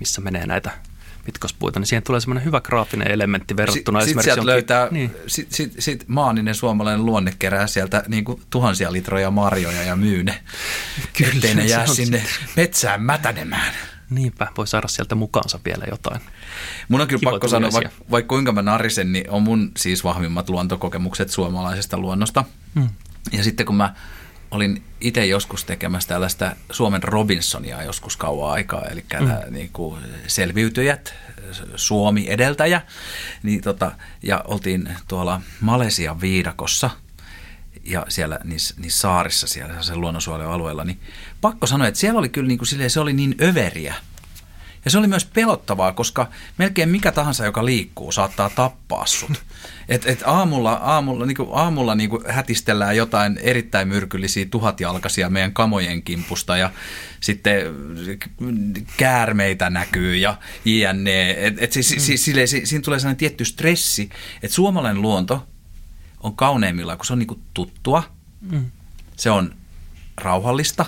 missä 0.00 0.20
menee 0.20 0.46
näitä 0.46 0.70
pitkospuita, 1.28 1.80
niin 1.80 1.86
siihen 1.86 2.02
tulee 2.02 2.20
semmoinen 2.20 2.44
hyvä 2.44 2.60
graafinen 2.60 3.10
elementti 3.10 3.56
verrattuna 3.56 4.00
sitten 4.00 4.10
esimerkiksi... 4.10 4.30
Sitten 4.30 4.46
löytää, 4.46 4.88
niin. 4.90 5.14
sit, 5.26 5.52
sit, 5.52 5.74
sit 5.78 6.04
maaninen 6.06 6.54
suomalainen 6.54 7.06
luonne 7.06 7.32
kerää 7.38 7.66
sieltä 7.66 8.02
niin 8.08 8.24
kuin 8.24 8.42
tuhansia 8.50 8.92
litroja 8.92 9.30
marjoja 9.30 9.82
ja 9.82 9.96
myy 9.96 10.22
ne, 10.22 10.40
Kyllä, 11.18 11.32
ettei 11.34 11.54
ne 11.54 11.66
jää 11.66 11.86
sinne 11.86 12.18
sitten. 12.18 12.48
metsään 12.56 13.02
mätänemään. 13.02 13.72
Niinpä, 14.10 14.46
voi 14.56 14.66
saada 14.66 14.88
sieltä 14.88 15.14
mukaansa 15.14 15.60
vielä 15.64 15.84
jotain. 15.90 16.20
Mun 16.88 17.00
on 17.00 17.08
kyllä 17.08 17.20
Kiva 17.20 17.30
pakko 17.30 17.48
sanoa, 17.48 17.72
vaikka, 17.72 17.90
vaikka 18.10 18.28
kuinka 18.28 18.52
mä 18.52 18.62
narisen, 18.62 19.12
niin 19.12 19.30
on 19.30 19.42
mun 19.42 19.72
siis 19.76 20.04
vahvimmat 20.04 20.48
luontokokemukset 20.48 21.30
suomalaisesta 21.30 21.98
luonnosta. 21.98 22.44
Hmm. 22.74 22.88
Ja 23.32 23.44
sitten 23.44 23.66
kun 23.66 23.76
mä 23.76 23.94
olin 24.50 24.82
itse 25.00 25.26
joskus 25.26 25.64
tekemässä 25.64 26.08
tällaista 26.08 26.56
Suomen 26.70 27.02
Robinsonia 27.02 27.82
joskus 27.82 28.16
kauan 28.16 28.52
aikaa, 28.52 28.82
eli 28.90 29.04
mm. 29.20 29.54
niin 29.54 29.70
kuin 29.72 30.00
selviytyjät, 30.26 31.14
Suomi 31.76 32.26
edeltäjä, 32.28 32.82
niin 33.42 33.60
tota, 33.60 33.92
ja 34.22 34.44
oltiin 34.46 34.88
tuolla 35.08 35.40
Malesian 35.60 36.20
viidakossa 36.20 36.90
ja 37.84 38.06
siellä 38.08 38.38
niissä, 38.44 38.74
niissä 38.78 39.00
saarissa 39.00 39.46
siellä 39.46 39.82
sen 39.82 40.00
luonnonsuojelualueella, 40.00 40.84
niin 40.84 41.00
pakko 41.40 41.66
sanoa, 41.66 41.86
että 41.86 42.00
siellä 42.00 42.18
oli 42.18 42.28
kyllä 42.28 42.48
niin 42.48 42.58
kuin 42.58 42.68
silleen, 42.68 42.90
se 42.90 43.00
oli 43.00 43.12
niin 43.12 43.34
överiä, 43.42 43.94
ja 44.88 44.92
se 44.92 44.98
oli 44.98 45.06
myös 45.06 45.24
pelottavaa, 45.24 45.92
koska 45.92 46.28
melkein 46.58 46.88
mikä 46.88 47.12
tahansa, 47.12 47.44
joka 47.44 47.64
liikkuu, 47.64 48.12
saattaa 48.12 48.50
tappaa 48.50 49.06
sut. 49.06 49.30
Et, 49.88 50.06
et 50.06 50.22
aamulla, 50.26 50.72
aamulla, 50.72 51.26
niin 51.26 51.36
kuin 51.36 51.48
aamulla 51.52 51.94
niin 51.94 52.10
kuin 52.10 52.22
hätistellään 52.28 52.96
jotain 52.96 53.38
erittäin 53.38 53.88
myrkyllisiä 53.88 54.46
tuhatjalkaisia 54.50 55.30
meidän 55.30 55.52
kamojen 55.52 56.02
kimpusta 56.02 56.56
ja 56.56 56.70
sitten 57.20 57.62
käärmeitä 58.96 59.70
näkyy 59.70 60.16
ja 60.16 60.36
jne. 60.64 61.46
Et, 61.46 61.62
et 61.62 61.72
siis, 61.72 61.94
mm. 61.94 62.00
siis, 62.00 62.24
sille, 62.24 62.46
siinä 62.46 62.82
tulee 62.84 62.98
sellainen 62.98 63.16
tietty 63.16 63.44
stressi, 63.44 64.10
että 64.42 64.54
suomalainen 64.54 65.02
luonto 65.02 65.46
on 66.20 66.36
kauneimmillaan, 66.36 66.98
kun 66.98 67.06
se 67.06 67.12
on 67.12 67.18
niin 67.18 67.26
kuin 67.26 67.42
tuttua, 67.54 68.02
mm. 68.50 68.64
se 69.16 69.30
on 69.30 69.54
rauhallista, 70.16 70.86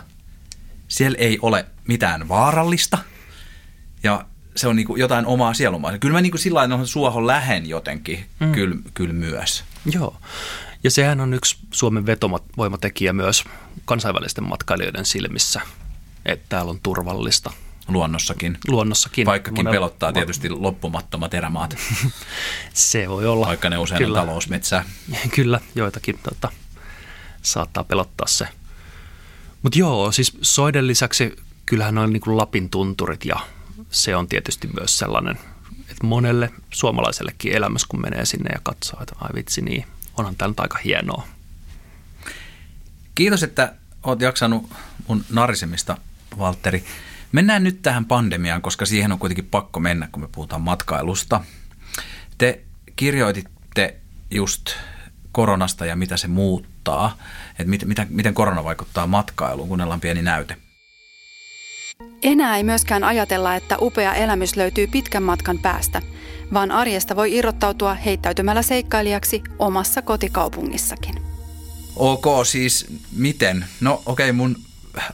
siellä 0.88 1.18
ei 1.18 1.38
ole 1.42 1.66
mitään 1.86 2.28
vaarallista– 2.28 2.98
ja 4.02 4.24
se 4.56 4.68
on 4.68 4.76
niinku 4.76 4.96
jotain 4.96 5.26
omaa 5.26 5.54
sielumaa. 5.54 5.98
Kyllä 5.98 6.12
mä 6.12 6.20
niinku 6.20 6.38
sillä 6.38 6.58
lailla 6.58 6.86
suohon 6.86 7.26
lähen 7.26 7.68
jotenkin 7.68 8.26
mm. 8.40 8.52
kyllä, 8.52 8.76
kyllä 8.94 9.12
myös. 9.12 9.64
Joo. 9.92 10.16
Ja 10.84 10.90
sehän 10.90 11.20
on 11.20 11.34
yksi 11.34 11.56
Suomen 11.70 12.06
vetovoimatekijä 12.06 13.12
myös 13.12 13.44
kansainvälisten 13.84 14.44
matkailijoiden 14.44 15.04
silmissä, 15.04 15.60
että 16.26 16.46
täällä 16.48 16.70
on 16.70 16.78
turvallista. 16.82 17.50
luonnossakin. 17.88 18.58
Luonnossakin. 18.68 19.26
Vaikkakin 19.26 19.64
Monella- 19.64 19.70
pelottaa 19.72 20.12
tietysti 20.12 20.50
loppumattomat 20.50 21.34
erämaat, 21.34 21.76
Se 22.74 23.08
voi 23.08 23.26
olla. 23.26 23.46
vaikka 23.46 23.70
ne 23.70 23.78
usein 23.78 23.98
Kyllä. 23.98 24.20
on 24.20 24.26
talousmetsää. 24.26 24.84
Kyllä, 25.36 25.60
joitakin 25.74 26.18
tota, 26.22 26.48
saattaa 27.42 27.84
pelottaa 27.84 28.26
se. 28.26 28.48
Mutta 29.62 29.78
joo, 29.78 30.12
siis 30.12 30.38
soiden 30.42 30.86
lisäksi 30.86 31.36
kyllähän 31.66 31.98
on 31.98 32.12
niin 32.12 32.22
Lapin 32.26 32.70
tunturit 32.70 33.24
ja 33.24 33.36
se 33.90 34.16
on 34.16 34.28
tietysti 34.28 34.68
myös 34.78 34.98
sellainen, 34.98 35.38
että 35.80 36.06
monelle 36.06 36.50
suomalaisellekin 36.70 37.52
elämässä, 37.52 37.86
kun 37.90 38.00
menee 38.00 38.24
sinne 38.24 38.50
ja 38.52 38.60
katsoo, 38.62 39.02
että 39.02 39.16
ai 39.20 39.30
vitsi 39.34 39.62
niin, 39.62 39.86
onhan 40.16 40.36
tämä 40.36 40.54
aika 40.58 40.78
hienoa. 40.84 41.28
Kiitos, 43.14 43.42
että 43.42 43.74
oot 44.02 44.20
jaksanut 44.20 44.72
mun 45.08 45.24
narisemista, 45.30 45.96
Valtteri. 46.38 46.84
Mennään 47.32 47.64
nyt 47.64 47.82
tähän 47.82 48.04
pandemiaan, 48.04 48.62
koska 48.62 48.86
siihen 48.86 49.12
on 49.12 49.18
kuitenkin 49.18 49.46
pakko 49.46 49.80
mennä, 49.80 50.08
kun 50.12 50.22
me 50.22 50.28
puhutaan 50.32 50.62
matkailusta. 50.62 51.40
Te 52.38 52.60
kirjoititte 52.96 53.96
just 54.30 54.70
koronasta 55.32 55.86
ja 55.86 55.96
mitä 55.96 56.16
se 56.16 56.28
muuttaa, 56.28 57.18
että 57.58 57.96
miten 58.08 58.34
korona 58.34 58.64
vaikuttaa 58.64 59.06
matkailuun, 59.06 59.68
kuunnellaan 59.68 60.00
pieni 60.00 60.22
näyte. 60.22 60.56
Enää 62.22 62.56
ei 62.56 62.64
myöskään 62.64 63.04
ajatella, 63.04 63.54
että 63.54 63.76
upea 63.80 64.14
elämys 64.14 64.56
löytyy 64.56 64.86
pitkän 64.86 65.22
matkan 65.22 65.58
päästä, 65.58 66.02
vaan 66.54 66.70
arjesta 66.70 67.16
voi 67.16 67.36
irrottautua 67.36 67.94
heittäytymällä 67.94 68.62
seikkailijaksi 68.62 69.42
omassa 69.58 70.02
kotikaupungissakin. 70.02 71.14
Ok, 71.96 72.24
siis 72.44 72.86
miten? 73.12 73.64
No 73.80 74.02
okei, 74.06 74.30
okay, 74.30 74.32
mun 74.32 74.56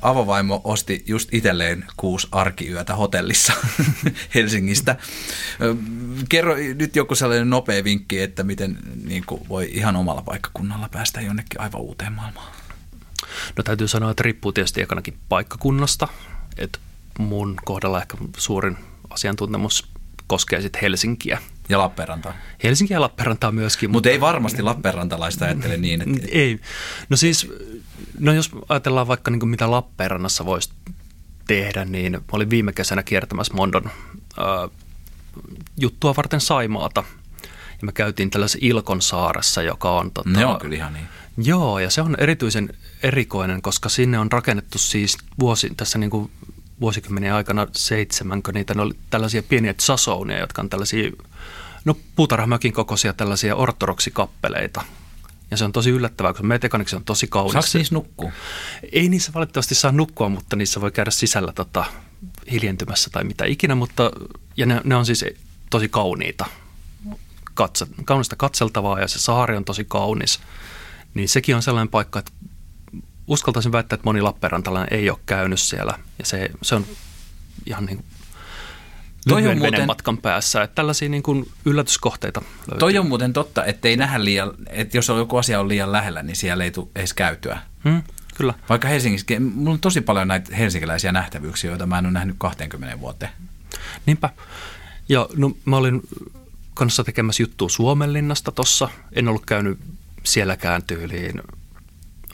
avovaimo 0.02 0.60
osti 0.64 1.04
just 1.06 1.34
itselleen 1.34 1.84
kuusi 1.96 2.28
arkiyötä 2.32 2.94
hotellissa 2.94 3.52
Helsingistä. 4.34 4.96
Kerro 6.28 6.56
nyt 6.74 6.96
joku 6.96 7.14
sellainen 7.14 7.50
nopea 7.50 7.84
vinkki, 7.84 8.20
että 8.20 8.42
miten 8.42 8.78
niin 9.04 9.24
kuin, 9.26 9.48
voi 9.48 9.70
ihan 9.72 9.96
omalla 9.96 10.22
paikkakunnalla 10.22 10.88
päästä 10.88 11.20
jonnekin 11.20 11.60
aivan 11.60 11.80
uuteen 11.80 12.12
maailmaan. 12.12 12.52
No 13.56 13.62
täytyy 13.62 13.88
sanoa, 13.88 14.10
että 14.10 14.22
riippuu 14.22 14.52
tietysti 14.52 14.82
ekanakin 14.82 15.18
paikkakunnasta. 15.28 16.08
Että 16.56 16.78
mun 17.18 17.56
kohdalla 17.64 18.00
ehkä 18.00 18.16
suurin 18.36 18.76
asiantuntemus 19.10 19.88
koskee 20.26 20.60
sitten 20.60 20.80
Helsinkiä. 20.80 21.38
Ja 21.68 21.78
Lappeenrantaa. 21.78 22.34
Helsinkiä 22.62 22.96
ja 22.96 23.00
Lappeenrantaa 23.00 23.52
myöskin. 23.52 23.90
Mutta 23.90 24.08
ei 24.08 24.20
varmasti 24.20 24.62
Lappeenrantalaista 24.62 25.44
ajattele 25.44 25.76
niin, 25.76 26.02
että 26.02 26.26
Ei. 26.32 26.60
No 27.08 27.16
siis, 27.16 27.52
no 28.18 28.32
jos 28.32 28.50
ajatellaan 28.68 29.08
vaikka 29.08 29.30
niin 29.30 29.48
mitä 29.48 29.70
Lappeenrannassa 29.70 30.44
voisi 30.44 30.70
tehdä, 31.46 31.84
niin 31.84 32.12
mä 32.12 32.20
olin 32.32 32.50
viime 32.50 32.72
kesänä 32.72 33.02
kiertämässä 33.02 33.54
Mondon 33.54 33.90
äh, 34.38 34.70
juttua 35.78 36.16
varten 36.16 36.40
Saimaata. 36.40 37.04
Ja 37.80 37.86
me 37.86 37.92
käytiin 37.92 38.30
tällaisessa 38.30 38.58
Ilkon 38.62 39.02
saaressa, 39.02 39.62
joka 39.62 39.90
on... 39.90 40.10
Tota, 40.10 40.30
ne 40.30 40.46
on 40.46 40.58
kyllä 40.58 40.76
ihan 40.76 40.92
niin. 40.92 41.06
Joo, 41.36 41.78
ja 41.78 41.90
se 41.90 42.00
on 42.00 42.16
erityisen 42.18 42.68
erikoinen, 43.02 43.62
koska 43.62 43.88
sinne 43.88 44.18
on 44.18 44.32
rakennettu 44.32 44.78
siis 44.78 45.18
vuosi, 45.38 45.70
tässä 45.76 45.98
niin 45.98 46.10
kuin 46.10 46.30
vuosikymmenien 46.80 47.34
aikana 47.34 47.66
seitsemänkö 47.72 48.52
niitä, 48.52 48.74
ne 48.74 48.82
oli 48.82 48.94
tällaisia 49.10 49.42
pieniä 49.42 49.74
tsasounia, 49.74 50.38
jotka 50.38 50.62
on 50.62 50.70
tällaisia, 50.70 51.10
no 51.84 51.96
puutarhamökin 52.16 52.72
kokoisia 52.72 53.12
tällaisia 53.12 53.56
ortoroksikappeleita. 53.56 54.84
Ja 55.50 55.56
se 55.56 55.64
on 55.64 55.72
tosi 55.72 55.90
yllättävää, 55.90 56.32
kun 56.32 56.52
ekaniksi 56.52 56.90
se 56.90 56.96
on 56.96 57.04
tosi 57.04 57.26
kaunis. 57.26 57.52
Saako 57.52 57.66
siis 57.66 57.92
nukkua? 57.92 58.32
Ei 58.92 59.08
niissä 59.08 59.32
valitettavasti 59.34 59.74
saa 59.74 59.92
nukkua, 59.92 60.28
mutta 60.28 60.56
niissä 60.56 60.80
voi 60.80 60.90
käydä 60.90 61.10
sisällä 61.10 61.52
tota, 61.52 61.84
hiljentymässä 62.50 63.10
tai 63.10 63.24
mitä 63.24 63.44
ikinä, 63.44 63.74
mutta 63.74 64.10
ja 64.56 64.66
ne, 64.66 64.80
ne 64.84 64.96
on 64.96 65.06
siis 65.06 65.24
tosi 65.70 65.88
kauniita. 65.88 66.46
Katse, 67.54 67.86
kaunista 68.04 68.36
katseltavaa 68.36 69.00
ja 69.00 69.08
se 69.08 69.18
saari 69.18 69.56
on 69.56 69.64
tosi 69.64 69.84
kaunis. 69.88 70.40
Niin 71.14 71.28
sekin 71.28 71.56
on 71.56 71.62
sellainen 71.62 71.88
paikka, 71.88 72.18
että 72.18 72.32
uskaltaisin 73.28 73.72
väittää, 73.72 73.94
että 73.94 74.04
moni 74.04 74.22
Lappeenrantalainen 74.22 74.98
ei 74.98 75.10
ole 75.10 75.18
käynyt 75.26 75.60
siellä. 75.60 75.98
Ja 76.18 76.26
se, 76.26 76.50
se 76.62 76.74
on 76.74 76.86
ihan 77.66 77.86
niin 77.86 77.96
kuin 77.96 78.06
Toi 79.28 79.36
on 79.36 79.42
lyhyen 79.42 79.58
muuten- 79.58 79.86
matkan 79.86 80.18
päässä. 80.18 80.62
Että 80.62 80.74
tällaisia 80.74 81.08
niin 81.08 81.22
kuin 81.22 81.50
yllätyskohteita 81.64 82.40
löytyy. 82.40 82.78
Toi 82.78 82.98
on 82.98 83.08
muuten 83.08 83.32
totta, 83.32 83.64
että 83.64 83.88
ei 83.88 83.96
nähdä 83.96 84.24
liian, 84.24 84.50
että 84.68 84.96
jos 84.96 85.10
on 85.10 85.18
joku 85.18 85.36
asia 85.36 85.60
on 85.60 85.68
liian 85.68 85.92
lähellä, 85.92 86.22
niin 86.22 86.36
siellä 86.36 86.64
ei 86.64 86.70
tule 86.70 86.88
edes 86.96 87.14
käytyä. 87.14 87.58
Hmm, 87.84 88.02
kyllä. 88.36 88.54
Vaikka 88.68 88.88
Helsingissä, 88.88 89.40
mulla 89.40 89.70
on 89.70 89.80
tosi 89.80 90.00
paljon 90.00 90.28
näitä 90.28 90.56
helsinkiläisiä 90.56 91.12
nähtävyyksiä, 91.12 91.70
joita 91.70 91.86
mä 91.86 91.98
en 91.98 92.06
ole 92.06 92.12
nähnyt 92.12 92.36
20 92.38 93.00
vuoteen. 93.00 93.32
Niinpä. 94.06 94.30
Ja 95.08 95.28
no, 95.36 95.52
mä 95.64 95.76
olin 95.76 96.02
kanssa 96.74 97.04
tekemässä 97.04 97.42
juttua 97.42 97.68
Suomenlinnasta 97.68 98.52
tossa. 98.52 98.88
En 99.12 99.28
ollut 99.28 99.46
käynyt 99.46 99.78
sielläkään 100.24 100.82
tyyliin 100.82 101.42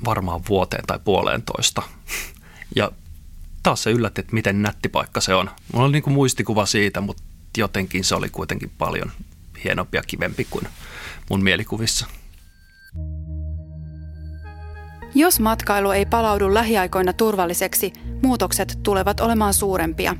varmaan 0.04 0.40
vuoteen 0.48 0.84
tai 0.86 0.98
puoleentoista. 1.04 1.82
Ja 2.76 2.90
taas 3.62 3.82
se 3.82 3.90
yllätti, 3.90 4.20
että 4.20 4.34
miten 4.34 4.62
nätti 4.62 4.88
paikka 4.88 5.20
se 5.20 5.34
on. 5.34 5.50
Mulla 5.72 5.84
oli 5.84 5.92
niin 5.92 6.02
kuin 6.02 6.14
muistikuva 6.14 6.66
siitä, 6.66 7.00
mutta 7.00 7.22
jotenkin 7.58 8.04
se 8.04 8.14
oli 8.14 8.28
kuitenkin 8.28 8.72
paljon 8.78 9.12
hienompi 9.64 9.96
ja 9.96 10.02
kivempi 10.06 10.46
kuin 10.50 10.68
mun 11.30 11.42
mielikuvissa. 11.42 12.06
Jos 15.14 15.40
matkailu 15.40 15.90
ei 15.90 16.06
palaudu 16.06 16.54
lähiaikoina 16.54 17.12
turvalliseksi, 17.12 17.92
muutokset 18.22 18.78
tulevat 18.82 19.20
olemaan 19.20 19.54
suurempia. 19.54 20.16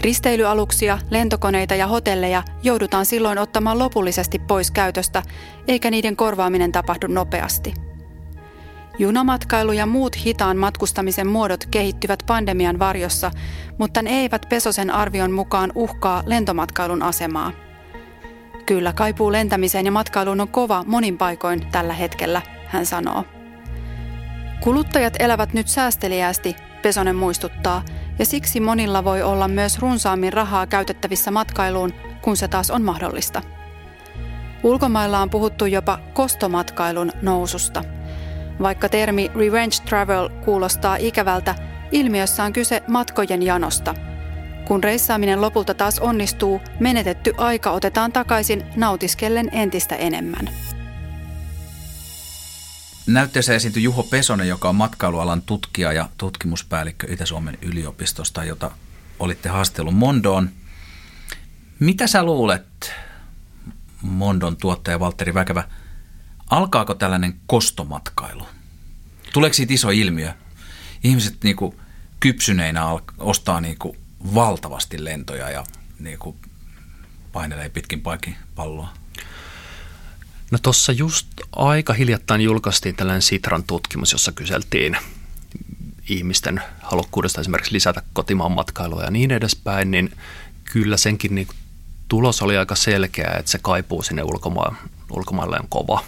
Risteilyaluksia, 0.00 0.98
lentokoneita 1.10 1.74
ja 1.74 1.86
hotelleja 1.86 2.42
joudutaan 2.62 3.06
silloin 3.06 3.38
ottamaan 3.38 3.78
lopullisesti 3.78 4.38
pois 4.38 4.70
käytöstä, 4.70 5.22
eikä 5.68 5.90
niiden 5.90 6.16
korvaaminen 6.16 6.72
tapahdu 6.72 7.06
nopeasti. 7.06 7.74
Junamatkailu 8.98 9.72
ja 9.72 9.86
muut 9.86 10.24
hitaan 10.24 10.56
matkustamisen 10.56 11.26
muodot 11.26 11.66
kehittyvät 11.70 12.22
pandemian 12.26 12.78
varjossa, 12.78 13.30
mutta 13.78 14.02
ne 14.02 14.10
eivät 14.10 14.46
Pesosen 14.48 14.90
arvion 14.90 15.30
mukaan 15.30 15.72
uhkaa 15.74 16.22
lentomatkailun 16.26 17.02
asemaa. 17.02 17.52
Kyllä 18.66 18.92
kaipuu 18.92 19.32
lentämiseen 19.32 19.86
ja 19.86 19.92
matkailuun 19.92 20.40
on 20.40 20.48
kova 20.48 20.84
monin 20.86 21.18
paikoin 21.18 21.66
tällä 21.72 21.92
hetkellä, 21.92 22.42
hän 22.66 22.86
sanoo. 22.86 23.24
Kuluttajat 24.60 25.14
elävät 25.18 25.52
nyt 25.52 25.68
säästeliäästi, 25.68 26.56
Pesonen 26.82 27.16
muistuttaa, 27.16 27.84
ja 28.18 28.26
siksi 28.26 28.60
monilla 28.60 29.04
voi 29.04 29.22
olla 29.22 29.48
myös 29.48 29.78
runsaammin 29.78 30.32
rahaa 30.32 30.66
käytettävissä 30.66 31.30
matkailuun, 31.30 31.92
kun 32.22 32.36
se 32.36 32.48
taas 32.48 32.70
on 32.70 32.82
mahdollista. 32.82 33.42
Ulkomailla 34.62 35.20
on 35.20 35.30
puhuttu 35.30 35.66
jopa 35.66 35.98
kostomatkailun 36.12 37.12
noususta. 37.22 37.84
Vaikka 38.62 38.88
termi 38.88 39.30
revenge 39.34 39.76
travel 39.88 40.28
kuulostaa 40.28 40.96
ikävältä, 40.96 41.54
ilmiössä 41.92 42.44
on 42.44 42.52
kyse 42.52 42.82
matkojen 42.88 43.42
janosta. 43.42 43.94
Kun 44.64 44.84
reissaaminen 44.84 45.40
lopulta 45.40 45.74
taas 45.74 45.98
onnistuu, 45.98 46.60
menetetty 46.80 47.32
aika 47.36 47.70
otetaan 47.70 48.12
takaisin 48.12 48.64
nautiskellen 48.76 49.48
entistä 49.52 49.96
enemmän. 49.96 50.48
Näytteessä 53.06 53.54
esiintyi 53.54 53.82
Juho 53.82 54.02
Pesonen, 54.02 54.48
joka 54.48 54.68
on 54.68 54.74
matkailualan 54.74 55.42
tutkija 55.42 55.92
ja 55.92 56.08
tutkimuspäällikkö 56.18 57.06
Itä-Suomen 57.12 57.58
yliopistosta, 57.62 58.44
jota 58.44 58.70
olitte 59.18 59.48
haastellut 59.48 59.94
Mondoon. 59.94 60.50
Mitä 61.80 62.06
sä 62.06 62.22
luulet, 62.22 62.92
Mondon 64.02 64.56
tuottaja 64.56 65.00
Valtteri 65.00 65.34
Väkevä, 65.34 65.64
alkaako 66.50 66.94
tällainen 66.94 67.40
kostomatkailu? 67.46 68.46
Tuleeko 69.32 69.54
siitä 69.54 69.74
iso 69.74 69.90
ilmiö? 69.90 70.32
Ihmiset 71.04 71.36
niinku 71.44 71.74
kypsyneinä 72.20 72.84
al- 72.84 73.00
ostaa 73.18 73.60
niinku 73.60 73.96
valtavasti 74.34 75.04
lentoja 75.04 75.50
ja 75.50 75.64
niinku 75.98 76.36
painelee 77.32 77.68
pitkin 77.68 78.00
paikin 78.00 78.36
palloa. 78.54 78.88
No 80.50 80.58
tuossa 80.62 80.92
just 80.92 81.26
aika 81.52 81.92
hiljattain 81.92 82.40
julkaistiin 82.40 82.96
tällainen 82.96 83.22
Sitran 83.22 83.64
tutkimus, 83.64 84.12
jossa 84.12 84.32
kyseltiin 84.32 84.96
ihmisten 86.08 86.62
halukkuudesta 86.82 87.40
esimerkiksi 87.40 87.72
lisätä 87.72 88.02
kotimaan 88.12 88.52
matkailua 88.52 89.02
ja 89.02 89.10
niin 89.10 89.30
edespäin, 89.30 89.90
niin 89.90 90.12
kyllä 90.64 90.96
senkin 90.96 91.34
niin 91.34 91.48
tulos 92.08 92.42
oli 92.42 92.56
aika 92.56 92.74
selkeä, 92.74 93.34
että 93.38 93.50
se 93.50 93.58
kaipuu 93.62 94.02
sinne 94.02 94.22
ulkomaan, 94.22 94.76
ulkomaille 95.10 95.56
on 95.60 95.68
kova. 95.68 96.04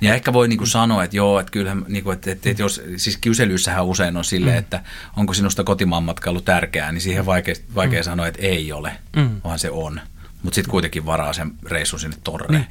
Ja 0.00 0.14
ehkä 0.14 0.32
voi 0.32 0.48
niinku 0.48 0.66
sanoa, 0.66 1.04
että 1.04 1.16
joo, 1.16 1.40
että 1.40 1.50
kyllähän, 1.50 1.84
niinku, 1.88 2.10
että, 2.10 2.32
että, 2.32 2.50
että 2.50 2.62
jos, 2.62 2.82
siis 2.96 3.16
kyselyissähän 3.16 3.84
usein 3.84 4.16
on 4.16 4.24
silleen, 4.24 4.56
että 4.56 4.82
onko 5.16 5.34
sinusta 5.34 5.64
kotimaan 5.64 6.02
matkailu 6.02 6.40
tärkeää, 6.40 6.92
niin 6.92 7.00
siihen 7.00 7.26
vaikea, 7.26 7.54
vaikea 7.74 8.00
mm. 8.00 8.04
sanoa, 8.04 8.26
että 8.26 8.42
ei 8.42 8.72
ole, 8.72 8.92
mm. 9.16 9.40
vaan 9.44 9.58
se 9.58 9.70
on. 9.70 10.00
Mutta 10.42 10.54
sitten 10.54 10.70
kuitenkin 10.70 11.06
varaa 11.06 11.32
sen 11.32 11.52
reissun 11.66 12.00
sinne 12.00 12.16
torreen. 12.24 12.52
Niin. 12.60 12.70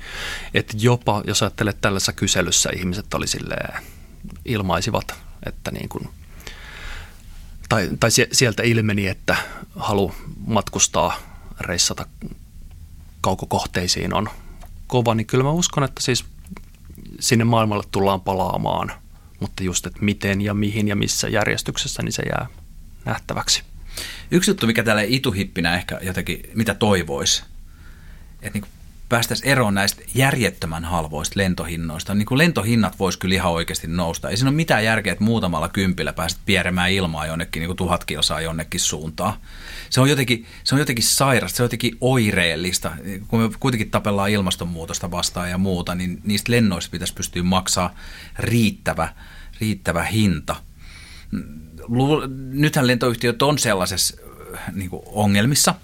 Että 0.53 0.73
jopa, 0.77 1.23
jos 1.27 1.41
ajattelet 1.41 1.77
tällaisessa 1.81 2.13
kyselyssä, 2.13 2.69
ihmiset 2.75 3.13
oli 3.13 3.27
silleen, 3.27 3.83
ilmaisivat, 4.45 5.15
että 5.45 5.71
niin 5.71 5.89
kuin 5.89 6.09
tai, 7.69 7.89
tai 7.99 8.09
sieltä 8.31 8.63
ilmeni, 8.63 9.07
että 9.07 9.35
halu 9.75 10.15
matkustaa, 10.47 11.19
reissata 11.59 12.05
kaukokohteisiin 13.21 14.13
on 14.13 14.29
kova, 14.87 15.15
niin 15.15 15.27
kyllä 15.27 15.43
mä 15.43 15.51
uskon, 15.51 15.83
että 15.83 16.01
siis 16.01 16.25
sinne 17.23 17.43
maailmalle 17.43 17.83
tullaan 17.91 18.21
palaamaan, 18.21 18.91
mutta 19.39 19.63
just, 19.63 19.85
että 19.85 19.99
miten 20.01 20.41
ja 20.41 20.53
mihin 20.53 20.87
ja 20.87 20.95
missä 20.95 21.27
järjestyksessä, 21.27 22.03
niin 22.03 22.13
se 22.13 22.23
jää 22.23 22.47
nähtäväksi. 23.05 23.63
Yksi 24.31 24.51
juttu, 24.51 24.67
mikä 24.67 24.83
tälle 24.83 25.05
ituhippinä 25.07 25.75
ehkä 25.75 25.99
jotenkin, 26.01 26.43
mitä 26.53 26.73
toivoisi, 26.73 27.43
että 28.41 28.59
niin 28.59 28.71
päästäisiin 29.13 29.49
eroon 29.49 29.73
näistä 29.73 30.01
järjettömän 30.15 30.85
halvoista 30.85 31.39
lentohinnoista. 31.39 32.15
Niin 32.15 32.25
kuin 32.25 32.37
lentohinnat 32.37 32.99
voisi 32.99 33.19
kyllä 33.19 33.35
ihan 33.35 33.51
oikeasti 33.51 33.87
nousta. 33.87 34.29
Ei 34.29 34.37
siinä 34.37 34.49
ole 34.49 34.55
mitään 34.55 34.85
järkeä, 34.85 35.13
että 35.13 35.23
muutamalla 35.23 35.69
kympillä 35.69 36.13
pääset 36.13 36.39
pieremään 36.45 36.91
ilmaa 36.91 37.25
jonnekin 37.25 37.59
niin 37.59 37.67
kuin 37.67 37.77
tuhat 37.77 38.05
kilsaa 38.05 38.41
jonnekin 38.41 38.79
suuntaan. 38.79 39.33
Se 39.89 40.01
on, 40.01 40.09
jotenkin, 40.09 40.45
se 40.63 40.75
on 40.75 40.79
jotenkin 40.79 41.03
sairasta, 41.03 41.57
se 41.57 41.63
on 41.63 41.65
jotenkin 41.65 41.97
oireellista. 42.01 42.91
Kun 43.27 43.39
me 43.39 43.49
kuitenkin 43.59 43.91
tapellaan 43.91 44.29
ilmastonmuutosta 44.29 45.11
vastaan 45.11 45.49
ja 45.49 45.57
muuta, 45.57 45.95
niin 45.95 46.21
niistä 46.23 46.51
lennoista 46.51 46.91
pitäisi 46.91 47.13
pystyä 47.13 47.43
maksaa 47.43 47.95
riittävä, 48.39 49.13
riittävä 49.61 50.03
hinta. 50.03 50.55
Nythän 52.51 52.87
lentoyhtiöt 52.87 53.41
on 53.41 53.59
sellaisessa 53.59 54.17
niin 54.71 54.89
ongelmissa 55.05 55.75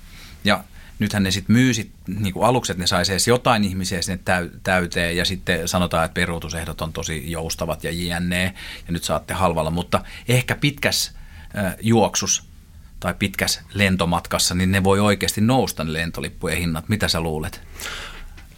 ja– 0.43 0.63
nythän 0.99 1.23
ne 1.23 1.31
sitten 1.31 1.55
myy 1.55 1.73
sit, 1.73 1.91
niin 2.07 2.33
kuin 2.33 2.45
aluksi, 2.45 2.71
että 2.71 2.83
ne 2.83 2.87
saisi 2.87 3.11
edes 3.11 3.27
jotain 3.27 3.63
ihmisiä 3.63 4.01
sinne 4.01 4.19
täyteen 4.63 5.17
ja 5.17 5.25
sitten 5.25 5.67
sanotaan, 5.67 6.05
että 6.05 6.13
peruutusehdot 6.13 6.81
on 6.81 6.93
tosi 6.93 7.31
joustavat 7.31 7.83
ja 7.83 7.91
jne. 7.91 8.53
Ja 8.87 8.93
nyt 8.93 9.03
saatte 9.03 9.33
halvalla, 9.33 9.71
mutta 9.71 10.03
ehkä 10.27 10.55
pitkäs 10.55 11.11
äh, 11.57 11.75
juoksus 11.81 12.43
tai 12.99 13.13
pitkäs 13.19 13.61
lentomatkassa, 13.73 14.55
niin 14.55 14.71
ne 14.71 14.83
voi 14.83 14.99
oikeasti 14.99 15.41
nousta 15.41 15.83
ne 15.83 15.93
lentolippujen 15.93 16.57
hinnat. 16.57 16.89
Mitä 16.89 17.07
sä 17.07 17.21
luulet? 17.21 17.61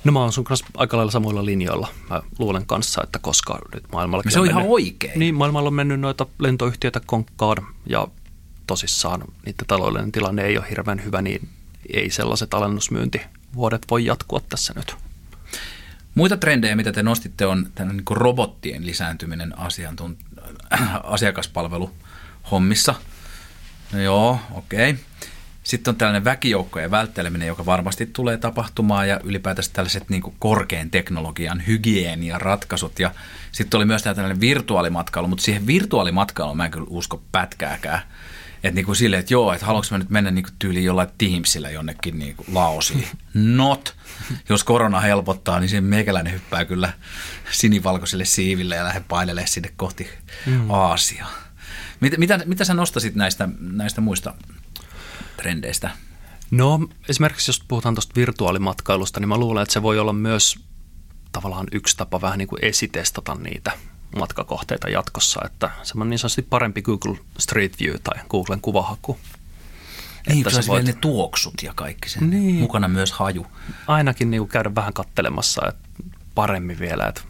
No 0.04 0.12
mä 0.12 0.20
oon 0.20 0.34
sun 0.34 0.44
kanssa 0.44 0.66
aika 0.78 0.98
lailla 0.98 1.12
samoilla 1.12 1.46
linjoilla. 1.46 1.88
Mä 2.10 2.22
luulen 2.40 2.66
kanssa, 2.66 3.04
että 3.04 3.20
koska 3.20 3.60
nyt 3.74 3.84
maailmalla... 3.92 4.24
Se 4.30 4.40
on, 4.40 4.44
on 4.44 4.50
ihan 4.50 4.64
oikein. 4.68 5.20
Niin, 5.20 5.36
maailmalla 5.36 5.68
on 5.68 5.74
mennyt 5.74 6.00
noita 6.00 6.26
lentoyhtiöitä 6.40 7.02
konkkaan 7.06 7.58
ja 7.86 8.08
tosissaan 8.68 9.24
niiden 9.46 9.68
taloudellinen 9.68 10.12
tilanne 10.12 10.44
ei 10.44 10.58
ole 10.58 10.70
hirveän 10.70 11.04
hyvä, 11.04 11.22
niin 11.22 11.50
ei 11.94 12.10
sellaiset 12.10 12.54
alennusmyyntivuodet 12.54 13.86
voi 13.90 14.06
jatkua 14.06 14.42
tässä 14.50 14.74
nyt. 14.76 14.96
Muita 16.16 16.38
trendejä, 16.38 16.76
mitä 16.76 16.92
te 16.92 17.04
nostitte, 17.04 17.46
on 17.46 17.72
niin 17.80 18.04
robottien 18.10 18.86
lisääntyminen 18.86 19.54
asiantunt- 19.58 20.42
asiakaspalveluhommissa. 21.04 22.96
No 23.94 24.00
joo, 24.00 24.40
okei. 24.52 24.90
Okay. 24.90 25.04
Sitten 25.64 25.92
on 25.92 25.96
tällainen 25.96 26.24
väkijoukkojen 26.24 26.92
vältteleminen, 26.92 27.48
joka 27.48 27.66
varmasti 27.66 28.06
tulee 28.06 28.38
tapahtumaan 28.38 29.10
ja 29.10 29.20
ylipäätään 29.24 29.68
tällaiset 29.74 30.10
niin 30.10 30.22
kuin 30.22 30.36
korkean 30.40 30.90
teknologian 30.90 31.64
hygieniaratkaisut. 31.68 33.00
Ja 33.00 33.12
sitten 33.52 33.78
oli 33.78 33.86
myös 33.86 34.04
tällainen 34.04 34.42
virtuaalimatkailu, 34.42 35.28
mutta 35.28 35.44
siihen 35.44 35.68
virtuaalimatkailuun 35.68 36.58
mä 36.58 36.66
en 36.66 36.72
kyllä 36.72 36.88
usko 36.90 37.22
pätkääkään. 37.32 38.02
Että 38.64 38.76
niin 38.76 38.86
kuin 38.86 38.96
silleen, 38.96 39.20
että 39.20 39.34
joo, 39.34 39.54
että 39.54 39.66
haluanko 39.66 39.88
mä 39.92 39.98
nyt 39.98 40.10
mennä 40.10 40.32
niin 40.32 40.44
kuin 40.44 40.54
tyyliin 40.60 40.86
jollain 40.86 41.10
Teamsillä 41.18 41.70
jonnekin 41.70 42.20
niin 42.20 42.36
kuin 42.36 42.48
Laosiin. 42.54 43.08
Not. 43.34 43.96
Jos 44.50 44.64
korona 44.64 45.00
helpottaa, 45.00 45.60
niin 45.60 45.70
se 45.70 45.82
meikäläinen 45.82 46.34
hyppää 46.34 46.66
kyllä 46.66 46.94
sinivalkoiselle 47.52 48.26
siiville 48.26 48.76
ja 48.76 48.84
lähde 48.84 49.04
painelemaan 49.08 49.48
sinne 49.48 49.74
kohti 49.78 50.10
mm. 50.46 50.70
Aasiaa. 50.70 51.32
Mitä, 52.00 52.18
mitä, 52.18 52.40
mitä 52.46 52.66
sä 52.66 52.74
nostasit 52.74 53.16
näistä, 53.16 53.50
näistä 53.60 54.02
muista 54.02 54.34
trendeistä? 55.38 55.90
No 56.52 56.80
esimerkiksi 57.10 57.50
jos 57.50 57.64
puhutaan 57.68 57.96
tuosta 57.96 58.16
virtuaalimatkailusta, 58.16 59.20
niin 59.20 59.30
mä 59.30 59.38
luulen, 59.38 59.64
että 59.64 59.74
se 59.74 59.82
voi 59.82 60.00
olla 60.00 60.14
myös 60.14 60.60
tavallaan 61.32 61.68
yksi 61.72 61.98
tapa 61.98 62.22
vähän 62.22 62.38
niin 62.38 62.48
kuin 62.48 62.66
esitestata 62.66 63.36
niitä 63.36 63.72
matkakohteita 64.16 64.90
jatkossa, 64.90 65.42
että 65.46 65.70
semmoinen 65.84 66.10
niin 66.10 66.20
sanotusti 66.20 66.42
parempi 66.42 66.82
Google 66.82 67.18
Street 67.40 67.80
View 67.80 67.96
tai 68.04 68.20
Googlen 68.30 68.62
kuvahaku. 68.62 69.18
Niin, 70.28 70.48
että 70.48 70.62
se 70.62 70.68
voit... 70.68 70.86
ne 70.86 70.94
tuoksut 70.94 71.54
ja 71.64 71.74
kaikki 71.76 72.10
sen. 72.10 72.30
Niin. 72.30 72.56
Mukana 72.56 72.88
myös 72.88 73.12
haju. 73.12 73.48
Ainakin 73.88 74.32
niin 74.32 74.48
käydä 74.48 74.76
vähän 74.76 74.94
kattelemassa 74.94 75.62
että 75.68 75.90
paremmin 76.36 76.80
vielä, 76.80 77.06
että 77.06 77.22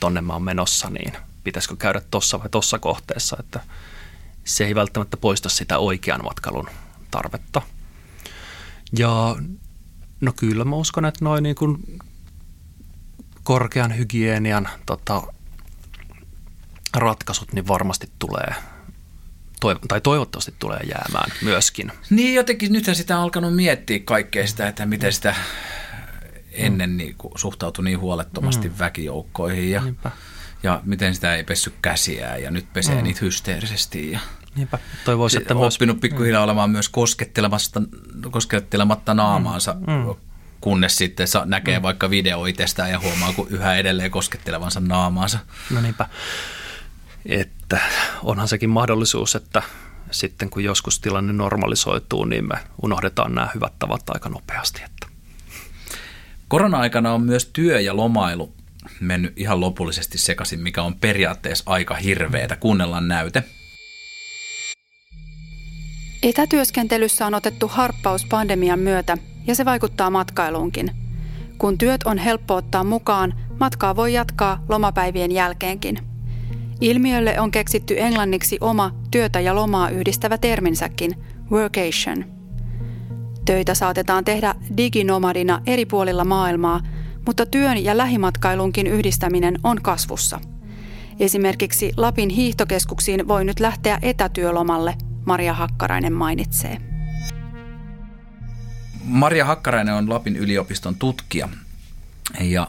tonne 0.00 0.20
mä 0.20 0.32
oon 0.32 0.42
menossa, 0.42 0.90
niin 0.90 1.12
pitäisikö 1.44 1.76
käydä 1.76 2.00
tuossa 2.10 2.38
vai 2.38 2.48
tuossa 2.48 2.78
kohteessa, 2.78 3.36
että 3.40 3.60
se 4.44 4.64
ei 4.64 4.74
välttämättä 4.74 5.16
poista 5.16 5.48
sitä 5.48 5.78
oikean 5.78 6.24
matkailun 6.24 6.68
tarvetta. 7.10 7.62
Ja 8.98 9.36
no 10.20 10.32
kyllä 10.36 10.64
mä 10.64 10.76
uskon, 10.76 11.04
että 11.04 11.24
noin 11.24 11.42
niin 11.42 11.56
kuin 11.56 11.98
korkean 13.42 13.98
hygienian 13.98 14.68
tota, 14.86 15.22
ratkaisut 16.96 17.52
niin 17.52 17.68
varmasti 17.68 18.10
tulee 18.18 18.54
tai 19.88 20.00
toivottavasti 20.00 20.54
tulee 20.58 20.80
jäämään 20.80 21.32
myöskin. 21.42 21.92
Niin 22.10 22.34
jotenkin 22.34 22.72
nythän 22.72 22.96
sitä 22.96 23.16
on 23.16 23.22
alkanut 23.22 23.56
miettiä 23.56 23.98
kaikkea 24.04 24.46
sitä, 24.46 24.68
että 24.68 24.86
miten 24.86 25.12
sitä 25.12 25.34
ennen 26.52 26.96
niin 26.96 27.14
kuin, 27.18 27.32
suhtautui 27.36 27.84
niin 27.84 28.00
huolettomasti 28.00 28.68
mm. 28.68 28.74
väkijoukkoihin 28.78 29.70
ja, 29.70 29.82
ja 30.62 30.80
miten 30.84 31.14
sitä 31.14 31.34
ei 31.34 31.44
pessy 31.44 31.72
käsiään 31.82 32.42
ja 32.42 32.50
nyt 32.50 32.72
pesee 32.72 32.94
mm. 32.94 33.02
niitä 33.02 33.20
hysteerisesti. 33.22 34.10
Ja 34.12 34.20
Niinpä. 34.54 34.78
Toivoisi, 35.04 35.36
että 35.36 35.54
myös... 35.54 35.74
Oppinut 35.74 36.00
pikkuhiljaa 36.00 36.40
mm. 36.40 36.44
olemaan 36.44 36.70
myös 36.70 36.88
koskettelematta, 36.88 37.82
koskettelematta 38.30 39.14
naamaansa, 39.14 39.74
mm. 39.74 39.92
Mm. 39.92 40.14
kunnes 40.60 40.96
sitten 40.96 41.26
näkee 41.44 41.78
mm. 41.78 41.82
vaikka 41.82 42.10
video 42.10 42.46
itsestään 42.46 42.90
ja 42.90 43.00
huomaa, 43.00 43.32
kun 43.32 43.48
yhä 43.50 43.74
edelleen 43.74 44.10
koskettelevansa 44.10 44.80
naamaansa. 44.80 45.38
No 45.70 45.80
niinpä 45.80 46.06
että 47.26 47.80
onhan 48.22 48.48
sekin 48.48 48.70
mahdollisuus, 48.70 49.34
että 49.34 49.62
sitten 50.10 50.50
kun 50.50 50.64
joskus 50.64 51.00
tilanne 51.00 51.32
normalisoituu, 51.32 52.24
niin 52.24 52.48
me 52.48 52.54
unohdetaan 52.82 53.34
nämä 53.34 53.48
hyvät 53.54 53.72
tavat 53.78 54.02
aika 54.10 54.28
nopeasti. 54.28 54.82
Että. 54.84 55.06
Korona-aikana 56.48 57.12
on 57.12 57.22
myös 57.22 57.50
työ 57.52 57.80
ja 57.80 57.96
lomailu 57.96 58.54
mennyt 59.00 59.32
ihan 59.36 59.60
lopullisesti 59.60 60.18
sekaisin, 60.18 60.60
mikä 60.60 60.82
on 60.82 60.94
periaatteessa 60.94 61.64
aika 61.66 61.94
hirveetä. 61.94 62.56
Kuunnellaan 62.56 63.08
näyte. 63.08 63.44
Etätyöskentelyssä 66.22 67.26
on 67.26 67.34
otettu 67.34 67.68
harppaus 67.68 68.24
pandemian 68.24 68.78
myötä 68.78 69.18
ja 69.46 69.54
se 69.54 69.64
vaikuttaa 69.64 70.10
matkailuunkin. 70.10 70.90
Kun 71.58 71.78
työt 71.78 72.02
on 72.02 72.18
helppo 72.18 72.54
ottaa 72.54 72.84
mukaan, 72.84 73.34
matkaa 73.60 73.96
voi 73.96 74.12
jatkaa 74.12 74.64
lomapäivien 74.68 75.32
jälkeenkin– 75.32 75.98
Ilmiölle 76.80 77.40
on 77.40 77.50
keksitty 77.50 77.94
englanniksi 77.98 78.58
oma 78.60 78.94
työtä 79.10 79.40
ja 79.40 79.54
lomaa 79.54 79.90
yhdistävä 79.90 80.38
terminsäkin, 80.38 81.14
workation. 81.50 82.24
Töitä 83.44 83.74
saatetaan 83.74 84.24
tehdä 84.24 84.54
diginomadina 84.76 85.62
eri 85.66 85.86
puolilla 85.86 86.24
maailmaa, 86.24 86.80
mutta 87.26 87.46
työn 87.46 87.84
ja 87.84 87.96
lähimatkailunkin 87.96 88.86
yhdistäminen 88.86 89.58
on 89.62 89.82
kasvussa. 89.82 90.40
Esimerkiksi 91.18 91.92
Lapin 91.96 92.28
hiihtokeskuksiin 92.28 93.28
voi 93.28 93.44
nyt 93.44 93.60
lähteä 93.60 93.98
etätyölomalle, 94.02 94.94
Maria 95.24 95.54
Hakkarainen 95.54 96.12
mainitsee. 96.12 96.78
Maria 99.04 99.44
Hakkarainen 99.44 99.94
on 99.94 100.10
Lapin 100.10 100.36
yliopiston 100.36 100.96
tutkija 100.96 101.48
ja 102.40 102.68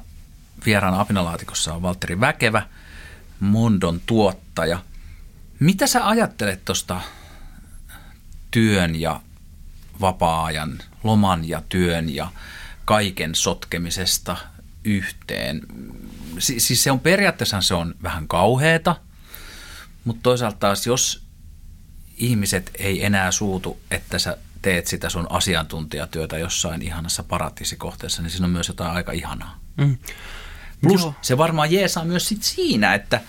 vieraan 0.65 0.93
apinalaatikossa 0.93 1.73
on 1.73 1.81
Valtteri 1.81 2.19
Väkevä– 2.19 2.61
Mondon 3.41 4.01
tuottaja. 4.05 4.83
Mitä 5.59 5.87
sä 5.87 6.07
ajattelet 6.07 6.65
tuosta 6.65 7.01
työn 8.51 8.95
ja 8.95 9.21
vapaa-ajan, 10.01 10.79
loman 11.03 11.49
ja 11.49 11.61
työn 11.69 12.15
ja 12.15 12.31
kaiken 12.85 13.35
sotkemisesta 13.35 14.37
yhteen? 14.83 15.61
Si- 16.39 16.59
siis 16.59 16.83
se 16.83 16.91
on 16.91 16.99
periaatteessa 16.99 17.61
se 17.61 17.73
on 17.73 17.95
vähän 18.03 18.27
kauheeta, 18.27 18.95
mutta 20.03 20.23
toisaalta 20.23 20.57
taas 20.57 20.87
jos 20.87 21.23
ihmiset 22.17 22.71
ei 22.79 23.05
enää 23.05 23.31
suutu, 23.31 23.81
että 23.91 24.19
sä 24.19 24.37
teet 24.61 24.87
sitä 24.87 25.09
sun 25.09 25.27
asiantuntijatyötä 25.29 26.37
jossain 26.37 26.81
ihanassa 26.81 27.23
paratiisikohteessa, 27.23 28.21
niin 28.21 28.29
siinä 28.29 28.45
on 28.45 28.51
myös 28.51 28.67
jotain 28.67 28.91
aika 28.91 29.11
ihanaa. 29.11 29.59
Mm. 29.77 29.97
Plus 30.81 31.01
Joo. 31.01 31.13
se 31.21 31.37
varmaan 31.37 31.71
jeesaa 31.71 32.05
myös 32.05 32.27
sit 32.27 32.43
siinä, 32.43 32.93
että 32.93 33.21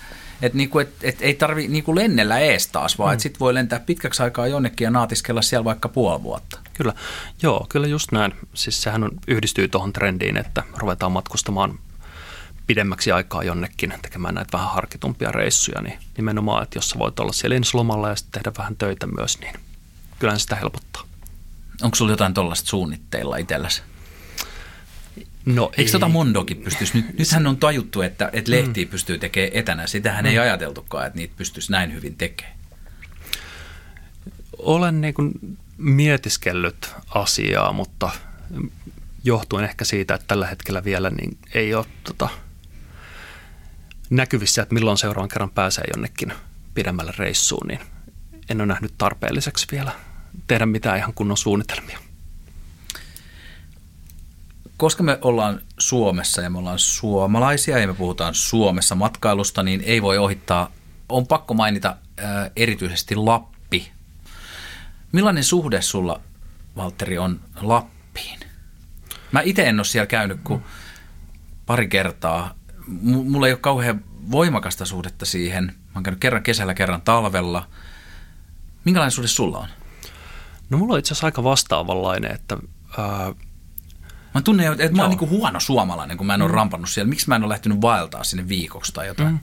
et 0.43 0.55
niinku, 0.55 0.79
et, 0.79 0.95
et 1.03 1.17
ei 1.21 1.35
tarvi 1.35 1.69
niinku 1.69 1.95
lennellä 1.95 2.39
ees 2.39 2.67
taas, 2.67 2.99
vaan 2.99 3.11
mm. 3.11 3.13
että 3.13 3.23
sit 3.23 3.41
voi 3.41 3.55
lentää 3.55 3.81
pitkäksi 3.81 4.23
aikaa 4.23 4.47
jonnekin 4.47 4.85
ja 4.85 4.91
naatiskella 4.91 5.43
siellä 5.43 5.65
vaikka 5.65 5.89
puoli 5.89 6.23
vuotta. 6.23 6.59
Kyllä, 6.75 6.95
joo, 7.43 7.67
kyllä 7.69 7.87
just 7.87 8.13
näin. 8.13 8.35
Siis 8.55 8.83
sehän 8.83 9.05
on, 9.05 9.11
yhdistyy 9.29 9.69
tuohon 9.69 9.93
trendiin, 9.93 10.37
että 10.37 10.63
ruvetaan 10.77 11.13
matkustamaan 11.13 11.79
pidemmäksi 12.67 13.13
aikaa 13.13 13.43
jonnekin 13.43 13.95
tekemään 14.03 14.35
näitä 14.35 14.59
vähän 14.59 14.75
harkitumpia 14.75 15.33
reissuja, 15.33 15.83
niin 15.83 15.99
nimenomaan, 16.17 16.63
että 16.63 16.79
jos 16.79 16.91
sä 16.91 16.99
voit 16.99 17.21
olla 17.21 17.33
siellä 17.33 17.57
ensilomalla 17.57 18.09
ja 18.09 18.17
sitten 18.17 18.43
tehdä 18.43 18.57
vähän 18.59 18.77
töitä 18.77 19.07
myös, 19.07 19.41
niin 19.41 19.55
kyllä 20.19 20.39
sitä 20.39 20.57
helpottaa. 20.57 21.03
Onko 21.83 21.95
sulla 21.95 22.13
jotain 22.13 22.35
tuollaista 22.35 22.69
suunnitteilla 22.69 23.37
itselläsi? 23.37 23.83
No 25.47 25.73
Eikö 25.77 25.91
tota 25.93 26.09
Mondokin 26.09 26.57
pystyisi? 26.57 26.97
Nyt, 26.97 27.19
nythän 27.19 27.47
on 27.47 27.57
tajuttu, 27.57 28.03
että, 28.03 28.31
että 28.33 28.51
lehtiä 28.51 28.85
mm. 28.85 28.91
pystyy 28.91 29.19
tekemään 29.19 29.51
etänä. 29.55 29.87
Sitähän 29.87 30.25
mm. 30.25 30.31
ei 30.31 30.39
ajateltukaan, 30.39 31.07
että 31.07 31.19
niitä 31.19 31.35
pystyisi 31.37 31.73
näin 31.73 31.93
hyvin 31.93 32.17
tekemään. 32.17 32.57
Olen 34.59 35.01
niin 35.01 35.15
kuin 35.15 35.33
mietiskellyt 35.79 36.91
asiaa, 37.09 37.73
mutta 37.73 38.11
johtuen 39.25 39.65
ehkä 39.65 39.85
siitä, 39.85 40.15
että 40.15 40.27
tällä 40.27 40.47
hetkellä 40.47 40.85
vielä 40.85 41.11
niin 41.11 41.39
ei 41.55 41.75
ole 41.75 41.87
tota, 42.05 42.29
näkyvissä, 44.11 44.63
että 44.63 44.75
milloin 44.75 44.99
seuraavan 44.99 45.29
kerran 45.29 45.51
pääsee 45.51 45.85
jonnekin 45.95 46.33
pidemmälle 46.75 47.13
reissuun, 47.19 47.67
niin 47.67 47.81
en 48.49 48.61
ole 48.61 48.67
nähnyt 48.67 48.95
tarpeelliseksi 48.99 49.67
vielä 49.73 49.93
tehdä 50.47 50.67
mitään 50.67 50.99
ihan 50.99 51.15
kunnon 51.15 51.37
suunnitelmia. 51.37 51.99
Koska 54.83 55.03
me 55.03 55.19
ollaan 55.23 55.61
Suomessa 55.79 56.43
ja 56.43 56.51
me 56.51 56.59
ollaan 56.59 56.79
suomalaisia 56.79 57.79
ja 57.79 57.87
me 57.87 57.95
puhutaan 57.95 58.35
Suomessa 58.35 58.95
matkailusta, 58.95 59.63
niin 59.63 59.83
ei 59.85 60.03
voi 60.03 60.19
ohittaa, 60.19 60.71
on 61.09 61.27
pakko 61.27 61.55
mainita 61.55 61.97
ää, 62.17 62.51
erityisesti 62.57 63.17
Lappi. 63.17 63.93
Millainen 65.13 65.45
suhde 65.45 65.83
sulla, 65.83 66.21
Valtteri, 66.77 67.19
on 67.19 67.41
Lappiin? 67.61 68.41
Mä 69.33 69.41
itse 69.41 69.69
en 69.69 69.79
ole 69.79 69.85
siellä 69.85 70.07
käynyt 70.07 70.41
kuin 70.45 70.63
pari 71.67 71.89
kertaa. 71.89 72.55
M- 72.87 73.31
mulla 73.31 73.47
ei 73.47 73.53
ole 73.53 73.61
kauhean 73.61 74.05
voimakasta 74.31 74.85
suhdetta 74.85 75.27
siihen. 75.27 75.65
Mä 75.65 75.93
oon 75.95 76.03
käynyt 76.03 76.21
kerran 76.21 76.43
kesällä, 76.43 76.75
kerran 76.75 77.03
talvella. 77.03 77.69
Minkälainen 78.85 79.13
suhde 79.13 79.29
sulla 79.29 79.59
on? 79.59 79.69
No 80.71 80.79
mulla 80.79 80.93
on 80.93 80.99
itse 80.99 81.15
asiassa 81.15 81.27
aika 81.27 81.45
vastaavanlainen, 81.45 82.33
että 82.33 82.57
ää, 82.99 83.33
Mä 84.35 84.43
tunnen, 84.43 84.73
että 84.73 84.97
mä 84.97 85.03
oon 85.03 85.11
niin 85.11 85.31
huono 85.31 85.61
suomalainen, 85.61 86.17
kun 86.17 86.27
mä 86.27 86.35
en 86.35 86.43
ole 86.43 86.51
mm. 86.51 86.55
rampannut 86.55 86.91
siellä. 86.91 87.09
Miksi 87.09 87.29
mä 87.29 87.37
en 87.37 87.43
ole 87.43 87.53
lähtenyt 87.53 87.81
vaeltaa 87.81 88.25
sinne 88.25 88.49
viikoksi 88.49 88.93
tai 88.93 89.07
jotain? 89.07 89.29
Mm. 89.29 89.39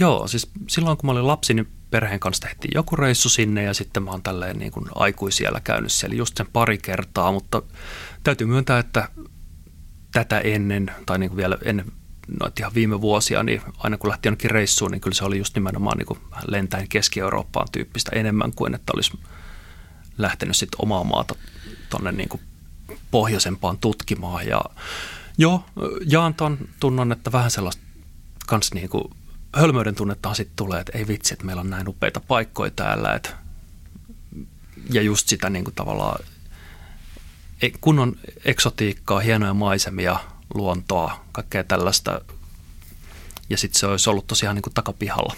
Joo, 0.00 0.28
siis 0.28 0.50
silloin 0.68 0.96
kun 0.96 1.06
mä 1.06 1.12
olin 1.12 1.26
lapsi, 1.26 1.54
niin 1.54 1.68
perheen 1.90 2.20
kanssa 2.20 2.48
tehtiin 2.48 2.72
joku 2.74 2.96
reissu 2.96 3.28
sinne 3.28 3.62
ja 3.62 3.74
sitten 3.74 4.02
mä 4.02 4.10
oon 4.10 4.22
tälleen 4.22 4.58
niin 4.58 4.72
kuin 4.72 4.86
aikuisiellä 4.94 5.60
käynyt 5.60 5.92
siellä 5.92 6.16
just 6.16 6.36
sen 6.36 6.46
pari 6.52 6.78
kertaa, 6.78 7.32
mutta 7.32 7.62
täytyy 8.22 8.46
myöntää, 8.46 8.78
että 8.78 9.08
tätä 10.12 10.38
ennen 10.38 10.90
tai 11.06 11.18
niin 11.18 11.30
kuin 11.30 11.36
vielä 11.36 11.58
ennen 11.64 11.86
noita 12.40 12.62
ihan 12.62 12.74
viime 12.74 13.00
vuosia, 13.00 13.42
niin 13.42 13.62
aina 13.78 13.98
kun 13.98 14.10
lähti 14.10 14.28
jonnekin 14.28 14.50
reissuun, 14.50 14.90
niin 14.90 15.00
kyllä 15.00 15.14
se 15.14 15.24
oli 15.24 15.38
just 15.38 15.54
nimenomaan 15.54 15.98
niin 15.98 16.06
kuin 16.06 16.18
lentäen 16.48 16.88
Keski-Eurooppaan 16.88 17.68
tyyppistä 17.72 18.10
enemmän 18.14 18.52
kuin 18.52 18.74
että 18.74 18.92
olisi 18.94 19.18
lähtenyt 20.18 20.56
sitten 20.56 20.78
omaa 20.82 21.04
maata 21.04 21.34
tuonne 21.90 22.12
niin 22.12 22.28
kuin 22.28 22.42
pohjoisempaan 23.10 23.78
tutkimaan. 23.78 24.46
Ja 24.46 24.60
joo, 25.38 25.64
jaan 26.06 26.34
ton 26.34 26.58
tunnon, 26.80 27.12
että 27.12 27.32
vähän 27.32 27.50
sellaista 27.50 27.82
kans 28.46 28.74
niin 28.74 28.88
kuin 28.88 29.04
hölmöyden 29.56 29.94
tunnetta 29.94 30.34
sitten 30.34 30.56
tulee, 30.56 30.80
että 30.80 30.98
ei 30.98 31.08
vitsi, 31.08 31.34
että 31.34 31.46
meillä 31.46 31.60
on 31.60 31.70
näin 31.70 31.88
upeita 31.88 32.20
paikkoja 32.20 32.70
täällä. 32.70 33.14
Että, 33.14 33.30
ja 34.90 35.02
just 35.02 35.28
sitä 35.28 35.50
niin 35.50 35.64
kuin 35.64 35.74
tavallaan 35.74 36.24
kunnon 37.80 38.16
eksotiikkaa, 38.44 39.20
hienoja 39.20 39.54
maisemia, 39.54 40.20
luontoa, 40.54 41.24
kaikkea 41.32 41.64
tällaista. 41.64 42.20
Ja 43.50 43.58
sitten 43.58 43.80
se 43.80 43.86
olisi 43.86 44.10
ollut 44.10 44.26
tosiaan 44.26 44.54
niin 44.56 44.62
kuin 44.62 44.74
takapihalla. 44.74 45.36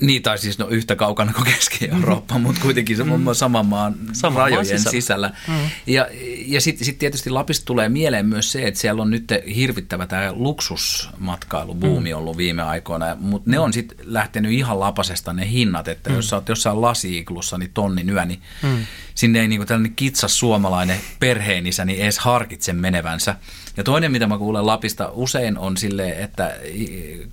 Niin, 0.00 0.22
tai 0.22 0.38
siis 0.38 0.58
no 0.58 0.68
yhtä 0.68 0.96
kaukana 0.96 1.32
kuin 1.32 1.44
Keski-Eurooppa, 1.44 2.34
mm. 2.38 2.42
mutta 2.42 2.60
kuitenkin 2.60 2.96
se 2.96 3.02
on 3.02 3.20
mm. 3.20 3.26
saman 3.32 3.66
maan 3.66 3.94
Sama 4.12 4.40
rajojen 4.40 4.66
sisällä. 4.66 4.90
sisällä. 4.90 5.32
Mm. 5.48 5.54
Ja, 5.86 6.08
ja 6.46 6.60
sitten 6.60 6.84
sit 6.84 6.98
tietysti 6.98 7.30
Lapista 7.30 7.64
tulee 7.64 7.88
mieleen 7.88 8.26
myös 8.26 8.52
se, 8.52 8.66
että 8.66 8.80
siellä 8.80 9.02
on 9.02 9.10
nyt 9.10 9.24
hirvittävä 9.54 10.06
tämä 10.06 10.32
luksusmatkailubuumi 10.32 12.10
mm. 12.10 12.18
ollut 12.18 12.36
viime 12.36 12.62
aikoina, 12.62 13.16
mutta 13.20 13.50
ne 13.50 13.58
on 13.58 13.72
sitten 13.72 13.98
lähtenyt 14.02 14.52
ihan 14.52 14.80
lapasesta 14.80 15.32
ne 15.32 15.50
hinnat, 15.50 15.88
että 15.88 16.10
mm. 16.10 16.16
jos 16.16 16.28
sä 16.28 16.36
oot 16.36 16.48
jossain 16.48 16.80
lasiiklussa, 16.80 17.58
niin 17.58 17.70
tonnin 17.74 18.10
yö, 18.10 18.24
niin 18.24 18.42
mm. 18.62 18.86
sinne 19.14 19.40
ei 19.40 19.48
niinku 19.48 19.66
tällainen 19.66 19.96
kitsas 19.96 20.38
suomalainen 20.38 21.00
perheenisä 21.20 21.84
niin 21.84 22.00
edes 22.02 22.18
harkitse 22.18 22.72
menevänsä. 22.72 23.36
Ja 23.76 23.84
toinen, 23.84 24.12
mitä 24.12 24.26
mä 24.26 24.38
kuulen 24.38 24.66
Lapista 24.66 25.10
usein 25.12 25.58
on 25.58 25.76
sille, 25.76 26.10
että 26.10 26.56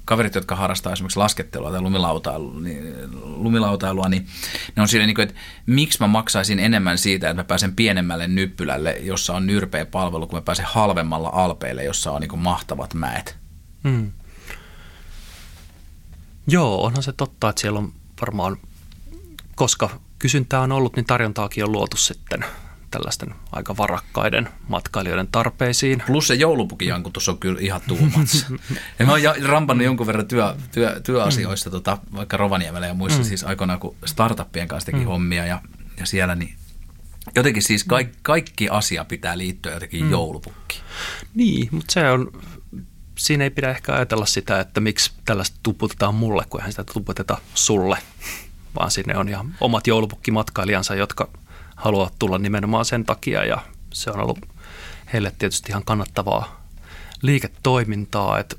kaverit, 0.06 0.36
jotka 0.36 0.56
harrastaa 0.56 0.94
esimerkiksi 0.94 1.20
laskettelua 1.20 1.72
tai 1.72 1.82
lumilautailua, 1.82 2.60
niin, 2.60 2.94
lumilautailua, 3.24 4.10
niin 4.10 4.28
ne 4.76 4.82
on 4.82 4.88
sille, 4.88 5.06
niin 5.06 5.22
että 5.22 5.36
miksi 5.66 6.00
mä 6.00 6.08
maksaisin 6.08 6.60
enemmän 6.60 6.98
siitä, 6.98 7.30
että 7.30 7.42
mä 7.42 7.48
pääsen 7.48 7.76
pienemmälle 7.76 8.28
nyppylälle, 8.28 8.92
jossa 8.92 9.36
on 9.36 9.48
nyrpeä 9.48 9.86
palvelu, 9.86 10.28
kun 10.28 10.38
mä 10.38 10.42
pääsen 10.42 10.66
halvemmalla 10.66 11.30
alpeille, 11.34 11.84
jossa 11.84 12.12
on 12.12 12.22
niin 12.22 12.30
kuin 12.30 12.40
mahtavat 12.40 12.94
mäet. 12.94 13.38
Hmm. 13.84 14.12
Joo, 16.48 16.84
onhan 16.84 17.04
se 17.04 17.12
totta, 17.14 17.50
että 17.50 17.62
siellä 17.62 17.80
on 17.80 17.94
varmaan, 18.22 18.58
koska 19.56 19.90
kysyntää 20.20 20.62
on 20.62 20.72
ollut, 20.72 20.96
niin 20.96 21.06
tarjontaakin 21.06 21.64
on 21.64 21.72
luotu 21.72 21.98
sitten 21.98 22.46
tällaisten 22.92 23.36
aika 23.52 23.78
varakkaiden 23.78 24.50
matkailijoiden 24.68 25.28
tarpeisiin. 25.28 26.04
Plus 26.08 26.28
se 26.28 26.34
joulupukijankutus 26.34 27.30
on 27.30 27.38
kyllä 27.38 27.60
ihan 27.62 27.82
tuumats. 27.88 28.46
ja 29.00 29.06
mä 29.06 29.12
oon 29.12 29.22
rampannut 29.44 29.86
jonkun 29.86 30.08
verran 30.08 30.28
työ, 30.28 30.56
työ, 30.72 31.02
työasioista, 31.04 31.70
mm. 31.70 31.72
tota, 31.72 31.98
vaikka 32.16 32.38
Rovaniemellä 32.38 32.88
ja 32.88 32.94
muissa 32.94 33.20
mm. 33.20 33.26
siis 33.26 33.44
aikoinaan, 33.44 33.80
kun 33.80 33.96
startuppien 34.06 34.68
kanssa 34.68 34.86
teki 34.86 34.98
mm. 34.98 35.06
hommia 35.06 35.46
ja, 35.46 35.62
ja 36.00 36.06
siellä, 36.06 36.36
niin 36.36 36.56
jotenkin 37.36 37.64
siis 37.64 37.84
kaikki, 37.84 38.18
kaikki 38.22 38.70
asia 38.70 39.06
pitää 39.06 39.38
liittyä 39.38 39.74
jotenkin 39.74 40.04
mm. 40.04 40.12
joulupukkiin. 40.12 40.82
Niin, 41.34 41.70
mutta 41.72 41.94
se 41.94 42.10
on, 42.12 42.32
siinä 43.18 43.44
ei 43.44 43.50
pidä 43.50 43.70
ehkä 43.70 43.94
ajatella 43.94 44.26
sitä, 44.26 44.60
että 44.60 44.82
miksi 44.82 45.12
tällaista 45.26 45.58
tuputetaan 45.64 46.16
mulle, 46.16 46.44
kun 46.50 46.60
eihän 46.60 46.72
sitä 46.72 46.84
tuputeta 46.94 47.38
sulle, 47.54 47.98
vaan 48.76 48.92
sinne 48.92 49.18
on 49.18 49.30
ihan 49.30 49.56
omat 49.62 49.88
joulupukkimatkailijansa, 49.88 50.96
jotka– 50.96 51.30
haluaa 51.80 52.12
tulla 52.20 52.38
nimenomaan 52.38 52.86
sen 52.86 53.06
takia 53.06 53.46
ja 53.46 53.58
se 53.94 54.12
on 54.12 54.20
ollut 54.20 54.40
heille 55.14 55.32
tietysti 55.40 55.72
ihan 55.72 55.86
kannattavaa 55.86 56.62
liiketoimintaa. 57.22 58.40
Että 58.40 58.56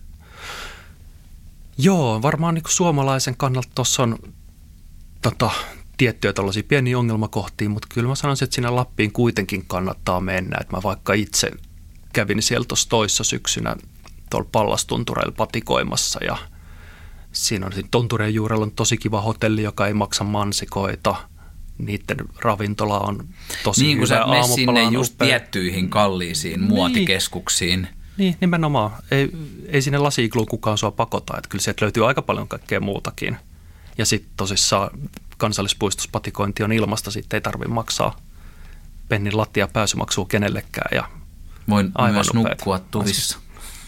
joo, 1.79 2.23
varmaan 2.23 2.55
niin 2.55 2.64
suomalaisen 2.68 3.37
kannalta 3.37 3.68
tuossa 3.75 4.03
on 4.03 4.18
tota, 5.23 5.51
tiettyjä 5.97 6.33
tällaisia 6.33 6.62
pieniä 6.68 6.99
ongelmakohtia, 6.99 7.68
mutta 7.68 7.89
kyllä 7.95 8.09
mä 8.09 8.14
sanoisin, 8.14 8.45
että 8.45 8.55
sinne 8.55 8.71
Lappiin 8.71 9.12
kuitenkin 9.12 9.64
kannattaa 9.66 10.21
mennä. 10.21 10.59
Että 10.61 10.77
mä 10.77 10.83
vaikka 10.83 11.12
itse 11.12 11.51
kävin 12.12 12.43
siellä 12.43 12.64
tuossa 12.64 12.89
toissa 12.89 13.25
syksynä 13.25 13.77
tuolla 14.31 14.49
pallastuntureilla 14.53 15.35
patikoimassa 15.37 16.25
ja 16.25 16.37
siinä 17.33 17.66
on 17.66 17.73
tuntureen 17.91 18.35
juurella 18.35 18.64
on 18.64 18.73
tosi 18.73 18.97
kiva 18.97 19.21
hotelli, 19.21 19.62
joka 19.62 19.87
ei 19.87 19.95
maksa 19.95 20.25
mansikoita– 20.25 21.16
niiden 21.87 22.16
ravintola 22.43 22.99
on 23.01 23.28
tosi 23.62 23.85
Niin 23.85 23.99
kuin 23.99 24.09
sä 24.09 24.26
menet 24.26 24.47
sinne 24.51 24.83
just 24.85 25.14
upea. 25.14 25.26
tiettyihin 25.28 25.91
kalliisiin 25.91 26.62
muotikeskuksiin. 26.62 27.81
Niin, 27.83 27.93
niin 28.16 28.37
nimenomaan. 28.41 28.91
Ei, 29.11 29.31
ei 29.68 29.83
sinne 29.83 29.99
lasiikluun 29.99 30.47
kukaan 30.47 30.78
sua 30.78 30.91
pakota. 30.91 31.35
Että 31.39 31.49
kyllä 31.49 31.62
sieltä 31.62 31.85
löytyy 31.85 32.07
aika 32.09 32.22
paljon 32.22 32.49
kaikkea 32.49 32.81
muutakin. 32.81 33.37
Ja 33.99 34.07
sitten 34.07 34.31
tosissaan 34.37 34.91
kansallispuistospatikointi 35.39 36.62
on 36.62 36.72
ilmasta, 36.72 37.11
sitten 37.11 37.37
ei 37.37 37.41
tarvitse 37.41 37.74
maksaa 37.74 38.16
pennin 39.09 39.37
lattia 39.37 39.68
pääsymaksua 39.68 40.26
kenellekään. 40.28 40.89
Ja 40.97 41.09
Voin 41.68 41.91
aivan 41.95 42.14
myös 42.14 42.28
upeat. 42.28 42.45
nukkua 42.59 42.78
tuvissa. 42.78 43.39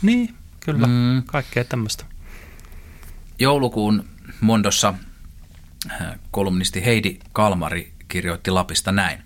Niin, 0.02 0.34
kyllä. 0.60 0.86
Mm. 0.86 1.22
Kaikkea 1.26 1.64
tämmöistä. 1.64 2.04
Joulukuun 3.38 4.04
Mondossa 4.40 4.94
kolumnisti 6.30 6.84
Heidi 6.84 7.18
Kalmari 7.32 7.92
kirjoitti 8.08 8.50
Lapista 8.50 8.92
näin. 8.92 9.18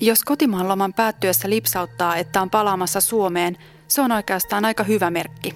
Jos 0.00 0.24
kotimaan 0.24 0.68
loman 0.68 0.92
päättyessä 0.92 1.50
lipsauttaa, 1.50 2.16
että 2.16 2.42
on 2.42 2.50
palaamassa 2.50 3.00
Suomeen, 3.00 3.56
se 3.88 4.00
on 4.00 4.12
oikeastaan 4.12 4.64
aika 4.64 4.84
hyvä 4.84 5.10
merkki. 5.10 5.54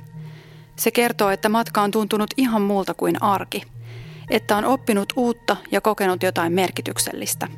Se 0.76 0.90
kertoo, 0.90 1.30
että 1.30 1.48
matka 1.48 1.82
on 1.82 1.90
tuntunut 1.90 2.30
ihan 2.36 2.62
muulta 2.62 2.94
kuin 2.94 3.22
arki. 3.22 3.62
Että 4.30 4.56
on 4.56 4.64
oppinut 4.64 5.12
uutta 5.16 5.56
ja 5.70 5.80
kokenut 5.80 6.22
jotain 6.22 6.52
merkityksellistä. 6.52 7.48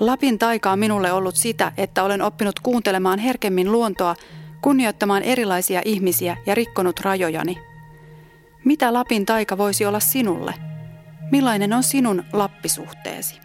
Lapin 0.00 0.38
taika 0.38 0.70
on 0.70 0.78
minulle 0.78 1.12
ollut 1.12 1.36
sitä, 1.36 1.72
että 1.76 2.02
olen 2.02 2.22
oppinut 2.22 2.60
kuuntelemaan 2.60 3.18
herkemmin 3.18 3.72
luontoa, 3.72 4.16
kunnioittamaan 4.60 5.22
erilaisia 5.22 5.82
ihmisiä 5.84 6.36
ja 6.46 6.54
rikkonut 6.54 7.00
rajojani– 7.00 7.58
mitä 8.66 8.92
Lapin 8.92 9.26
taika 9.26 9.58
voisi 9.58 9.86
olla 9.86 10.00
sinulle? 10.00 10.54
Millainen 11.30 11.72
on 11.72 11.82
sinun 11.82 12.24
Lappisuhteesi? 12.32 13.40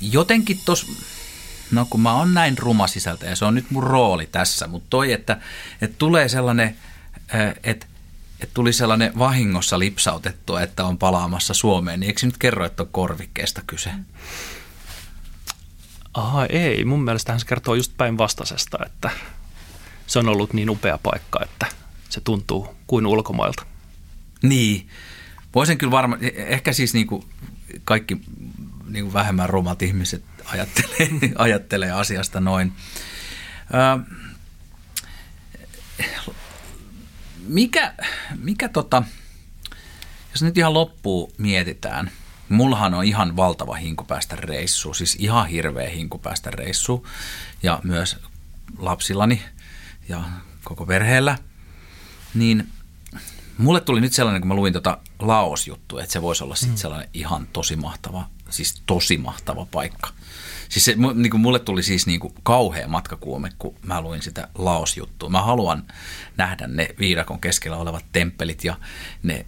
Jotenkin 0.00 0.60
tos, 0.64 0.86
No 1.70 1.86
kun 1.90 2.00
mä 2.00 2.14
oon 2.14 2.34
näin 2.34 2.58
ruma 2.58 2.86
sisältä 2.86 3.26
ja 3.26 3.36
se 3.36 3.44
on 3.44 3.54
nyt 3.54 3.70
mun 3.70 3.82
rooli 3.82 4.26
tässä, 4.26 4.66
mutta 4.66 4.86
toi, 4.90 5.12
että, 5.12 5.40
että 5.80 5.96
tulee 5.98 6.28
sellainen, 6.28 6.76
että 7.64 7.86
että 8.40 8.54
tuli 8.54 8.72
sellainen 8.72 9.18
vahingossa 9.18 9.78
lipsautettu, 9.78 10.56
että 10.56 10.84
on 10.84 10.98
palaamassa 10.98 11.54
Suomeen, 11.54 12.00
niin 12.00 12.08
eikö 12.08 12.26
nyt 12.26 12.38
kerro, 12.38 12.66
että 12.66 12.82
on 12.82 12.88
korvikkeesta 12.92 13.62
kyse? 13.66 13.90
Aha, 16.14 16.46
ei. 16.46 16.84
Mun 16.84 17.04
mielestä 17.04 17.38
se 17.38 17.46
kertoo 17.46 17.74
just 17.74 17.92
päinvastaisesta, 17.96 18.78
että 18.86 19.10
se 20.06 20.18
on 20.18 20.28
ollut 20.28 20.52
niin 20.52 20.70
upea 20.70 20.98
paikka, 20.98 21.40
että 21.42 21.66
se 22.08 22.20
tuntuu 22.20 22.76
kuin 22.86 23.06
ulkomailta. 23.06 23.66
Niin. 24.42 24.88
Voisin 25.54 25.78
kyllä 25.78 25.90
varmaan, 25.90 26.20
ehkä 26.34 26.72
siis 26.72 26.94
niin 26.94 27.06
kuin 27.06 27.24
kaikki 27.84 28.20
niin 28.88 29.04
kuin 29.04 29.12
vähemmän 29.12 29.50
rumat 29.50 29.82
ihmiset 29.82 30.24
ajattelee, 30.44 31.08
ajattelee 31.38 31.90
asiasta 31.90 32.40
noin. 32.40 32.72
Ö, 33.74 34.14
mikä, 37.46 37.94
mikä 38.38 38.68
tota, 38.68 39.02
jos 40.30 40.42
nyt 40.42 40.58
ihan 40.58 40.74
loppuun 40.74 41.32
mietitään, 41.38 42.10
mullahan 42.48 42.94
on 42.94 43.04
ihan 43.04 43.36
valtava 43.36 43.74
hinku 43.74 44.04
päästä 44.04 44.36
reissuun, 44.36 44.94
siis 44.94 45.16
ihan 45.20 45.46
hirveä 45.46 45.88
hinku 45.88 46.18
päästä 46.18 46.50
reissuun 46.50 47.02
ja 47.62 47.80
myös 47.84 48.16
lapsillani 48.78 49.42
ja 50.08 50.24
koko 50.64 50.86
perheellä, 50.86 51.38
niin 52.34 52.68
mulle 53.58 53.80
tuli 53.80 54.00
nyt 54.00 54.12
sellainen, 54.12 54.40
kun 54.42 54.48
mä 54.48 54.54
luin 54.54 54.72
tota 54.72 54.98
Laos-juttua, 55.18 56.02
että 56.02 56.12
se 56.12 56.22
voisi 56.22 56.44
olla 56.44 56.54
sitten 56.54 56.74
mm. 56.74 56.78
sellainen 56.78 57.08
ihan 57.14 57.48
tosi 57.52 57.76
mahtava, 57.76 58.28
siis 58.50 58.82
tosi 58.86 59.18
mahtava 59.18 59.66
paikka. 59.70 60.08
Siis 60.68 60.84
se, 60.84 60.94
niin 61.14 61.30
kuin 61.30 61.40
mulle 61.40 61.58
tuli 61.58 61.82
siis 61.82 62.06
niin 62.06 62.20
kuin 62.20 62.34
kauhea 62.42 62.88
matkakuume, 62.88 63.50
kun 63.58 63.74
mä 63.82 64.00
luin 64.00 64.22
sitä 64.22 64.48
Laos-juttua. 64.54 65.28
Mä 65.28 65.42
haluan 65.42 65.84
nähdä 66.36 66.66
ne 66.66 66.88
viidakon 66.98 67.40
keskellä 67.40 67.76
olevat 67.76 68.04
temppelit 68.12 68.64
ja 68.64 68.76
ne, 69.22 69.46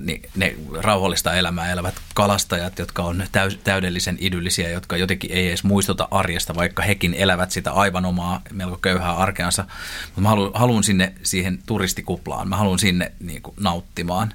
ne, 0.00 0.20
ne 0.36 0.56
rauhallista 0.80 1.34
elämää 1.34 1.72
elävät 1.72 1.94
kalastajat, 2.14 2.78
jotka 2.78 3.02
on 3.02 3.24
täys, 3.32 3.58
täydellisen 3.64 4.16
idyllisiä, 4.20 4.70
jotka 4.70 4.96
jotenkin 4.96 5.32
ei 5.32 5.48
edes 5.48 5.64
muistuta 5.64 6.08
arjesta, 6.10 6.54
vaikka 6.54 6.82
hekin 6.82 7.14
elävät 7.14 7.50
sitä 7.50 7.72
aivan 7.72 8.04
omaa 8.04 8.42
melko 8.52 8.76
köyhää 8.76 9.16
arkeansa. 9.16 9.64
Mutta 10.06 10.20
mä 10.20 10.28
haluan, 10.28 10.50
haluan 10.54 10.84
sinne 10.84 11.12
siihen 11.22 11.62
turistikuplaan, 11.66 12.48
mä 12.48 12.56
haluan 12.56 12.78
sinne 12.78 13.12
niin 13.20 13.42
kuin 13.42 13.56
nauttimaan. 13.60 14.34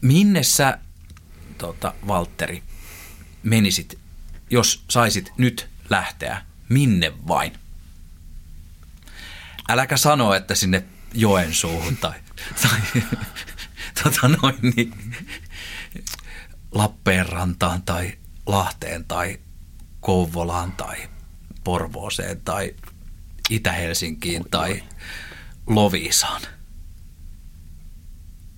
Minne 0.00 0.42
sä, 0.42 0.78
tota, 1.58 1.92
Valtteri, 2.08 2.62
menisit 3.42 3.98
jos 4.50 4.84
saisit 4.90 5.32
nyt 5.36 5.68
lähteä, 5.90 6.42
minne 6.68 7.12
vain? 7.28 7.52
Äläkä 9.68 9.96
sano, 9.96 10.34
että 10.34 10.54
sinne 10.54 10.84
Joensuuhun 11.14 11.96
tai, 11.96 12.20
tai 12.62 13.02
tota 14.02 14.28
noin, 14.28 14.56
niin, 14.76 14.94
Lappeenrantaan 16.72 17.82
tai 17.82 18.12
Lahteen 18.46 19.04
tai 19.04 19.38
Kouvolaan 20.00 20.72
tai 20.72 20.96
Porvooseen 21.64 22.40
tai 22.40 22.74
Itä-Helsinkiin 23.50 24.44
tai 24.50 24.82
Loviisaan? 25.66 26.42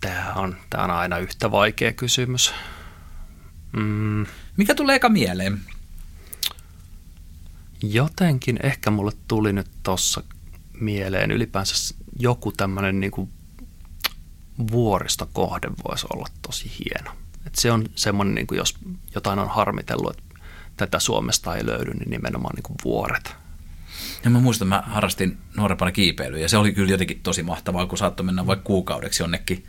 Tämä 0.00 0.32
on, 0.32 0.56
tämä 0.70 0.84
on 0.84 0.90
aina 0.90 1.18
yhtä 1.18 1.50
vaikea 1.50 1.92
kysymys. 1.92 2.54
Mm. 3.72 4.26
Mikä 4.56 4.74
tulee 4.74 4.96
eka 4.96 5.08
mieleen? 5.08 5.60
Jotenkin 7.82 8.58
ehkä 8.62 8.90
mulle 8.90 9.12
tuli 9.28 9.52
nyt 9.52 9.70
tuossa 9.82 10.22
mieleen 10.80 11.30
ylipäänsä 11.30 11.94
joku 12.18 12.52
tämmöinen 12.52 13.00
niin 13.00 13.32
vuoristokohde 14.72 15.70
voisi 15.88 16.06
olla 16.14 16.26
tosi 16.42 16.72
hieno. 16.78 17.10
Et 17.46 17.54
se 17.54 17.72
on 17.72 17.86
semmoinen, 17.94 18.34
niin 18.34 18.46
kuin 18.46 18.58
jos 18.58 18.78
jotain 19.14 19.38
on 19.38 19.48
harmitellut, 19.48 20.10
että 20.10 20.24
tätä 20.76 20.98
Suomesta 20.98 21.56
ei 21.56 21.66
löydy, 21.66 21.94
niin 21.94 22.10
nimenomaan 22.10 22.54
niin 22.54 22.62
kuin 22.62 22.76
vuoret. 22.84 23.34
Ja 24.24 24.30
mä 24.30 24.40
muistan, 24.40 24.68
mä 24.68 24.82
harrastin 24.86 25.38
nuorempana 25.56 25.92
kiipeilyä 25.92 26.38
ja 26.38 26.48
se 26.48 26.56
oli 26.56 26.72
kyllä 26.72 26.90
jotenkin 26.90 27.20
tosi 27.22 27.42
mahtavaa, 27.42 27.86
kun 27.86 27.98
saattoi 27.98 28.26
mennä 28.26 28.46
vaikka 28.46 28.64
kuukaudeksi 28.64 29.22
jonnekin. 29.22 29.64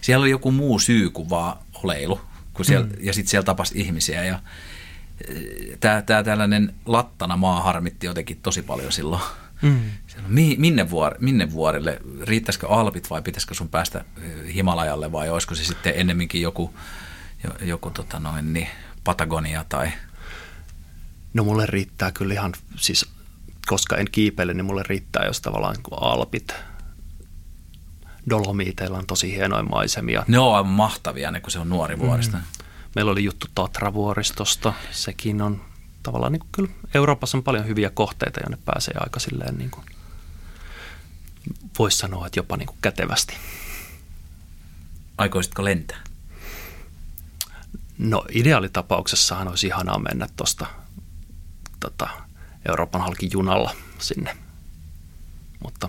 Siellä 0.00 0.22
oli 0.22 0.30
joku 0.30 0.50
muu 0.50 0.78
syy 0.78 1.10
kuin 1.10 1.30
vaan 1.30 1.58
oleilu, 1.74 2.20
kun 2.54 2.64
siellä, 2.64 2.86
mm. 2.86 2.92
ja 3.00 3.12
sitten 3.12 3.30
siellä 3.30 3.44
tapasi 3.44 3.80
ihmisiä 3.80 4.24
ja 4.24 4.38
tämä, 5.80 6.02
tämä 6.02 6.22
tällainen 6.22 6.74
lattana 6.86 7.36
maa 7.36 7.62
harmitti 7.62 8.06
jotenkin 8.06 8.40
tosi 8.42 8.62
paljon 8.62 8.92
silloin. 8.92 9.22
Mm. 9.64 9.80
Minne, 10.58 10.90
vuor, 10.90 11.14
minne 11.20 11.52
vuorille? 11.52 12.00
Riittäisikö 12.22 12.68
Alpit 12.68 13.10
vai 13.10 13.22
pitäisikö 13.22 13.54
sun 13.54 13.68
päästä 13.68 14.04
Himalajalle 14.54 15.12
vai 15.12 15.30
olisiko 15.30 15.54
se 15.54 15.64
sitten 15.64 15.92
ennemminkin 15.96 16.42
joku, 16.42 16.74
joku 17.60 17.90
tota 17.90 18.20
noin, 18.20 18.52
niin 18.52 18.68
Patagonia 19.04 19.64
tai... 19.68 19.88
No 21.34 21.44
mulle 21.44 21.66
riittää 21.66 22.12
kyllä 22.12 22.34
ihan, 22.34 22.52
siis 22.76 23.06
koska 23.66 23.96
en 23.96 24.06
kiipeile, 24.12 24.54
niin 24.54 24.64
mulle 24.64 24.82
riittää 24.86 25.24
jos 25.24 25.40
tavallaan 25.40 25.74
niin 25.74 26.00
Alpit. 26.00 26.54
Dolomiiteilla 28.30 28.98
on 28.98 29.06
tosi 29.06 29.36
hienoja 29.36 29.62
maisemia. 29.62 30.24
Ne 30.28 30.38
on 30.38 30.66
mahtavia, 30.66 31.30
ne 31.30 31.40
kun 31.40 31.50
se 31.50 31.58
on 31.58 31.68
nuori 31.68 31.98
vuorista. 31.98 32.36
Mm. 32.36 32.42
Meillä 32.94 33.12
oli 33.12 33.24
juttu 33.24 33.46
Tatravuoristosta. 33.54 34.72
Sekin 34.90 35.42
on 35.42 35.60
tavallaan 36.04 36.32
niin 36.32 36.40
kuin 36.40 36.52
kyllä 36.52 36.70
Euroopassa 36.94 37.38
on 37.38 37.44
paljon 37.44 37.66
hyviä 37.66 37.90
kohteita, 37.90 38.40
jonne 38.40 38.58
pääsee 38.64 38.94
aika 39.00 39.20
silleen 39.20 39.58
niin 39.58 39.70
kuin, 39.70 39.86
voisi 41.78 41.98
sanoa, 41.98 42.26
että 42.26 42.38
jopa 42.38 42.56
niin 42.56 42.66
kuin 42.66 42.78
kätevästi. 42.82 43.36
Aikoisitko 45.18 45.64
lentää? 45.64 46.00
No 47.98 48.24
ideaalitapauksessahan 48.32 49.48
olisi 49.48 49.66
ihanaa 49.66 49.98
mennä 49.98 50.28
tuosta 50.36 50.66
tota, 51.80 52.08
Euroopan 52.68 53.00
halki 53.00 53.28
junalla 53.32 53.74
sinne, 53.98 54.36
mutta 55.62 55.88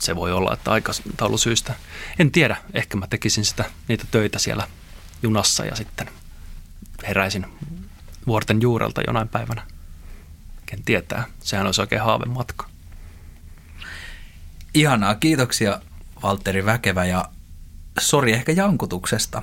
se 0.00 0.16
voi 0.16 0.32
olla, 0.32 0.52
että 0.52 0.72
aikataulusyistä. 0.72 1.74
En 2.18 2.30
tiedä, 2.30 2.56
ehkä 2.74 2.96
mä 2.96 3.06
tekisin 3.06 3.44
sitä, 3.44 3.64
niitä 3.88 4.04
töitä 4.10 4.38
siellä 4.38 4.68
junassa 5.22 5.64
ja 5.64 5.76
sitten– 5.76 6.10
heräisin 7.08 7.46
vuorten 8.26 8.62
juurelta 8.62 9.02
jonain 9.06 9.28
päivänä. 9.28 9.62
Ken 10.66 10.82
tietää, 10.84 11.24
sehän 11.40 11.66
olisi 11.66 11.80
oikein 11.80 12.02
haavematka. 12.02 12.68
Ihanaa, 14.74 15.14
kiitoksia 15.14 15.80
Valtteri 16.22 16.64
Väkevä 16.64 17.04
ja 17.04 17.28
sori 18.00 18.32
ehkä 18.32 18.52
jankutuksesta, 18.52 19.42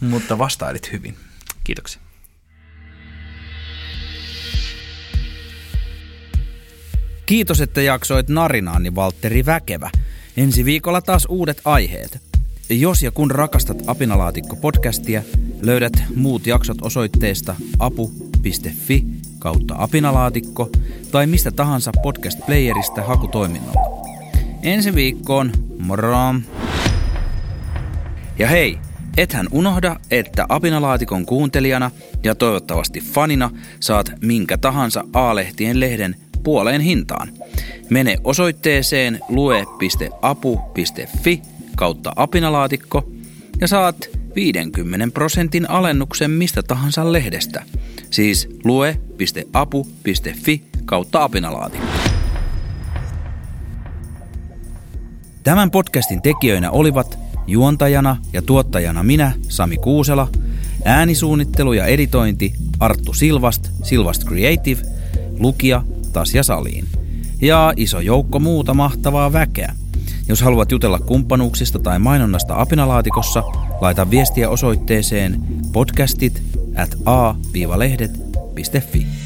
mutta 0.00 0.38
vastailit 0.38 0.92
hyvin. 0.92 1.16
Kiitoksia. 1.64 2.00
Kiitos, 7.26 7.60
että 7.60 7.82
jaksoit 7.82 8.28
narinaani 8.28 8.94
Valtteri 8.94 9.46
Väkevä. 9.46 9.90
Ensi 10.36 10.64
viikolla 10.64 11.02
taas 11.02 11.26
uudet 11.28 11.60
aiheet. 11.64 12.33
Jos 12.70 13.02
ja 13.02 13.10
kun 13.10 13.30
rakastat 13.30 13.82
Apinalaatikko-podcastia, 13.86 15.22
löydät 15.62 15.92
muut 16.16 16.46
jaksot 16.46 16.82
osoitteesta 16.82 17.56
apu.fi 17.78 19.04
kautta 19.38 19.74
apinalaatikko 19.78 20.70
tai 21.10 21.26
mistä 21.26 21.50
tahansa 21.50 21.92
podcast-playerista 22.02 23.02
hakutoiminnalla. 23.02 23.80
Ensi 24.62 24.94
viikkoon, 24.94 25.52
moro! 25.78 26.34
Ja 28.38 28.48
hei, 28.48 28.78
ethän 29.16 29.46
unohda, 29.50 29.96
että 30.10 30.46
Apinalaatikon 30.48 31.26
kuuntelijana 31.26 31.90
ja 32.22 32.34
toivottavasti 32.34 33.00
fanina 33.00 33.50
saat 33.80 34.12
minkä 34.20 34.58
tahansa 34.58 35.04
A-lehtien 35.12 35.80
lehden 35.80 36.16
puoleen 36.42 36.80
hintaan. 36.80 37.28
Mene 37.90 38.16
osoitteeseen 38.24 39.20
lue.apu.fi 39.28 39.94
kautta 41.76 42.12
apinalaatikko 42.16 43.10
ja 43.60 43.68
saat 43.68 44.08
50 44.34 45.14
prosentin 45.14 45.70
alennuksen 45.70 46.30
mistä 46.30 46.62
tahansa 46.62 47.12
lehdestä. 47.12 47.62
Siis 48.10 48.48
lue.apu.fi 48.64 50.62
kautta 50.84 51.24
apinalaatikko. 51.24 51.86
Tämän 55.42 55.70
podcastin 55.70 56.22
tekijöinä 56.22 56.70
olivat 56.70 57.18
juontajana 57.46 58.16
ja 58.32 58.42
tuottajana 58.42 59.02
minä, 59.02 59.32
Sami 59.48 59.76
Kuusela, 59.76 60.28
äänisuunnittelu 60.84 61.72
ja 61.72 61.86
editointi 61.86 62.52
Arttu 62.80 63.12
Silvast, 63.12 63.70
Silvast 63.82 64.24
Creative, 64.24 64.82
lukija 65.38 65.82
Tasja 66.12 66.42
Saliin 66.42 66.86
ja 67.42 67.72
iso 67.76 68.00
joukko 68.00 68.40
muuta 68.40 68.74
mahtavaa 68.74 69.32
väkeä– 69.32 69.74
jos 70.28 70.42
haluat 70.42 70.70
jutella 70.70 70.98
kumppanuuksista 70.98 71.78
tai 71.78 71.98
mainonnasta 71.98 72.60
apinalaatikossa, 72.60 73.42
laita 73.80 74.10
viestiä 74.10 74.50
osoitteeseen 74.50 75.40
podcastit 75.72 76.42
at 76.76 76.96
a-lehdet.fi. 77.06 79.23